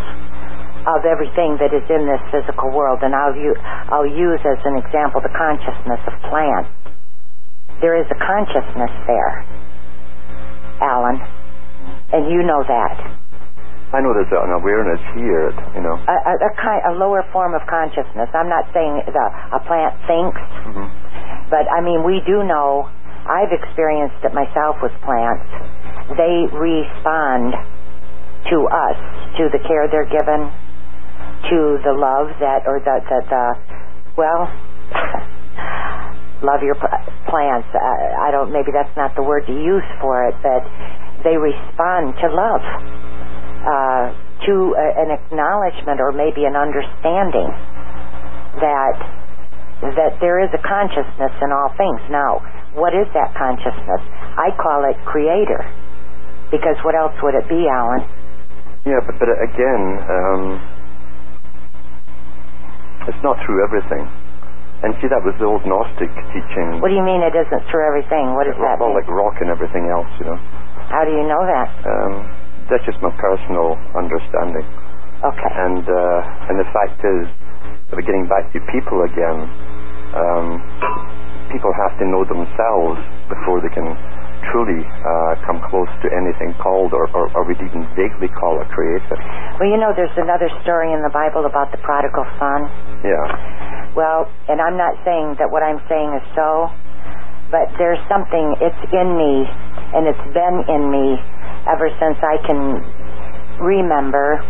of 0.85 1.05
everything 1.05 1.57
that 1.61 1.73
is 1.73 1.85
in 1.89 2.05
this 2.09 2.21
physical 2.33 2.69
world. 2.73 3.01
And 3.01 3.13
I'll, 3.13 3.35
u- 3.35 3.57
I'll 3.89 4.09
use 4.09 4.41
as 4.45 4.61
an 4.65 4.77
example 4.77 5.21
the 5.21 5.33
consciousness 5.33 6.01
of 6.05 6.13
plants. 6.29 6.69
There 7.81 7.97
is 7.97 8.05
a 8.13 8.19
consciousness 8.21 8.93
there, 9.09 9.41
Alan, 10.81 11.17
and 12.13 12.29
you 12.29 12.43
know 12.45 12.61
that. 12.61 13.20
I 13.91 13.99
know 13.99 14.15
there's 14.15 14.31
an 14.31 14.55
awareness 14.55 15.03
here, 15.19 15.51
you 15.75 15.83
know. 15.83 15.99
a, 15.99 16.15
a, 16.15 16.33
a, 16.47 16.51
kind, 16.55 16.81
a 16.87 16.93
lower 16.95 17.27
form 17.35 17.51
of 17.53 17.61
consciousness. 17.67 18.31
I'm 18.31 18.47
not 18.47 18.63
saying 18.71 19.03
the, 19.03 19.25
a 19.51 19.59
plant 19.67 19.93
thinks, 20.07 20.41
hmm 20.67 20.87
but 21.51 21.67
I 21.67 21.83
mean, 21.83 22.07
we 22.07 22.23
do 22.23 22.47
know, 22.47 22.87
I've 23.27 23.51
experienced 23.51 24.23
it 24.23 24.31
myself 24.31 24.79
with 24.79 24.95
plants. 25.03 25.43
They 26.15 26.47
respond 26.47 27.51
to 28.47 28.57
us, 28.71 28.97
to 29.35 29.51
the 29.51 29.59
care 29.67 29.91
they're 29.91 30.07
given, 30.07 30.47
to 31.51 31.59
the 31.83 31.91
love 31.91 32.31
that, 32.39 32.63
or 32.63 32.79
the, 32.79 33.03
the, 33.03 33.19
the 33.27 33.43
well, 34.15 34.47
love 36.47 36.63
your 36.63 36.79
plants. 37.27 37.67
I, 37.75 38.27
I 38.27 38.31
don't, 38.31 38.55
maybe 38.55 38.71
that's 38.71 38.95
not 38.95 39.11
the 39.19 39.23
word 39.27 39.43
to 39.47 39.53
use 39.53 39.83
for 39.99 40.23
it, 40.31 40.35
but 40.39 40.63
they 41.27 41.35
respond 41.35 42.15
to 42.23 42.31
love 42.31 42.63
uh, 43.61 44.13
to 44.45 44.53
a, 44.73 44.87
an 45.05 45.09
acknowledgement 45.13 46.01
or 46.01 46.11
maybe 46.11 46.45
an 46.45 46.57
understanding 46.57 47.49
that 48.61 48.97
that 49.97 50.13
there 50.21 50.37
is 50.37 50.49
a 50.53 50.61
consciousness 50.61 51.33
in 51.41 51.49
all 51.49 51.73
things. 51.73 52.01
Now, 52.13 52.37
what 52.77 52.93
is 52.93 53.09
that 53.17 53.33
consciousness? 53.33 54.01
I 54.37 54.53
call 54.53 54.85
it 54.85 54.93
creator, 55.09 55.65
because 56.53 56.77
what 56.85 56.93
else 56.93 57.17
would 57.25 57.33
it 57.33 57.49
be, 57.49 57.65
Alan? 57.65 58.05
Yeah, 58.85 59.01
but, 59.01 59.17
but 59.17 59.29
again, 59.41 59.83
um, 60.05 60.43
it's 63.09 63.21
not 63.25 63.41
through 63.41 63.65
everything. 63.65 64.05
And 64.81 64.97
see, 64.97 65.09
that 65.09 65.21
was 65.21 65.37
the 65.37 65.45
old 65.45 65.61
Gnostic 65.65 66.09
teaching. 66.33 66.81
What 66.81 66.89
do 66.89 66.97
you 66.97 67.05
mean 67.05 67.21
it 67.21 67.37
isn't 67.37 67.63
through 67.69 67.85
everything? 67.85 68.33
What 68.33 68.49
does 68.49 68.57
that 68.57 68.81
well, 68.81 68.93
mean? 68.93 69.01
like 69.01 69.09
rock 69.09 69.37
and 69.41 69.49
everything 69.53 69.89
else, 69.89 70.09
you 70.17 70.25
know. 70.25 70.37
How 70.89 71.05
do 71.05 71.13
you 71.13 71.25
know 71.25 71.41
that? 71.45 71.69
Um, 71.85 72.13
that's 72.71 72.87
just 72.87 72.97
my 73.03 73.11
personal 73.19 73.75
understanding. 73.93 74.63
Okay. 75.21 75.51
And 75.53 75.83
uh, 75.83 76.49
and 76.49 76.55
the 76.57 76.69
fact 76.71 76.97
is, 77.03 77.27
that 77.91 77.99
we're 77.99 78.07
getting 78.07 78.25
back 78.31 78.47
to 78.55 78.59
people 78.71 79.03
again, 79.03 79.37
um, 80.15 80.47
people 81.51 81.69
have 81.75 81.93
to 81.99 82.07
know 82.07 82.23
themselves 82.23 82.97
before 83.27 83.59
they 83.59 83.69
can 83.75 83.91
truly 84.49 84.81
uh, 84.81 85.37
come 85.45 85.61
close 85.69 85.91
to 86.01 86.07
anything 86.09 86.55
called, 86.57 86.95
or, 86.95 87.05
or, 87.13 87.29
or 87.37 87.45
we'd 87.45 87.61
even 87.61 87.85
vaguely 87.93 88.31
call 88.33 88.57
a 88.57 88.65
creator. 88.73 89.19
Well, 89.59 89.69
you 89.69 89.77
know, 89.77 89.93
there's 89.93 90.15
another 90.17 90.49
story 90.65 90.89
in 90.95 91.03
the 91.05 91.13
Bible 91.13 91.45
about 91.45 91.69
the 91.69 91.77
prodigal 91.85 92.25
son. 92.41 92.65
Yeah. 93.05 93.93
Well, 93.93 94.25
and 94.49 94.57
I'm 94.57 94.79
not 94.79 94.97
saying 95.05 95.37
that 95.37 95.51
what 95.51 95.61
I'm 95.61 95.77
saying 95.85 96.09
is 96.17 96.25
so, 96.33 96.71
but 97.53 97.69
there's 97.77 98.01
something, 98.09 98.55
it's 98.63 98.83
in 98.95 99.09
me, 99.19 99.45
and 99.93 100.07
it's 100.09 100.27
been 100.33 100.57
in 100.71 100.89
me 100.89 101.19
ever 101.67 101.89
since 101.99 102.17
I 102.21 102.37
can 102.45 102.81
remember. 103.61 104.41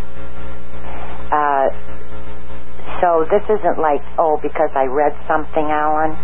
Uh, 1.32 1.66
so 3.00 3.26
this 3.28 3.42
isn't 3.48 3.78
like, 3.78 4.00
oh, 4.18 4.38
because 4.42 4.70
I 4.74 4.84
read 4.86 5.12
something, 5.26 5.66
Alan. 5.68 6.14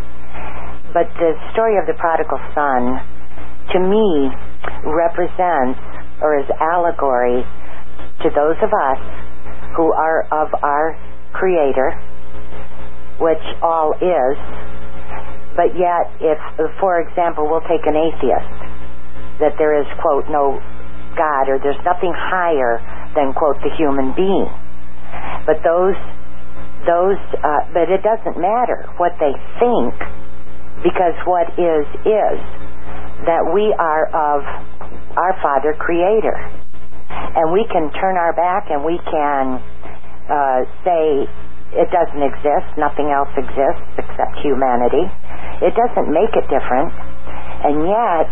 But 0.95 1.11
the 1.21 1.35
story 1.53 1.77
of 1.77 1.87
the 1.87 1.95
prodigal 1.99 2.39
son, 2.55 2.97
to 3.73 3.79
me, 3.81 4.31
represents 4.87 5.81
or 6.23 6.39
is 6.39 6.49
allegory 6.61 7.45
to 8.23 8.29
those 8.35 8.57
of 8.63 8.71
us 8.73 9.01
who 9.77 9.93
are 9.93 10.25
of 10.33 10.49
our 10.63 10.97
Creator, 11.35 11.93
which 13.21 13.45
all 13.63 13.93
is, 14.01 14.37
but 15.55 15.77
yet 15.77 16.09
if, 16.21 16.39
for 16.81 17.01
example, 17.01 17.47
we'll 17.51 17.67
take 17.69 17.85
an 17.87 17.95
atheist, 17.95 18.59
that 19.39 19.53
there 19.59 19.79
is, 19.79 19.87
quote, 20.01 20.25
no 20.31 20.59
God 21.19 21.51
or 21.51 21.59
there's 21.59 21.83
nothing 21.83 22.15
higher 22.15 22.79
than, 23.19 23.35
quote, 23.35 23.59
the 23.67 23.75
human 23.75 24.15
being. 24.15 24.47
But 25.43 25.61
those, 25.67 25.99
those, 26.87 27.19
uh, 27.43 27.67
but 27.75 27.91
it 27.91 28.07
doesn't 28.07 28.39
matter 28.39 28.87
what 29.03 29.19
they 29.19 29.35
think 29.59 29.93
because 30.87 31.19
what 31.27 31.51
is, 31.59 31.85
is 32.07 32.39
that 33.27 33.43
we 33.51 33.75
are 33.75 34.07
of 34.15 34.47
our 35.19 35.35
Father 35.43 35.75
Creator. 35.75 36.39
And 37.11 37.51
we 37.51 37.67
can 37.67 37.91
turn 37.99 38.15
our 38.15 38.33
back 38.33 38.71
and 38.71 38.85
we 38.87 39.01
can 39.11 39.59
uh, 40.31 40.61
say 40.87 41.27
it 41.75 41.89
doesn't 41.93 42.25
exist, 42.25 42.69
nothing 42.79 43.13
else 43.13 43.29
exists 43.37 43.89
except 44.01 44.41
humanity. 44.41 45.05
It 45.61 45.75
doesn't 45.77 46.09
make 46.09 46.33
it 46.33 46.47
different. 46.49 46.95
And 47.65 47.85
yet, 47.85 48.29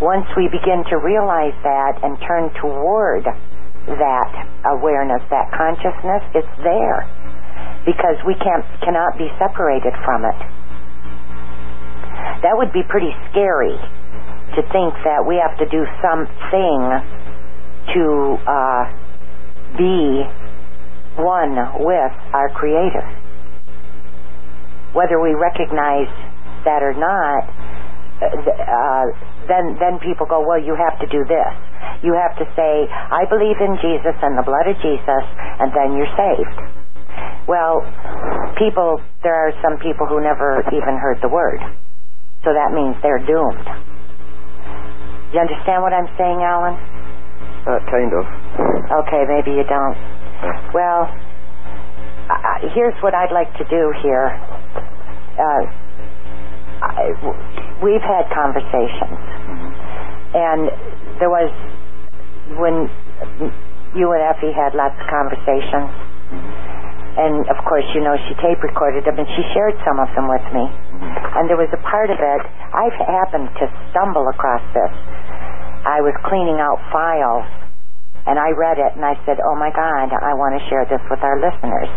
once 0.00 0.26
we 0.36 0.46
begin 0.46 0.86
to 0.86 0.96
realize 1.02 1.56
that 1.66 1.98
and 2.02 2.14
turn 2.22 2.50
toward 2.62 3.26
that 3.86 4.30
awareness, 4.78 5.22
that 5.30 5.50
consciousness, 5.50 6.22
it's 6.34 6.54
there. 6.62 7.02
Because 7.82 8.20
we 8.26 8.34
can't 8.38 8.64
cannot 8.84 9.18
be 9.18 9.26
separated 9.40 9.94
from 10.04 10.24
it. 10.24 10.38
That 12.42 12.54
would 12.54 12.72
be 12.72 12.82
pretty 12.86 13.10
scary 13.30 13.74
to 14.54 14.60
think 14.70 14.94
that 15.02 15.24
we 15.26 15.40
have 15.40 15.58
to 15.58 15.66
do 15.66 15.82
something 15.98 16.80
to 17.94 18.04
uh, 18.46 18.82
be 19.78 20.22
one 21.18 21.56
with 21.82 22.14
our 22.34 22.50
Creator. 22.54 23.02
Whether 24.94 25.20
we 25.20 25.34
recognize 25.34 26.10
that 26.64 26.82
or 26.82 26.94
not, 26.94 27.42
uh, 28.22 29.37
then 29.48 29.80
then 29.80 29.98
people 30.04 30.28
go, 30.28 30.44
well, 30.44 30.60
you 30.60 30.76
have 30.76 31.00
to 31.00 31.08
do 31.08 31.24
this. 31.24 31.52
You 32.04 32.14
have 32.14 32.36
to 32.38 32.46
say, 32.54 32.86
I 32.92 33.26
believe 33.26 33.58
in 33.58 33.74
Jesus 33.82 34.14
and 34.22 34.38
the 34.38 34.46
blood 34.46 34.68
of 34.70 34.76
Jesus, 34.78 35.24
and 35.58 35.72
then 35.74 35.96
you're 35.98 36.12
saved. 36.14 36.58
Well, 37.48 37.80
people, 38.60 39.00
there 39.24 39.34
are 39.34 39.52
some 39.64 39.80
people 39.80 40.06
who 40.06 40.20
never 40.20 40.62
even 40.68 40.94
heard 41.00 41.18
the 41.24 41.32
word, 41.32 41.58
so 42.44 42.52
that 42.52 42.70
means 42.76 42.94
they're 43.02 43.24
doomed. 43.24 43.66
You 45.32 45.40
understand 45.40 45.82
what 45.82 45.92
I'm 45.92 46.08
saying, 46.16 46.40
Alan? 46.44 46.76
Uh, 47.66 47.80
kind 47.88 48.12
of. 48.12 48.24
Okay, 49.04 49.24
maybe 49.28 49.56
you 49.56 49.64
don't. 49.64 49.96
Well, 50.72 51.08
uh, 52.28 52.68
here's 52.76 52.96
what 53.02 53.14
I'd 53.16 53.32
like 53.32 53.52
to 53.58 53.64
do 53.68 53.92
here. 54.00 54.28
Uh, 55.36 55.87
I, 56.82 57.12
we've 57.82 58.04
had 58.04 58.28
conversations, 58.34 59.18
Mm-hmm. 59.48 59.70
and 60.36 60.62
there 61.20 61.32
was 61.32 61.48
when 62.60 62.88
you 63.96 64.12
and 64.12 64.22
Effie 64.28 64.52
had 64.52 64.76
lots 64.76 64.92
of 65.00 65.06
conversations, 65.08 65.88
and 67.18 67.48
of 67.50 67.58
course, 67.64 67.84
you 67.96 68.04
know, 68.04 68.14
she 68.28 68.34
tape 68.38 68.60
recorded 68.62 69.02
them 69.08 69.18
and 69.18 69.26
she 69.34 69.42
shared 69.56 69.74
some 69.82 69.98
of 69.98 70.06
them 70.14 70.28
with 70.28 70.44
me. 70.54 70.62
And 71.34 71.50
there 71.50 71.58
was 71.58 71.70
a 71.74 71.82
part 71.82 72.10
of 72.14 72.18
it, 72.20 72.42
I've 72.70 72.94
happened 73.08 73.48
to 73.58 73.64
stumble 73.90 74.22
across 74.30 74.62
this. 74.70 74.92
I 75.82 75.98
was 76.04 76.14
cleaning 76.28 76.60
out 76.62 76.78
files 76.94 77.48
and 78.28 78.38
I 78.38 78.52
read 78.54 78.78
it 78.78 78.92
and 78.94 79.02
I 79.02 79.16
said, 79.26 79.40
oh 79.42 79.56
my 79.56 79.72
God, 79.74 80.12
I 80.14 80.30
want 80.36 80.54
to 80.60 80.62
share 80.68 80.84
this 80.86 81.02
with 81.10 81.18
our 81.24 81.40
listeners. 81.42 81.90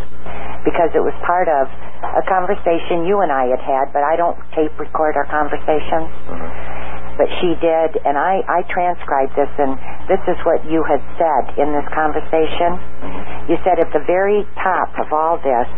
Because 0.61 0.93
it 0.93 1.01
was 1.01 1.13
part 1.25 1.49
of 1.49 1.65
a 2.01 2.23
conversation 2.27 3.05
you 3.05 3.21
and 3.21 3.31
I 3.31 3.49
had 3.49 3.61
had, 3.61 3.85
but 3.93 4.03
I 4.03 4.17
don't 4.17 4.37
tape 4.53 4.73
record 4.77 5.15
our 5.17 5.25
conversations. 5.29 6.09
Mm-hmm. 6.27 7.17
But 7.17 7.29
she 7.39 7.53
did, 7.61 8.01
and 8.03 8.17
I, 8.17 8.41
I 8.49 8.59
transcribed 8.69 9.37
this, 9.37 9.51
and 9.61 9.77
this 10.09 10.21
is 10.25 10.37
what 10.45 10.65
you 10.65 10.81
had 10.81 11.01
said 11.17 11.43
in 11.61 11.69
this 11.73 11.85
conversation. 11.93 12.77
Mm-hmm. 12.77 13.53
You 13.53 13.57
said 13.65 13.77
at 13.79 13.89
the 13.93 14.03
very 14.05 14.45
top 14.61 14.89
of 14.97 15.13
all 15.13 15.37
this, 15.41 15.69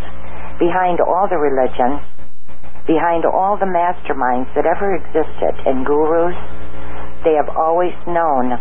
behind 0.59 0.99
all 1.03 1.27
the 1.27 1.39
religions, 1.39 1.99
behind 2.88 3.23
all 3.27 3.59
the 3.59 3.67
masterminds 3.67 4.51
that 4.55 4.67
ever 4.67 4.95
existed 4.95 5.53
and 5.67 5.86
gurus, 5.86 6.36
they 7.23 7.36
have 7.39 7.47
always 7.55 7.95
known 8.07 8.59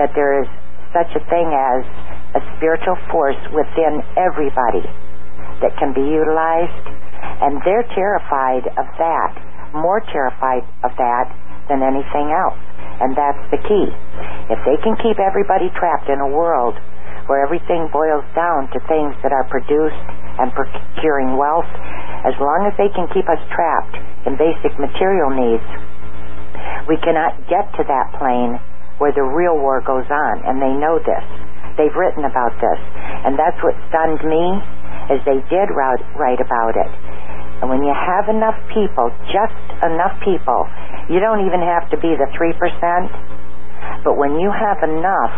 that 0.00 0.12
there 0.16 0.40
is 0.40 0.48
such 0.92 1.12
a 1.12 1.22
thing 1.28 1.52
as 1.52 1.84
a 2.36 2.40
spiritual 2.56 2.96
force 3.12 3.40
within 3.52 4.00
everybody 4.16 4.84
that 5.60 5.76
can 5.78 5.94
be 5.94 6.02
utilized, 6.04 6.86
and 7.42 7.58
they're 7.66 7.86
terrified 7.94 8.66
of 8.78 8.86
that, 8.98 9.32
more 9.74 10.00
terrified 10.12 10.64
of 10.82 10.92
that 10.96 11.26
than 11.68 11.82
anything 11.82 12.32
else. 12.32 12.58
And 12.98 13.14
that's 13.14 13.44
the 13.54 13.62
key. 13.62 13.86
If 14.50 14.58
they 14.66 14.78
can 14.82 14.98
keep 14.98 15.22
everybody 15.22 15.70
trapped 15.78 16.10
in 16.10 16.18
a 16.18 16.30
world 16.30 16.74
where 17.30 17.44
everything 17.44 17.86
boils 17.92 18.24
down 18.34 18.66
to 18.72 18.78
things 18.88 19.14
that 19.22 19.30
are 19.30 19.46
produced 19.46 20.02
and 20.40 20.50
procuring 20.50 21.36
wealth, 21.36 21.68
as 22.26 22.34
long 22.40 22.66
as 22.66 22.74
they 22.74 22.90
can 22.90 23.06
keep 23.14 23.28
us 23.28 23.38
trapped 23.54 23.94
in 24.26 24.34
basic 24.34 24.74
material 24.80 25.30
needs, 25.30 25.68
we 26.88 26.96
cannot 27.04 27.36
get 27.46 27.68
to 27.76 27.84
that 27.86 28.10
plane 28.18 28.58
where 28.98 29.14
the 29.14 29.22
real 29.22 29.54
war 29.54 29.78
goes 29.84 30.08
on, 30.10 30.42
and 30.42 30.58
they 30.58 30.74
know 30.74 30.98
this. 30.98 31.26
They've 31.78 31.94
written 31.94 32.26
about 32.26 32.50
this. 32.58 32.80
And 33.22 33.38
that's 33.38 33.60
what 33.62 33.78
stunned 33.92 34.18
me, 34.26 34.42
is 35.12 35.18
they 35.24 35.40
did 35.48 35.68
write, 35.72 36.00
write 36.16 36.40
about 36.40 36.76
it. 36.76 36.90
And 37.60 37.68
when 37.68 37.82
you 37.82 37.90
have 37.90 38.28
enough 38.30 38.56
people, 38.70 39.10
just 39.32 39.56
enough 39.82 40.14
people, 40.22 40.62
you 41.10 41.18
don't 41.18 41.42
even 41.42 41.60
have 41.64 41.90
to 41.90 41.96
be 41.98 42.14
the 42.14 42.28
3%, 42.30 44.04
but 44.04 44.14
when 44.14 44.38
you 44.38 44.52
have 44.52 44.78
enough 44.84 45.34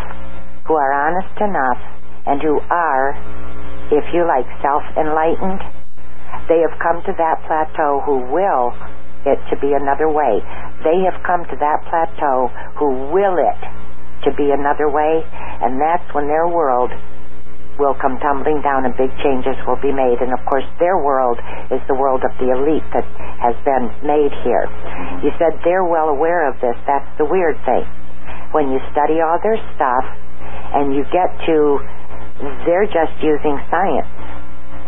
who 0.66 0.74
are 0.74 0.92
honest 0.92 1.34
enough 1.40 1.80
and 2.26 2.42
who 2.42 2.60
are, 2.68 3.16
if 3.90 4.04
you 4.12 4.26
like, 4.28 4.46
self-enlightened, 4.60 5.62
they 6.46 6.60
have 6.60 6.76
come 6.82 7.00
to 7.06 7.12
that 7.16 7.40
plateau 7.46 8.02
who 8.04 8.26
will 8.30 8.74
it 9.26 9.38
to 9.48 9.56
be 9.60 9.72
another 9.72 10.08
way. 10.08 10.40
They 10.84 11.04
have 11.08 11.22
come 11.24 11.44
to 11.44 11.56
that 11.56 11.78
plateau 11.88 12.48
who 12.76 13.10
will 13.12 13.36
it 13.38 13.60
to 14.24 14.30
be 14.36 14.52
another 14.52 14.88
way, 14.88 15.24
and 15.64 15.80
that's 15.80 16.06
when 16.12 16.28
their 16.28 16.48
world 16.48 16.92
will 17.80 17.96
come 17.96 18.20
tumbling 18.20 18.60
down 18.60 18.84
and 18.84 18.92
big 19.00 19.08
changes 19.24 19.56
will 19.64 19.80
be 19.80 19.88
made. 19.90 20.20
And 20.20 20.36
of 20.36 20.44
course, 20.44 20.68
their 20.76 21.00
world 21.00 21.40
is 21.72 21.80
the 21.88 21.96
world 21.96 22.20
of 22.20 22.32
the 22.36 22.52
elite 22.52 22.84
that 22.92 23.08
has 23.40 23.56
been 23.64 23.88
made 24.04 24.36
here. 24.44 24.68
Mm-hmm. 24.68 25.24
You 25.24 25.30
said 25.40 25.56
they're 25.64 25.88
well 25.88 26.12
aware 26.12 26.44
of 26.44 26.60
this. 26.60 26.76
That's 26.84 27.08
the 27.16 27.24
weird 27.24 27.56
thing. 27.64 27.88
When 28.52 28.68
you 28.68 28.78
study 28.92 29.24
all 29.24 29.40
their 29.40 29.56
stuff 29.74 30.04
and 30.76 30.92
you 30.92 31.08
get 31.08 31.32
to 31.48 31.80
they're 32.64 32.88
just 32.88 33.16
using 33.20 33.56
science 33.68 34.08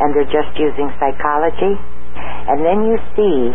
and 0.00 0.12
they're 0.16 0.32
just 0.32 0.52
using 0.56 0.88
psychology, 0.96 1.76
and 2.48 2.64
then 2.64 2.88
you 2.88 2.96
see 3.16 3.52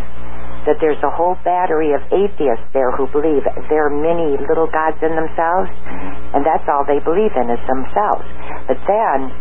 that 0.67 0.77
there's 0.83 0.99
a 0.99 1.09
whole 1.15 1.39
battery 1.47 1.95
of 1.95 2.03
atheists 2.11 2.67
there 2.75 2.91
who 2.91 3.07
believe 3.15 3.47
they're 3.71 3.89
many 3.89 4.35
little 4.45 4.67
gods 4.67 4.99
in 4.99 5.15
themselves, 5.15 5.71
and 6.35 6.43
that's 6.43 6.67
all 6.67 6.83
they 6.83 6.99
believe 6.99 7.31
in 7.39 7.47
is 7.47 7.63
themselves. 7.71 8.27
But 8.67 8.77
then 8.83 9.31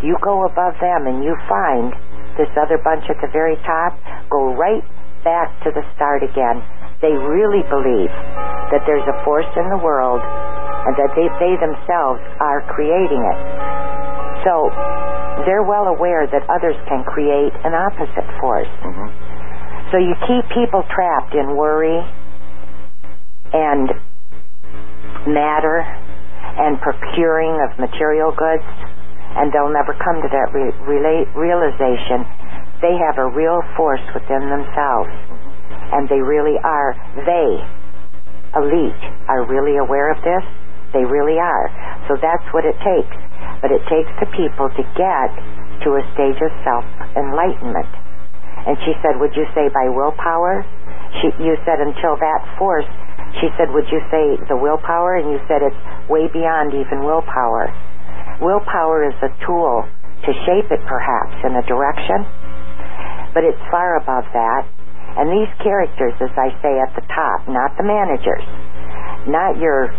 you 0.00 0.16
go 0.24 0.48
above 0.48 0.80
them 0.80 1.04
and 1.04 1.20
you 1.20 1.36
find 1.44 1.92
this 2.40 2.48
other 2.56 2.80
bunch 2.80 3.04
at 3.12 3.20
the 3.20 3.28
very 3.28 3.60
top, 3.68 3.92
go 4.32 4.56
right 4.56 4.80
back 5.20 5.52
to 5.64 5.70
the 5.76 5.84
start 5.92 6.24
again. 6.24 6.64
They 7.04 7.12
really 7.12 7.60
believe 7.68 8.12
that 8.72 8.80
there's 8.88 9.04
a 9.04 9.16
force 9.24 9.48
in 9.60 9.68
the 9.68 9.80
world 9.80 10.24
and 10.24 10.96
that 10.96 11.12
they, 11.12 11.28
they 11.36 11.54
themselves 11.60 12.24
are 12.40 12.64
creating 12.72 13.20
it. 13.20 13.38
So 14.48 14.72
they're 15.44 15.64
well 15.64 15.92
aware 15.92 16.24
that 16.24 16.48
others 16.48 16.76
can 16.88 17.04
create 17.04 17.52
an 17.68 17.76
opposite 17.76 18.28
force. 18.40 18.72
Mm-hmm. 18.80 19.39
So 19.90 19.98
you 19.98 20.14
keep 20.22 20.46
people 20.54 20.86
trapped 20.86 21.34
in 21.34 21.56
worry 21.58 21.98
and 23.52 23.90
matter 25.26 25.82
and 25.82 26.78
procuring 26.78 27.58
of 27.66 27.74
material 27.78 28.30
goods, 28.30 28.62
and 29.34 29.50
they'll 29.50 29.74
never 29.74 29.94
come 29.98 30.22
to 30.22 30.30
that 30.30 30.54
re- 30.54 31.26
realization. 31.34 32.22
They 32.78 32.94
have 33.02 33.18
a 33.18 33.34
real 33.34 33.58
force 33.76 34.02
within 34.14 34.46
themselves, 34.46 35.10
and 35.90 36.08
they 36.08 36.22
really 36.22 36.54
are, 36.62 36.94
they, 37.26 37.50
elite, 38.54 39.02
are 39.26 39.42
really 39.46 39.78
aware 39.78 40.14
of 40.14 40.22
this. 40.22 40.46
They 40.94 41.02
really 41.02 41.38
are. 41.38 41.66
So 42.06 42.14
that's 42.14 42.46
what 42.54 42.62
it 42.64 42.78
takes. 42.82 43.18
But 43.62 43.70
it 43.70 43.82
takes 43.90 44.10
the 44.22 44.30
people 44.38 44.70
to 44.70 44.82
get 44.94 45.30
to 45.82 45.98
a 45.98 46.02
stage 46.14 46.38
of 46.42 46.50
self-enlightenment. 46.62 48.09
And 48.66 48.76
she 48.84 48.92
said, 49.00 49.16
would 49.16 49.32
you 49.32 49.48
say 49.56 49.72
by 49.72 49.88
willpower? 49.88 50.64
She, 51.20 51.32
you 51.40 51.56
said 51.64 51.80
until 51.80 52.16
that 52.20 52.40
force. 52.60 52.86
She 53.40 53.48
said, 53.56 53.70
would 53.72 53.86
you 53.88 54.02
say 54.10 54.36
the 54.50 54.58
willpower? 54.58 55.16
And 55.16 55.30
you 55.32 55.40
said 55.48 55.62
it's 55.62 55.80
way 56.10 56.28
beyond 56.28 56.74
even 56.74 57.06
willpower. 57.06 57.72
Willpower 58.42 59.08
is 59.08 59.16
a 59.22 59.30
tool 59.46 59.86
to 60.26 60.30
shape 60.44 60.68
it 60.68 60.82
perhaps 60.84 61.36
in 61.44 61.56
a 61.56 61.64
direction, 61.64 62.24
but 63.32 63.44
it's 63.44 63.60
far 63.72 63.96
above 63.96 64.28
that. 64.36 64.68
And 65.16 65.32
these 65.32 65.50
characters, 65.64 66.14
as 66.20 66.32
I 66.36 66.52
say 66.60 66.76
at 66.78 66.92
the 66.94 67.04
top, 67.08 67.48
not 67.48 67.74
the 67.80 67.84
managers, 67.84 68.44
not 69.26 69.56
your 69.58 69.90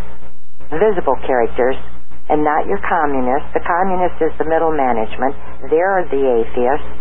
visible 0.71 1.17
characters, 1.25 1.75
and 2.31 2.47
not 2.47 2.63
your 2.65 2.79
communists. 2.87 3.51
The 3.51 3.65
communists 3.65 4.21
is 4.23 4.31
the 4.39 4.47
middle 4.47 4.71
management. 4.71 5.35
They're 5.67 6.07
the 6.07 6.23
atheists. 6.39 6.91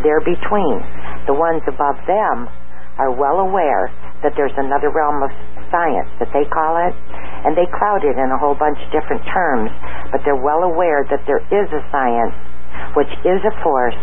They're 0.00 0.24
between. 0.24 0.80
The 1.28 1.36
ones 1.36 1.60
above 1.68 2.00
them 2.08 2.48
are 2.96 3.12
well 3.12 3.44
aware 3.44 3.92
that 4.24 4.32
there's 4.34 4.56
another 4.56 4.88
realm 4.88 5.22
of 5.22 5.30
science 5.70 6.08
that 6.18 6.32
they 6.32 6.48
call 6.48 6.80
it, 6.80 6.96
and 7.44 7.52
they 7.54 7.68
cloud 7.68 8.02
it 8.02 8.16
in 8.16 8.28
a 8.32 8.38
whole 8.40 8.56
bunch 8.56 8.80
of 8.80 8.88
different 8.90 9.22
terms, 9.28 9.70
but 10.10 10.24
they're 10.24 10.40
well 10.40 10.64
aware 10.64 11.04
that 11.06 11.22
there 11.28 11.44
is 11.52 11.68
a 11.70 11.84
science 11.92 12.34
which 12.96 13.12
is 13.28 13.44
a 13.44 13.54
force 13.62 14.00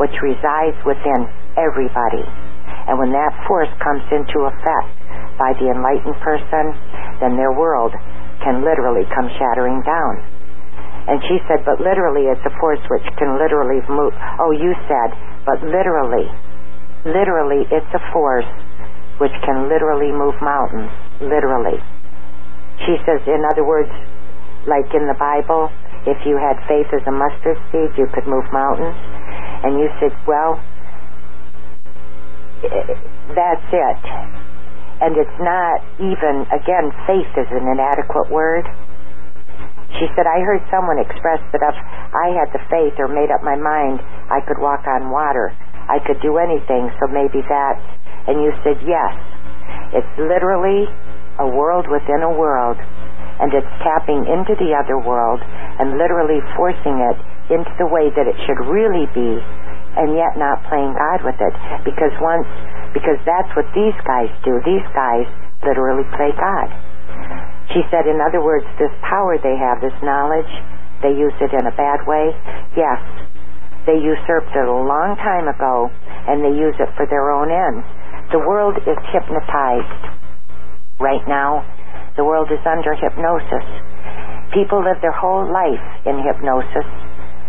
which 0.00 0.16
resides 0.24 0.80
within 0.88 1.28
everybody. 1.60 2.24
And 2.88 2.96
when 2.98 3.12
that 3.12 3.32
force 3.44 3.70
comes 3.84 4.02
into 4.08 4.48
effect 4.48 4.90
by 5.36 5.52
the 5.60 5.70
enlightened 5.70 6.16
person, 6.24 6.72
then 7.20 7.36
their 7.36 7.52
world 7.52 7.92
can 8.40 8.64
literally 8.64 9.04
come 9.12 9.28
shattering 9.36 9.84
down. 9.84 10.14
And 11.06 11.22
she 11.30 11.38
said, 11.46 11.62
but 11.62 11.78
literally 11.78 12.26
it's 12.32 12.42
a 12.42 12.54
force 12.58 12.82
which 12.90 13.06
can 13.20 13.38
literally 13.38 13.78
move. 13.86 14.16
Oh, 14.42 14.50
you 14.50 14.74
said, 14.90 15.14
but 15.46 15.62
literally, 15.62 16.26
literally 17.06 17.64
it's 17.70 17.92
a 17.94 18.02
force 18.12 18.50
which 19.22 19.32
can 19.46 19.70
literally 19.70 20.12
move 20.12 20.34
mountains. 20.42 20.92
Literally. 21.22 21.80
She 22.84 23.00
says, 23.08 23.24
in 23.24 23.40
other 23.48 23.64
words, 23.64 23.88
like 24.68 24.90
in 24.92 25.08
the 25.08 25.16
Bible, 25.16 25.72
if 26.04 26.18
you 26.26 26.36
had 26.36 26.60
faith 26.68 26.90
as 26.92 27.00
a 27.06 27.14
mustard 27.14 27.56
seed, 27.72 27.96
you 27.96 28.06
could 28.12 28.26
move 28.28 28.44
mountains. 28.52 28.98
And 29.64 29.80
you 29.80 29.88
said, 29.96 30.12
well, 30.28 30.60
that's 33.32 33.68
it. 33.72 34.02
And 35.00 35.16
it's 35.16 35.38
not 35.40 35.80
even, 36.00 36.44
again, 36.52 36.92
faith 37.06 37.32
is 37.36 37.48
an 37.52 37.64
inadequate 37.68 38.28
word. 38.30 38.66
She 39.96 40.06
said, 40.12 40.28
I 40.28 40.44
heard 40.44 40.60
someone 40.68 41.00
express 41.00 41.40
that 41.56 41.64
if 41.64 41.76
I 42.12 42.28
had 42.36 42.52
the 42.52 42.60
faith 42.68 42.96
or 43.00 43.08
made 43.08 43.32
up 43.32 43.40
my 43.40 43.56
mind, 43.56 44.00
I 44.28 44.44
could 44.44 44.60
walk 44.60 44.84
on 44.84 45.08
water. 45.08 45.52
I 45.88 46.02
could 46.04 46.20
do 46.20 46.36
anything, 46.36 46.92
so 47.00 47.08
maybe 47.08 47.40
that. 47.46 47.76
And 48.28 48.44
you 48.44 48.52
said, 48.60 48.76
yes. 48.84 49.14
It's 49.96 50.14
literally 50.18 50.84
a 51.38 51.48
world 51.48 51.88
within 51.88 52.20
a 52.26 52.32
world, 52.32 52.76
and 53.40 53.52
it's 53.52 53.72
tapping 53.80 54.26
into 54.28 54.56
the 54.60 54.76
other 54.76 54.98
world 55.00 55.40
and 55.44 55.96
literally 55.96 56.40
forcing 56.56 57.00
it 57.00 57.18
into 57.52 57.72
the 57.78 57.86
way 57.86 58.10
that 58.12 58.26
it 58.26 58.36
should 58.44 58.60
really 58.66 59.06
be 59.14 59.40
and 59.96 60.12
yet 60.12 60.36
not 60.36 60.60
playing 60.68 60.92
God 60.92 61.24
with 61.24 61.40
it. 61.40 61.54
Because 61.88 62.12
once, 62.20 62.48
because 62.92 63.16
that's 63.24 63.48
what 63.56 63.64
these 63.72 63.96
guys 64.04 64.28
do. 64.44 64.60
These 64.64 64.84
guys 64.92 65.24
literally 65.64 66.04
play 66.16 66.36
God. 66.36 66.68
She 67.74 67.82
said, 67.90 68.06
in 68.06 68.22
other 68.22 68.42
words, 68.42 68.66
this 68.78 68.92
power 69.02 69.38
they 69.38 69.56
have, 69.58 69.82
this 69.82 69.96
knowledge, 70.02 70.50
they 71.02 71.12
use 71.12 71.34
it 71.42 71.52
in 71.52 71.66
a 71.66 71.74
bad 71.74 72.06
way. 72.06 72.30
Yes, 72.78 73.00
they 73.86 73.98
usurped 73.98 74.54
it 74.54 74.66
a 74.66 74.82
long 74.86 75.14
time 75.22 75.46
ago, 75.46 75.90
and 76.26 76.42
they 76.42 76.54
use 76.54 76.74
it 76.78 76.90
for 76.96 77.06
their 77.06 77.30
own 77.30 77.50
ends. 77.50 77.86
The 78.32 78.42
world 78.42 78.78
is 78.82 78.98
hypnotized. 79.14 80.02
Right 80.98 81.22
now, 81.28 81.62
the 82.16 82.24
world 82.24 82.50
is 82.50 82.62
under 82.66 82.94
hypnosis. 82.96 83.66
People 84.54 84.82
live 84.82 84.98
their 85.02 85.14
whole 85.14 85.46
life 85.46 85.86
in 86.06 86.18
hypnosis, 86.22 86.88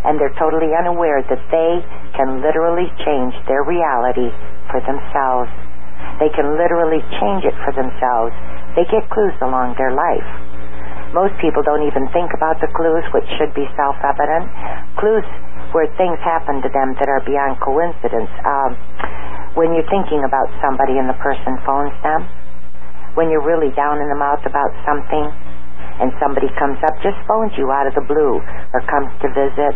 and 0.05 0.19
they're 0.19 0.35
totally 0.37 0.75
unaware 0.77 1.23
that 1.25 1.41
they 1.49 1.73
can 2.13 2.41
literally 2.43 2.89
change 3.05 3.33
their 3.47 3.63
reality 3.63 4.29
for 4.69 4.81
themselves. 4.83 5.49
They 6.19 6.29
can 6.33 6.57
literally 6.57 7.01
change 7.21 7.45
it 7.45 7.55
for 7.65 7.73
themselves. 7.73 8.35
They 8.77 8.85
get 8.93 9.09
clues 9.09 9.33
along 9.41 9.73
their 9.81 9.89
life. 9.89 10.29
Most 11.09 11.33
people 11.41 11.65
don't 11.65 11.81
even 11.89 12.05
think 12.13 12.29
about 12.37 12.61
the 12.61 12.69
clues, 12.77 13.01
which 13.09 13.25
should 13.41 13.49
be 13.57 13.65
self-evident. 13.73 14.45
Clues 15.01 15.25
where 15.73 15.89
things 15.97 16.21
happen 16.21 16.61
to 16.61 16.69
them 16.69 16.93
that 17.01 17.09
are 17.09 17.25
beyond 17.25 17.57
coincidence. 17.57 18.29
Um, 18.45 18.77
when 19.57 19.73
you're 19.73 19.89
thinking 19.89 20.21
about 20.21 20.45
somebody 20.61 21.01
and 21.01 21.09
the 21.09 21.17
person 21.17 21.57
phones 21.65 21.95
them, 22.05 22.21
when 23.17 23.33
you're 23.33 23.41
really 23.41 23.73
down 23.73 23.97
in 23.97 24.07
the 24.13 24.19
mouth 24.19 24.45
about 24.45 24.69
something, 24.85 25.25
and 25.97 26.13
somebody 26.21 26.45
comes 26.61 26.77
up, 26.85 26.93
just 27.01 27.17
phones 27.25 27.49
you 27.57 27.73
out 27.73 27.89
of 27.89 27.97
the 27.97 28.05
blue, 28.05 28.37
or 28.37 28.79
comes 28.85 29.09
to 29.25 29.27
visit, 29.33 29.73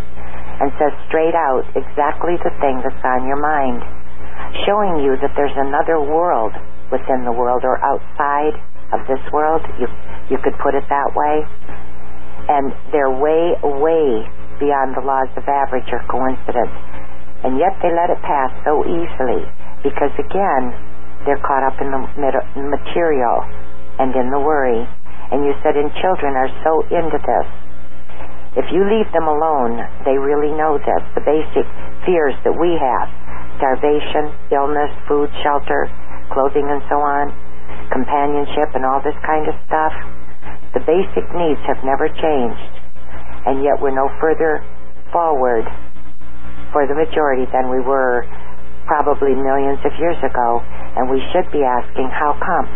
and 0.62 0.70
says 0.78 0.94
straight 1.10 1.34
out 1.34 1.66
exactly 1.74 2.38
the 2.46 2.54
thing 2.62 2.78
that's 2.86 3.02
on 3.02 3.26
your 3.26 3.42
mind, 3.42 3.82
showing 4.70 5.02
you 5.02 5.18
that 5.18 5.34
there's 5.34 5.58
another 5.58 5.98
world 5.98 6.54
within 6.94 7.26
the 7.26 7.34
world 7.34 7.66
or 7.66 7.82
outside 7.82 8.54
of 8.94 9.08
this 9.08 9.22
world. 9.32 9.62
You 9.80 9.88
you 10.30 10.38
could 10.44 10.56
put 10.64 10.76
it 10.76 10.86
that 10.88 11.10
way. 11.16 11.44
And 12.48 12.74
they're 12.92 13.12
way, 13.12 13.56
way 13.64 14.26
beyond 14.60 14.96
the 14.98 15.04
laws 15.04 15.30
of 15.38 15.44
average 15.48 15.88
or 15.92 16.02
coincidence. 16.10 16.74
And 17.44 17.58
yet 17.58 17.76
they 17.82 17.92
let 17.92 18.10
it 18.10 18.22
pass 18.24 18.52
so 18.64 18.84
easily 18.86 19.44
because 19.84 20.14
again, 20.18 20.74
they're 21.26 21.42
caught 21.42 21.64
up 21.64 21.78
in 21.80 21.92
the 21.92 22.02
material 22.70 23.46
and 24.00 24.16
in 24.16 24.32
the 24.32 24.40
worry. 24.42 24.84
And 25.32 25.46
you 25.46 25.54
said, 25.64 25.78
and 25.78 25.92
children 26.02 26.36
are 26.36 26.52
so 26.66 26.82
into 26.92 27.20
this 27.20 27.48
if 28.52 28.68
you 28.68 28.84
leave 28.84 29.08
them 29.16 29.32
alone, 29.32 29.80
they 30.04 30.20
really 30.20 30.52
know 30.52 30.76
this. 30.76 31.04
The 31.16 31.24
basic 31.24 31.64
fears 32.04 32.36
that 32.44 32.52
we 32.52 32.76
have 32.76 33.08
starvation, 33.56 34.28
illness, 34.52 34.92
food, 35.08 35.32
shelter, 35.40 35.88
clothing, 36.36 36.68
and 36.68 36.84
so 36.92 37.00
on, 37.00 37.32
companionship, 37.92 38.74
and 38.74 38.88
all 38.88 39.04
this 39.04 39.18
kind 39.28 39.46
of 39.48 39.56
stuff. 39.68 39.94
The 40.74 40.84
basic 40.88 41.28
needs 41.36 41.60
have 41.68 41.84
never 41.84 42.08
changed, 42.08 42.74
and 43.46 43.60
yet 43.62 43.78
we're 43.78 43.96
no 43.96 44.08
further 44.24 44.64
forward 45.12 45.68
for 46.72 46.88
the 46.88 46.96
majority 46.96 47.44
than 47.52 47.68
we 47.68 47.84
were 47.84 48.24
probably 48.88 49.36
millions 49.36 49.80
of 49.84 49.92
years 50.00 50.18
ago, 50.24 50.64
and 50.96 51.12
we 51.12 51.20
should 51.32 51.48
be 51.52 51.64
asking, 51.64 52.08
how 52.12 52.32
come? 52.40 52.68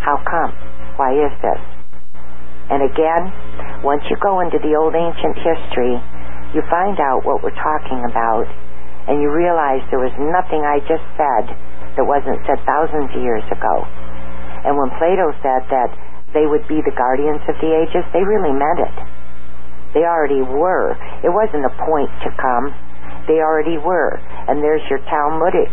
How 0.00 0.16
come? 0.24 0.52
Why 0.96 1.12
is 1.12 1.32
this? 1.44 1.62
And 2.72 2.82
again, 2.82 3.84
once 3.84 4.02
you 4.10 4.16
go 4.18 4.40
into 4.40 4.58
the 4.58 4.74
old 4.74 4.96
ancient 4.96 5.36
history, 5.38 5.94
you 6.56 6.64
find 6.72 6.98
out 6.98 7.22
what 7.22 7.44
we're 7.44 7.54
talking 7.54 8.02
about, 8.08 8.48
and 9.06 9.20
you 9.20 9.30
realize 9.30 9.84
there 9.92 10.02
was 10.02 10.14
nothing 10.18 10.64
I 10.64 10.80
just 10.88 11.04
said 11.14 11.44
that 11.94 12.04
wasn't 12.04 12.40
said 12.48 12.58
thousands 12.66 13.12
of 13.14 13.20
years 13.22 13.44
ago. 13.52 13.84
And 14.66 14.74
when 14.74 14.90
Plato 14.98 15.30
said 15.46 15.62
that 15.70 15.90
they 16.34 16.44
would 16.44 16.66
be 16.66 16.82
the 16.82 16.92
guardians 16.98 17.40
of 17.46 17.54
the 17.62 17.70
ages, 17.70 18.02
they 18.10 18.20
really 18.26 18.50
meant 18.50 18.82
it. 18.82 18.96
They 19.94 20.02
already 20.02 20.42
were. 20.42 20.98
It 21.22 21.30
wasn't 21.30 21.64
a 21.64 21.72
point 21.86 22.10
to 22.26 22.30
come. 22.36 22.74
They 23.30 23.38
already 23.40 23.78
were. 23.78 24.18
And 24.50 24.60
there's 24.60 24.82
your 24.90 24.98
Talmudic 25.06 25.70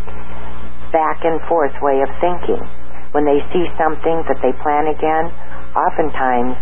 back 0.94 1.26
and 1.26 1.42
forth 1.50 1.74
way 1.82 2.00
of 2.06 2.10
thinking. 2.22 2.62
When 3.10 3.26
they 3.26 3.42
see 3.50 3.66
something 3.74 4.22
that 4.30 4.38
they 4.40 4.54
plan 4.62 4.86
again, 4.86 5.30
oftentimes 5.74 6.54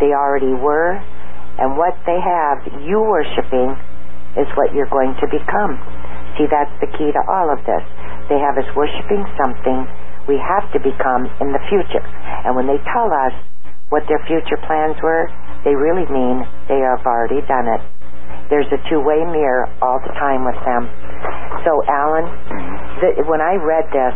they 0.00 0.16
already 0.16 0.56
were, 0.56 0.96
and 1.60 1.76
what 1.76 1.96
they 2.08 2.16
have, 2.16 2.64
you 2.88 3.00
worshiping, 3.04 3.76
is 4.40 4.48
what 4.56 4.72
you're 4.72 4.88
going 4.88 5.12
to 5.20 5.26
become. 5.28 5.76
See, 6.36 6.48
that's 6.48 6.72
the 6.80 6.88
key 6.96 7.12
to 7.12 7.22
all 7.28 7.52
of 7.52 7.60
this. 7.64 7.84
They 8.32 8.38
have 8.40 8.56
us 8.56 8.68
worshiping 8.76 9.24
something 9.36 9.84
we 10.28 10.36
have 10.36 10.68
to 10.76 10.78
become 10.78 11.24
in 11.40 11.50
the 11.56 11.62
future. 11.72 12.04
And 12.44 12.54
when 12.54 12.68
they 12.68 12.78
tell 12.92 13.08
us 13.08 13.32
what 13.88 14.04
their 14.06 14.20
future 14.28 14.60
plans 14.68 15.00
were, 15.02 15.26
they 15.64 15.72
really 15.72 16.04
mean 16.12 16.44
they 16.68 16.78
have 16.84 17.00
already 17.08 17.40
done 17.48 17.66
it. 17.66 17.80
There's 18.52 18.68
a 18.68 18.80
two-way 18.88 19.24
mirror 19.24 19.68
all 19.80 20.00
the 20.04 20.12
time 20.20 20.44
with 20.44 20.60
them. 20.64 20.88
So, 21.64 21.80
Alan, 21.88 22.28
the, 23.00 23.24
when 23.24 23.40
I 23.40 23.56
read 23.56 23.88
this, 23.88 24.14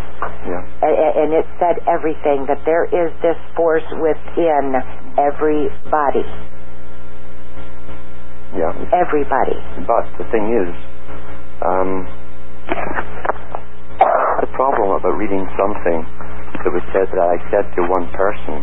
yeah. 0.49 0.63
and, 0.85 0.95
and 1.21 1.29
it 1.33 1.45
said 1.61 1.81
everything, 1.89 2.45
that 2.49 2.61
there 2.65 2.85
is 2.85 3.13
this 3.21 3.37
force 3.57 3.85
within 3.97 4.77
everybody. 5.17 6.25
Yeah. 8.57 8.73
Everybody. 8.93 9.57
But 9.89 10.05
the 10.21 10.25
thing 10.29 10.49
is, 10.53 10.73
um, 11.65 12.05
problem 14.55 14.95
about 14.97 15.17
reading 15.17 15.45
something 15.57 15.99
that 16.63 16.71
was 16.71 16.85
said 16.93 17.09
that 17.11 17.27
I 17.27 17.37
said 17.51 17.65
to 17.77 17.81
one 17.89 18.07
person. 18.13 18.61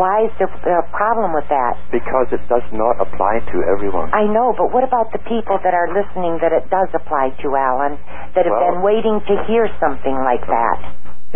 Why 0.00 0.24
is 0.24 0.32
there 0.40 0.80
a 0.80 0.88
problem 0.96 1.36
with 1.36 1.44
that? 1.52 1.76
Because 1.92 2.32
it 2.32 2.40
does 2.48 2.64
not 2.72 2.96
apply 2.96 3.44
to 3.52 3.56
everyone. 3.68 4.08
I 4.16 4.24
know, 4.24 4.56
but 4.56 4.72
what 4.72 4.80
about 4.80 5.12
the 5.12 5.20
people 5.28 5.60
that 5.60 5.76
are 5.76 5.92
listening 5.92 6.40
that 6.40 6.56
it 6.56 6.72
does 6.72 6.88
apply 6.96 7.36
to, 7.44 7.46
Alan, 7.52 8.00
that 8.32 8.48
have 8.48 8.56
well, 8.56 8.64
been 8.64 8.80
waiting 8.80 9.20
to 9.28 9.34
hear 9.44 9.68
something 9.76 10.16
like 10.24 10.40
that? 10.48 10.78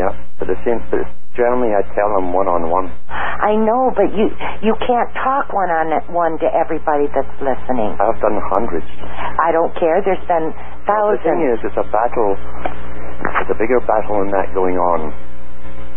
Yeah, 0.00 0.14
but 0.38 0.48
it 0.48 0.56
seems 0.64 0.80
but 0.88 1.04
generally 1.34 1.74
I 1.74 1.82
tell 1.92 2.08
them 2.16 2.32
one 2.32 2.46
on 2.46 2.70
one. 2.70 2.88
I 3.10 3.54
know, 3.54 3.90
but 3.94 4.14
you 4.14 4.30
you 4.62 4.74
can't 4.82 5.10
talk 5.22 5.50
one 5.52 5.70
on 5.70 5.90
one 6.10 6.38
to 6.38 6.48
everybody 6.50 7.10
that's 7.10 7.34
listening. 7.42 7.98
I've 7.98 8.18
done 8.22 8.38
hundreds. 8.50 8.86
I 9.42 9.50
don't 9.50 9.74
care. 9.74 10.02
There's 10.02 10.22
been 10.26 10.54
thousands. 10.86 10.88
Well, 10.88 11.10
the 11.14 11.22
thing 11.22 11.40
is, 11.50 11.58
it's 11.66 11.78
a 11.78 11.86
battle. 11.90 12.34
It's 13.18 13.50
a 13.50 13.58
bigger 13.58 13.80
battle 13.82 14.22
than 14.22 14.30
that 14.30 14.54
going 14.54 14.78
on, 14.78 15.10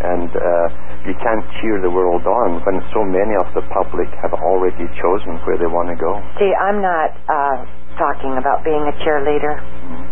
and 0.02 0.30
uh, 0.34 0.68
you 1.06 1.14
can't 1.22 1.46
cheer 1.62 1.82
the 1.82 1.90
world 1.90 2.26
on 2.26 2.62
when 2.66 2.82
so 2.94 3.06
many 3.06 3.38
of 3.38 3.50
the 3.54 3.62
public 3.70 4.10
have 4.22 4.34
already 4.34 4.86
chosen 4.98 5.38
where 5.46 5.58
they 5.58 5.70
want 5.70 5.90
to 5.90 5.98
go. 5.98 6.18
See, 6.42 6.50
I'm 6.54 6.82
not 6.82 7.14
uh, 7.30 7.58
talking 7.98 8.38
about 8.38 8.66
being 8.66 8.82
a 8.82 8.96
cheerleader. 9.06 9.58
Mm-hmm. 9.62 10.04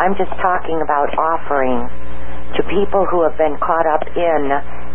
I'm 0.00 0.14
just 0.16 0.32
talking 0.40 0.80
about 0.82 1.12
offering 1.18 1.86
to 2.56 2.60
people 2.66 3.06
who 3.06 3.22
have 3.22 3.36
been 3.38 3.54
caught 3.62 3.86
up 3.86 4.02
in 4.16 4.40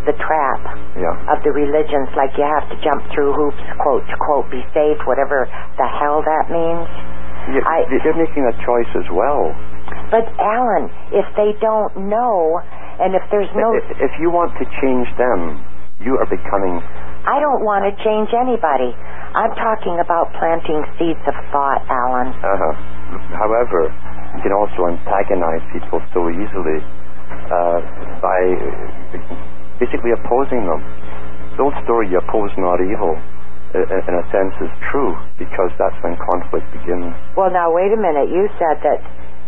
the 0.04 0.14
trap 0.22 0.60
yeah. 0.94 1.32
of 1.32 1.42
the 1.42 1.50
religions, 1.50 2.08
like 2.14 2.30
you 2.38 2.46
have 2.46 2.68
to 2.70 2.76
jump 2.84 3.02
through 3.10 3.34
hoops, 3.34 3.60
quote 3.82 4.06
quote, 4.22 4.46
be 4.52 4.62
saved, 4.70 5.02
whatever 5.08 5.48
the 5.76 5.88
hell 5.88 6.22
that 6.22 6.46
means. 6.52 6.86
You, 7.54 7.60
I, 7.62 7.86
they're 7.90 8.18
making 8.18 8.44
a 8.46 8.54
choice 8.66 8.90
as 8.98 9.06
well. 9.10 9.50
But 10.10 10.26
Alan, 10.38 10.86
if 11.10 11.26
they 11.34 11.52
don't 11.58 12.08
know, 12.08 12.62
and 13.02 13.14
if 13.14 13.22
there's 13.30 13.50
no, 13.58 13.74
if, 13.74 13.86
if 13.98 14.12
you 14.22 14.30
want 14.30 14.54
to 14.62 14.64
change 14.78 15.10
them, 15.18 15.60
you 15.98 16.14
are 16.20 16.28
becoming. 16.30 16.78
I 17.26 17.42
don't 17.42 17.66
want 17.66 17.82
to 17.88 17.92
change 18.06 18.30
anybody. 18.30 18.94
I'm 19.34 19.52
talking 19.58 19.98
about 19.98 20.30
planting 20.38 20.80
seeds 20.96 21.20
of 21.26 21.34
thought, 21.50 21.82
Alan. 21.90 22.30
Uh-huh. 22.30 22.74
However, 23.34 23.90
you 24.38 24.40
can 24.46 24.54
also 24.54 24.86
antagonize 24.86 25.64
people 25.74 25.98
so 26.14 26.30
easily 26.30 26.78
uh, 27.50 27.78
by 28.22 28.40
basically 29.82 30.14
opposing 30.14 30.64
them. 30.64 30.80
The 31.58 31.66
old 31.66 31.76
story, 31.82 32.08
you 32.12 32.20
oppose 32.20 32.52
not 32.60 32.78
evil, 32.78 33.16
in 33.74 34.14
a 34.14 34.24
sense, 34.30 34.54
is 34.62 34.72
true 34.92 35.16
because 35.40 35.72
that's 35.80 35.96
when 36.04 36.14
conflict 36.20 36.68
begins. 36.72 37.10
Well, 37.34 37.50
now 37.50 37.72
wait 37.72 37.90
a 37.90 38.00
minute. 38.00 38.28
You 38.28 38.48
said 38.60 38.78
that 38.84 39.00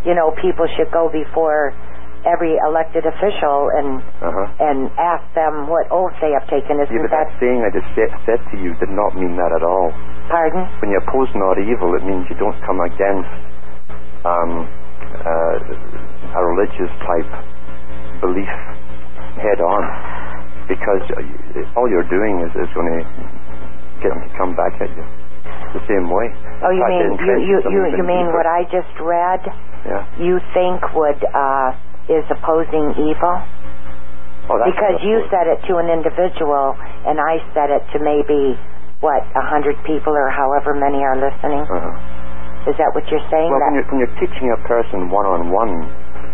you 0.05 0.15
know 0.15 0.31
people 0.39 0.67
should 0.77 0.91
go 0.91 1.09
before 1.11 1.75
every 2.27 2.59
elected 2.67 3.07
official 3.07 3.71
and 3.79 4.03
uh-huh. 4.19 4.47
and 4.59 4.91
ask 4.99 5.23
them 5.35 5.71
what 5.71 5.87
oath 5.91 6.11
they 6.19 6.35
have 6.35 6.43
taken. 6.51 6.79
Isn't 6.83 6.91
yeah, 6.91 7.05
but 7.07 7.13
that, 7.15 7.31
that 7.31 7.39
saying 7.39 7.63
I 7.63 7.71
just 7.71 7.87
said, 7.95 8.11
said 8.27 8.41
to 8.51 8.55
you 8.59 8.75
did 8.79 8.91
not 8.91 9.15
mean 9.15 9.39
that 9.39 9.51
at 9.55 9.63
all. 9.63 9.91
Pardon? 10.27 10.67
When 10.83 10.91
you 10.91 10.99
oppose 10.99 11.31
not 11.35 11.55
evil, 11.59 11.95
it 11.95 12.03
means 12.03 12.27
you 12.27 12.35
don't 12.35 12.57
come 12.67 12.83
against 12.83 13.31
um, 14.27 14.67
uh, 15.23 16.35
a 16.35 16.41
religious 16.43 16.91
type 17.07 17.31
belief 18.19 18.51
head 19.39 19.63
on 19.63 19.83
because 20.67 21.01
all 21.79 21.89
you're 21.89 22.07
doing 22.11 22.43
is, 22.43 22.51
is 22.59 22.69
going 22.75 22.91
to 22.93 23.01
get 24.03 24.11
them 24.11 24.21
to 24.21 24.31
come 24.37 24.53
back 24.53 24.75
at 24.83 24.91
you. 24.91 25.05
The 25.73 25.83
same 25.85 26.09
way. 26.09 26.27
Oh, 26.65 26.71
you 26.73 26.83
mean 26.85 27.07
you 27.21 27.33
you 27.45 27.57
you, 27.69 27.81
you 28.01 28.03
mean 28.03 28.33
what 28.33 28.45
I 28.45 28.65
just 28.69 28.91
read? 28.99 29.41
Yeah. 29.85 30.03
You 30.19 30.41
think 30.53 30.81
would 30.93 31.21
uh, 31.23 31.69
is 32.09 32.25
opposing 32.29 32.97
evil? 32.97 33.35
Oh, 34.49 34.57
that's 34.57 34.73
Because 34.73 34.97
you 35.05 35.21
said 35.29 35.45
it 35.45 35.61
to 35.69 35.77
an 35.77 35.93
individual, 35.93 36.73
and 37.05 37.21
I 37.21 37.37
said 37.53 37.69
it 37.69 37.85
to 37.93 38.01
maybe 38.01 38.57
what 38.99 39.21
a 39.37 39.43
hundred 39.45 39.77
people 39.85 40.11
or 40.11 40.27
however 40.33 40.73
many 40.73 40.99
are 41.05 41.15
listening. 41.15 41.63
Uh-huh. 41.63 42.67
Is 42.67 42.75
that 42.75 42.91
what 42.91 43.07
you're 43.07 43.23
saying? 43.31 43.47
Well, 43.47 43.61
when 43.61 43.77
you're, 43.79 43.87
when 43.87 43.99
you're 44.03 44.17
teaching 44.19 44.51
a 44.51 44.59
person 44.67 45.07
one 45.07 45.23
on 45.23 45.47
one, 45.53 45.87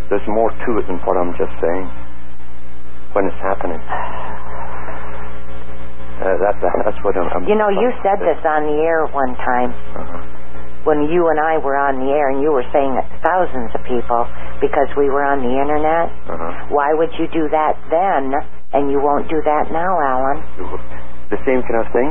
there's 0.10 0.26
more 0.26 0.50
to 0.50 0.70
it 0.82 0.88
than 0.90 0.98
what 1.06 1.20
I'm 1.20 1.38
just 1.38 1.54
saying. 1.62 1.86
When 3.14 3.30
it's 3.30 3.42
happening, 3.46 3.80
uh, 6.26 6.36
that, 6.42 6.56
that 6.60 6.74
that's 6.90 7.00
what 7.06 7.14
I'm. 7.16 7.46
You 7.46 7.54
know, 7.56 7.70
you 7.70 7.94
said 8.02 8.18
this 8.20 8.42
on 8.44 8.66
the 8.66 8.78
air 8.82 9.06
one 9.14 9.38
time 9.46 9.70
Uh-huh. 9.96 10.20
when 10.90 11.06
you 11.10 11.30
and 11.30 11.40
I 11.40 11.58
were 11.62 11.78
on 11.78 12.02
the 12.02 12.10
air, 12.14 12.30
and 12.34 12.42
you 12.42 12.50
were 12.52 12.66
saying 12.74 12.94
it 12.98 13.06
to 13.14 13.18
thousands 13.26 13.70
of 13.78 13.82
people 13.86 14.26
because 14.62 14.90
we 14.98 15.10
were 15.14 15.24
on 15.26 15.42
the 15.46 15.54
internet. 15.54 16.10
Uh-huh. 16.30 16.74
Why 16.74 16.94
would 16.98 17.14
you 17.22 17.26
do 17.30 17.46
that 17.54 17.78
then, 17.94 18.34
and 18.74 18.90
you 18.90 18.98
won't 19.02 19.30
do 19.30 19.42
that 19.46 19.70
now, 19.72 19.94
Alan? 20.02 20.42
The 21.30 21.42
same 21.46 21.62
kind 21.66 21.82
of 21.82 21.90
thing. 21.94 22.10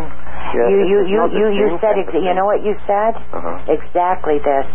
Yeah, 0.55 0.71
you 0.71 0.81
you 0.87 0.99
you 1.11 1.21
you 1.35 1.47
you 1.55 1.67
said 1.83 1.95
ex- 1.99 2.15
you 2.15 2.35
know 2.35 2.47
what 2.47 2.63
you 2.63 2.75
said 2.87 3.15
Uh-huh. 3.35 3.59
exactly 3.67 4.39
this 4.43 4.67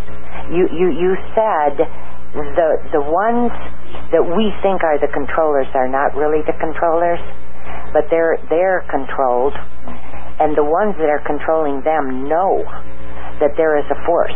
you 0.52 0.68
you 0.76 0.88
you 0.92 1.12
said 1.38 1.76
the 2.34 2.68
the 2.96 3.04
ones 3.04 3.52
that 4.12 4.24
we 4.24 4.52
think 4.64 4.84
are 4.84 4.98
the 5.00 5.12
controllers 5.14 5.68
are 5.76 5.88
not 5.88 6.16
really 6.16 6.42
the 6.48 6.56
controllers 6.58 7.20
but 7.94 8.10
they're 8.10 8.38
they're 8.50 8.86
controlled 8.90 9.54
and 10.40 10.56
the 10.56 10.64
ones 10.64 10.96
that 10.98 11.10
are 11.10 11.24
controlling 11.28 11.84
them 11.84 12.28
know 12.30 12.64
that 13.40 13.56
there 13.58 13.78
is 13.78 13.86
a 13.92 14.00
force 14.06 14.36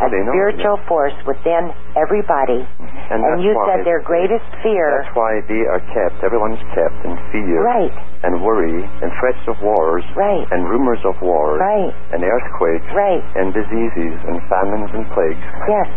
a 0.00 0.08
know, 0.08 0.32
spiritual 0.32 0.80
force 0.88 1.16
within 1.28 1.68
everybody. 1.92 2.64
And, 3.12 3.20
and 3.20 3.44
you 3.44 3.52
said 3.68 3.84
their 3.84 4.00
greatest 4.00 4.46
fear 4.64 5.04
That's 5.04 5.12
why 5.12 5.44
they 5.44 5.66
are 5.68 5.82
kept. 5.92 6.24
Everyone's 6.24 6.62
kept 6.72 7.04
in 7.04 7.12
fear 7.34 7.60
right. 7.60 7.92
and 8.24 8.40
worry 8.40 8.80
and 8.80 9.10
threats 9.20 9.42
of 9.44 9.60
wars 9.60 10.06
right. 10.16 10.46
and 10.54 10.64
rumors 10.64 11.02
of 11.04 11.18
wars 11.20 11.60
right. 11.60 11.92
and 12.14 12.24
earthquakes 12.24 12.86
right. 12.96 13.20
and 13.36 13.52
diseases 13.52 14.16
and 14.24 14.40
famines 14.48 14.88
and 14.94 15.04
plagues. 15.12 15.42
yes 15.68 15.88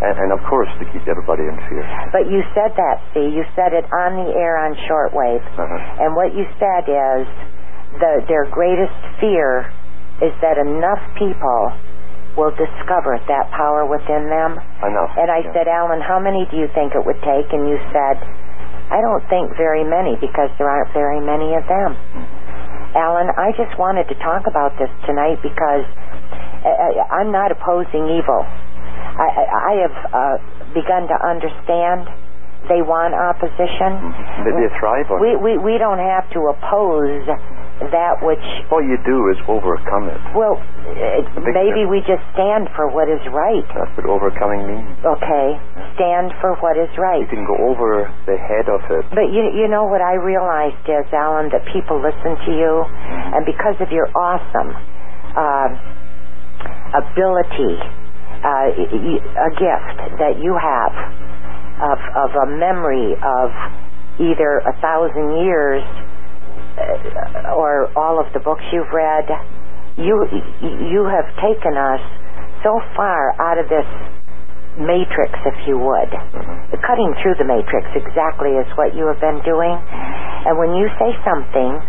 And, 0.00 0.16
and 0.16 0.30
of 0.32 0.40
course, 0.48 0.68
to 0.80 0.84
keep 0.92 1.04
everybody 1.04 1.44
in 1.44 1.56
fear. 1.68 1.84
But 2.12 2.24
you 2.32 2.40
said 2.56 2.72
that, 2.76 2.96
see, 3.12 3.28
you 3.28 3.44
said 3.52 3.76
it 3.76 3.84
on 3.92 4.16
the 4.24 4.32
air 4.32 4.56
on 4.56 4.72
shortwave. 4.88 5.44
Uh-huh. 5.44 6.02
And 6.04 6.16
what 6.16 6.32
you 6.32 6.48
said 6.56 6.88
is 6.88 7.28
the 8.00 8.24
their 8.24 8.48
greatest 8.48 8.96
fear 9.20 9.68
is 10.24 10.32
that 10.40 10.56
enough 10.56 11.00
people 11.20 11.60
will 12.38 12.54
discover 12.56 13.18
that 13.28 13.50
power 13.52 13.84
within 13.84 14.30
them. 14.30 14.56
Enough. 14.56 15.12
And 15.20 15.28
I 15.28 15.44
Yeah. 15.44 15.52
said, 15.52 15.66
Alan, 15.68 16.00
how 16.00 16.16
many 16.18 16.46
do 16.48 16.56
you 16.56 16.68
think 16.72 16.94
it 16.94 17.04
would 17.04 17.20
take? 17.20 17.52
And 17.52 17.68
you 17.68 17.76
said, 17.92 18.16
I 18.88 19.00
don't 19.04 19.22
think 19.28 19.52
very 19.56 19.84
many 19.84 20.16
because 20.16 20.48
there 20.56 20.70
aren't 20.70 20.92
very 20.94 21.20
many 21.20 21.54
of 21.54 21.66
them. 21.68 21.92
Mm-hmm. 21.94 22.96
Alan, 22.96 23.28
I 23.36 23.52
just 23.52 23.76
wanted 23.78 24.08
to 24.08 24.16
talk 24.18 24.46
about 24.50 24.74
this 24.78 24.90
tonight 25.06 25.38
because 25.42 25.84
I, 26.66 26.70
I, 26.72 26.88
I'm 27.22 27.30
not 27.30 27.52
opposing 27.52 28.08
evil. 28.10 28.42
I, 29.20 29.28
I, 29.44 29.72
have 29.84 29.96
uh, 30.16 30.36
begun 30.72 31.04
to 31.12 31.16
understand 31.20 32.08
they 32.68 32.80
want 32.80 33.12
opposition. 33.12 34.00
They, 34.44 34.52
they 34.52 34.68
thrive 34.80 35.08
We, 35.20 35.36
we, 35.36 35.56
we 35.60 35.76
don't 35.76 36.00
have 36.00 36.28
to 36.36 36.40
oppose 36.52 37.24
that 37.88 38.20
which, 38.20 38.44
All 38.68 38.84
you 38.84 39.00
do 39.08 39.32
is 39.32 39.40
overcome 39.48 40.12
it. 40.12 40.20
well, 40.36 40.60
it, 40.92 41.24
maybe 41.40 41.88
we 41.88 42.04
just 42.04 42.20
stand 42.36 42.68
for 42.76 42.92
what 42.92 43.08
is 43.08 43.24
right. 43.32 43.64
That's 43.72 43.88
what 43.96 44.04
overcoming 44.04 44.68
means. 44.68 44.92
Okay, 45.00 45.56
stand 45.96 46.36
for 46.44 46.60
what 46.60 46.76
is 46.76 46.92
right. 47.00 47.24
You 47.24 47.30
can 47.32 47.48
go 47.48 47.56
over 47.72 48.04
the 48.28 48.36
head 48.36 48.68
of 48.68 48.84
it. 48.92 49.08
But 49.16 49.32
you, 49.32 49.48
you 49.56 49.64
know 49.72 49.88
what 49.88 50.04
I 50.04 50.20
realized 50.20 50.84
is, 50.84 51.08
Alan, 51.16 51.48
that 51.56 51.64
people 51.72 51.96
listen 51.96 52.36
to 52.36 52.52
you, 52.52 52.84
and 53.32 53.48
because 53.48 53.80
of 53.80 53.88
your 53.88 54.12
awesome 54.12 54.76
uh, 55.32 55.68
ability, 57.00 57.80
uh, 58.44 59.46
a 59.46 59.50
gift 59.56 59.96
that 60.18 60.40
you 60.40 60.56
have 60.56 60.94
of, 61.80 61.98
of 62.16 62.30
a 62.36 62.46
memory 62.56 63.12
of 63.16 63.48
either 64.20 64.60
a 64.68 64.74
thousand 64.80 65.44
years 65.44 65.82
uh, 66.76 67.56
or 67.56 67.88
all 67.96 68.20
of 68.20 68.32
the 68.32 68.40
books 68.40 68.62
you've 68.72 68.92
read, 68.92 69.24
you 69.96 70.16
you 70.60 71.04
have 71.08 71.28
taken 71.40 71.76
us 71.76 72.00
so 72.64 72.80
far 72.96 73.32
out 73.40 73.58
of 73.58 73.68
this 73.68 73.88
matrix, 74.78 75.32
if 75.44 75.56
you 75.66 75.76
would. 75.76 76.08
Mhm. 76.08 76.80
Cutting 76.80 77.14
through 77.22 77.34
the 77.36 77.44
matrix 77.44 77.86
exactly 77.94 78.56
is 78.56 78.66
what 78.76 78.94
you 78.94 79.06
have 79.06 79.20
been 79.20 79.40
doing. 79.44 79.76
And 80.46 80.56
when 80.58 80.74
you 80.74 80.88
say 80.98 81.12
something, 81.24 81.80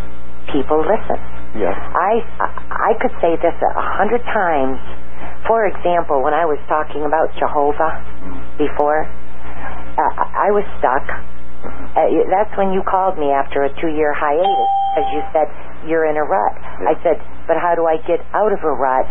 people 0.52 0.80
listen. 0.84 1.20
Yes. 1.56 1.76
I 1.78 2.24
I 2.72 2.94
could 3.00 3.12
say 3.22 3.36
this 3.38 3.56
a 3.62 3.82
hundred 3.82 4.24
times. 4.26 4.80
For 5.48 5.66
example, 5.68 6.22
when 6.24 6.34
I 6.34 6.46
was 6.46 6.60
talking 6.70 7.04
about 7.06 7.34
Jehovah 7.38 7.92
before, 8.58 9.04
uh, 9.04 10.14
I 10.38 10.54
was 10.54 10.64
stuck. 10.80 11.04
Uh, 11.94 12.08
that's 12.30 12.54
when 12.58 12.74
you 12.74 12.82
called 12.88 13.18
me 13.18 13.30
after 13.30 13.66
a 13.66 13.70
two-year 13.82 14.14
hiatus 14.18 14.70
because 14.94 15.08
you 15.14 15.22
said 15.34 15.48
you're 15.86 16.10
in 16.10 16.18
a 16.18 16.26
rut. 16.26 16.56
I 16.88 16.96
said, 17.06 17.22
but 17.48 17.58
how 17.58 17.76
do 17.76 17.86
I 17.86 17.98
get 18.08 18.22
out 18.34 18.54
of 18.54 18.62
a 18.64 18.74
rut 18.74 19.08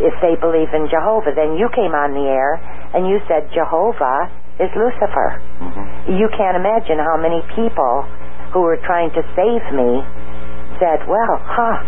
if 0.00 0.14
they 0.24 0.36
believe 0.40 0.72
in 0.72 0.88
Jehovah? 0.88 1.32
Then 1.34 1.56
you 1.60 1.68
came 1.74 1.92
on 1.92 2.14
the 2.16 2.28
air 2.28 2.56
and 2.96 3.08
you 3.08 3.20
said 3.28 3.50
Jehovah 3.52 4.30
is 4.60 4.70
Lucifer. 4.76 5.42
hmm 5.60 6.16
You 6.16 6.28
can't 6.32 6.56
imagine 6.56 6.96
how 6.96 7.20
many 7.20 7.44
people 7.52 8.04
who 8.52 8.64
were 8.64 8.80
trying 8.88 9.12
to 9.12 9.22
save 9.36 9.64
me 9.76 10.00
said, 10.80 11.04
well, 11.04 11.36
huh, 11.42 11.84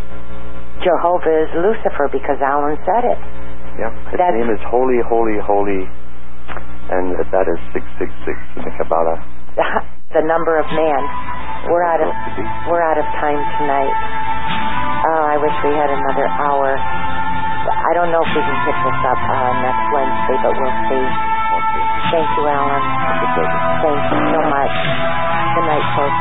Jehovah 0.81 1.35
is 1.45 1.51
Lucifer 1.61 2.09
because 2.09 2.41
Alan 2.41 2.77
said 2.89 3.05
it. 3.05 3.19
Yeah. 3.79 3.93
His 4.11 4.17
That's- 4.19 4.33
name 4.37 4.49
is 4.51 4.61
Holy, 4.69 5.01
Holy, 5.05 5.37
Holy, 5.45 5.85
and 6.91 7.15
that 7.21 7.47
is 7.47 7.61
666 7.77 8.57
in 8.57 8.61
the 8.65 8.73
Kabbalah. 8.81 9.19
the 10.17 10.25
number 10.25 10.57
of 10.59 10.67
man. 10.73 11.03
We're 11.69 11.85
out 11.85 12.01
of 12.01 12.09
Supposed 12.09 12.41
to 12.41 12.43
be. 12.43 12.71
we're 12.73 12.81
out 12.83 12.97
of 12.97 13.05
time 13.21 13.41
tonight. 13.61 13.95
Oh, 15.05 15.23
I 15.29 15.37
wish 15.37 15.53
we 15.65 15.73
had 15.77 15.93
another 15.93 16.25
hour. 16.41 16.73
I 16.81 17.93
don't 17.93 18.09
know 18.11 18.25
if 18.25 18.33
we 18.33 18.41
can 18.41 18.59
pick 18.65 18.79
this 18.81 19.01
up 19.05 19.21
uh, 19.21 19.53
next 19.61 19.85
Wednesday, 19.93 20.37
but 20.41 20.53
we'll 20.57 20.79
see. 20.89 21.05
Thank 22.11 22.29
you, 22.41 22.45
Alan. 22.49 22.81
It's 22.81 23.23
a 23.23 23.29
pleasure. 23.37 23.61
Thank 23.85 24.01
you 24.09 24.21
so 24.33 24.41
much. 24.49 24.75
Good 25.55 25.67
night, 25.69 25.87
folks. 25.95 26.21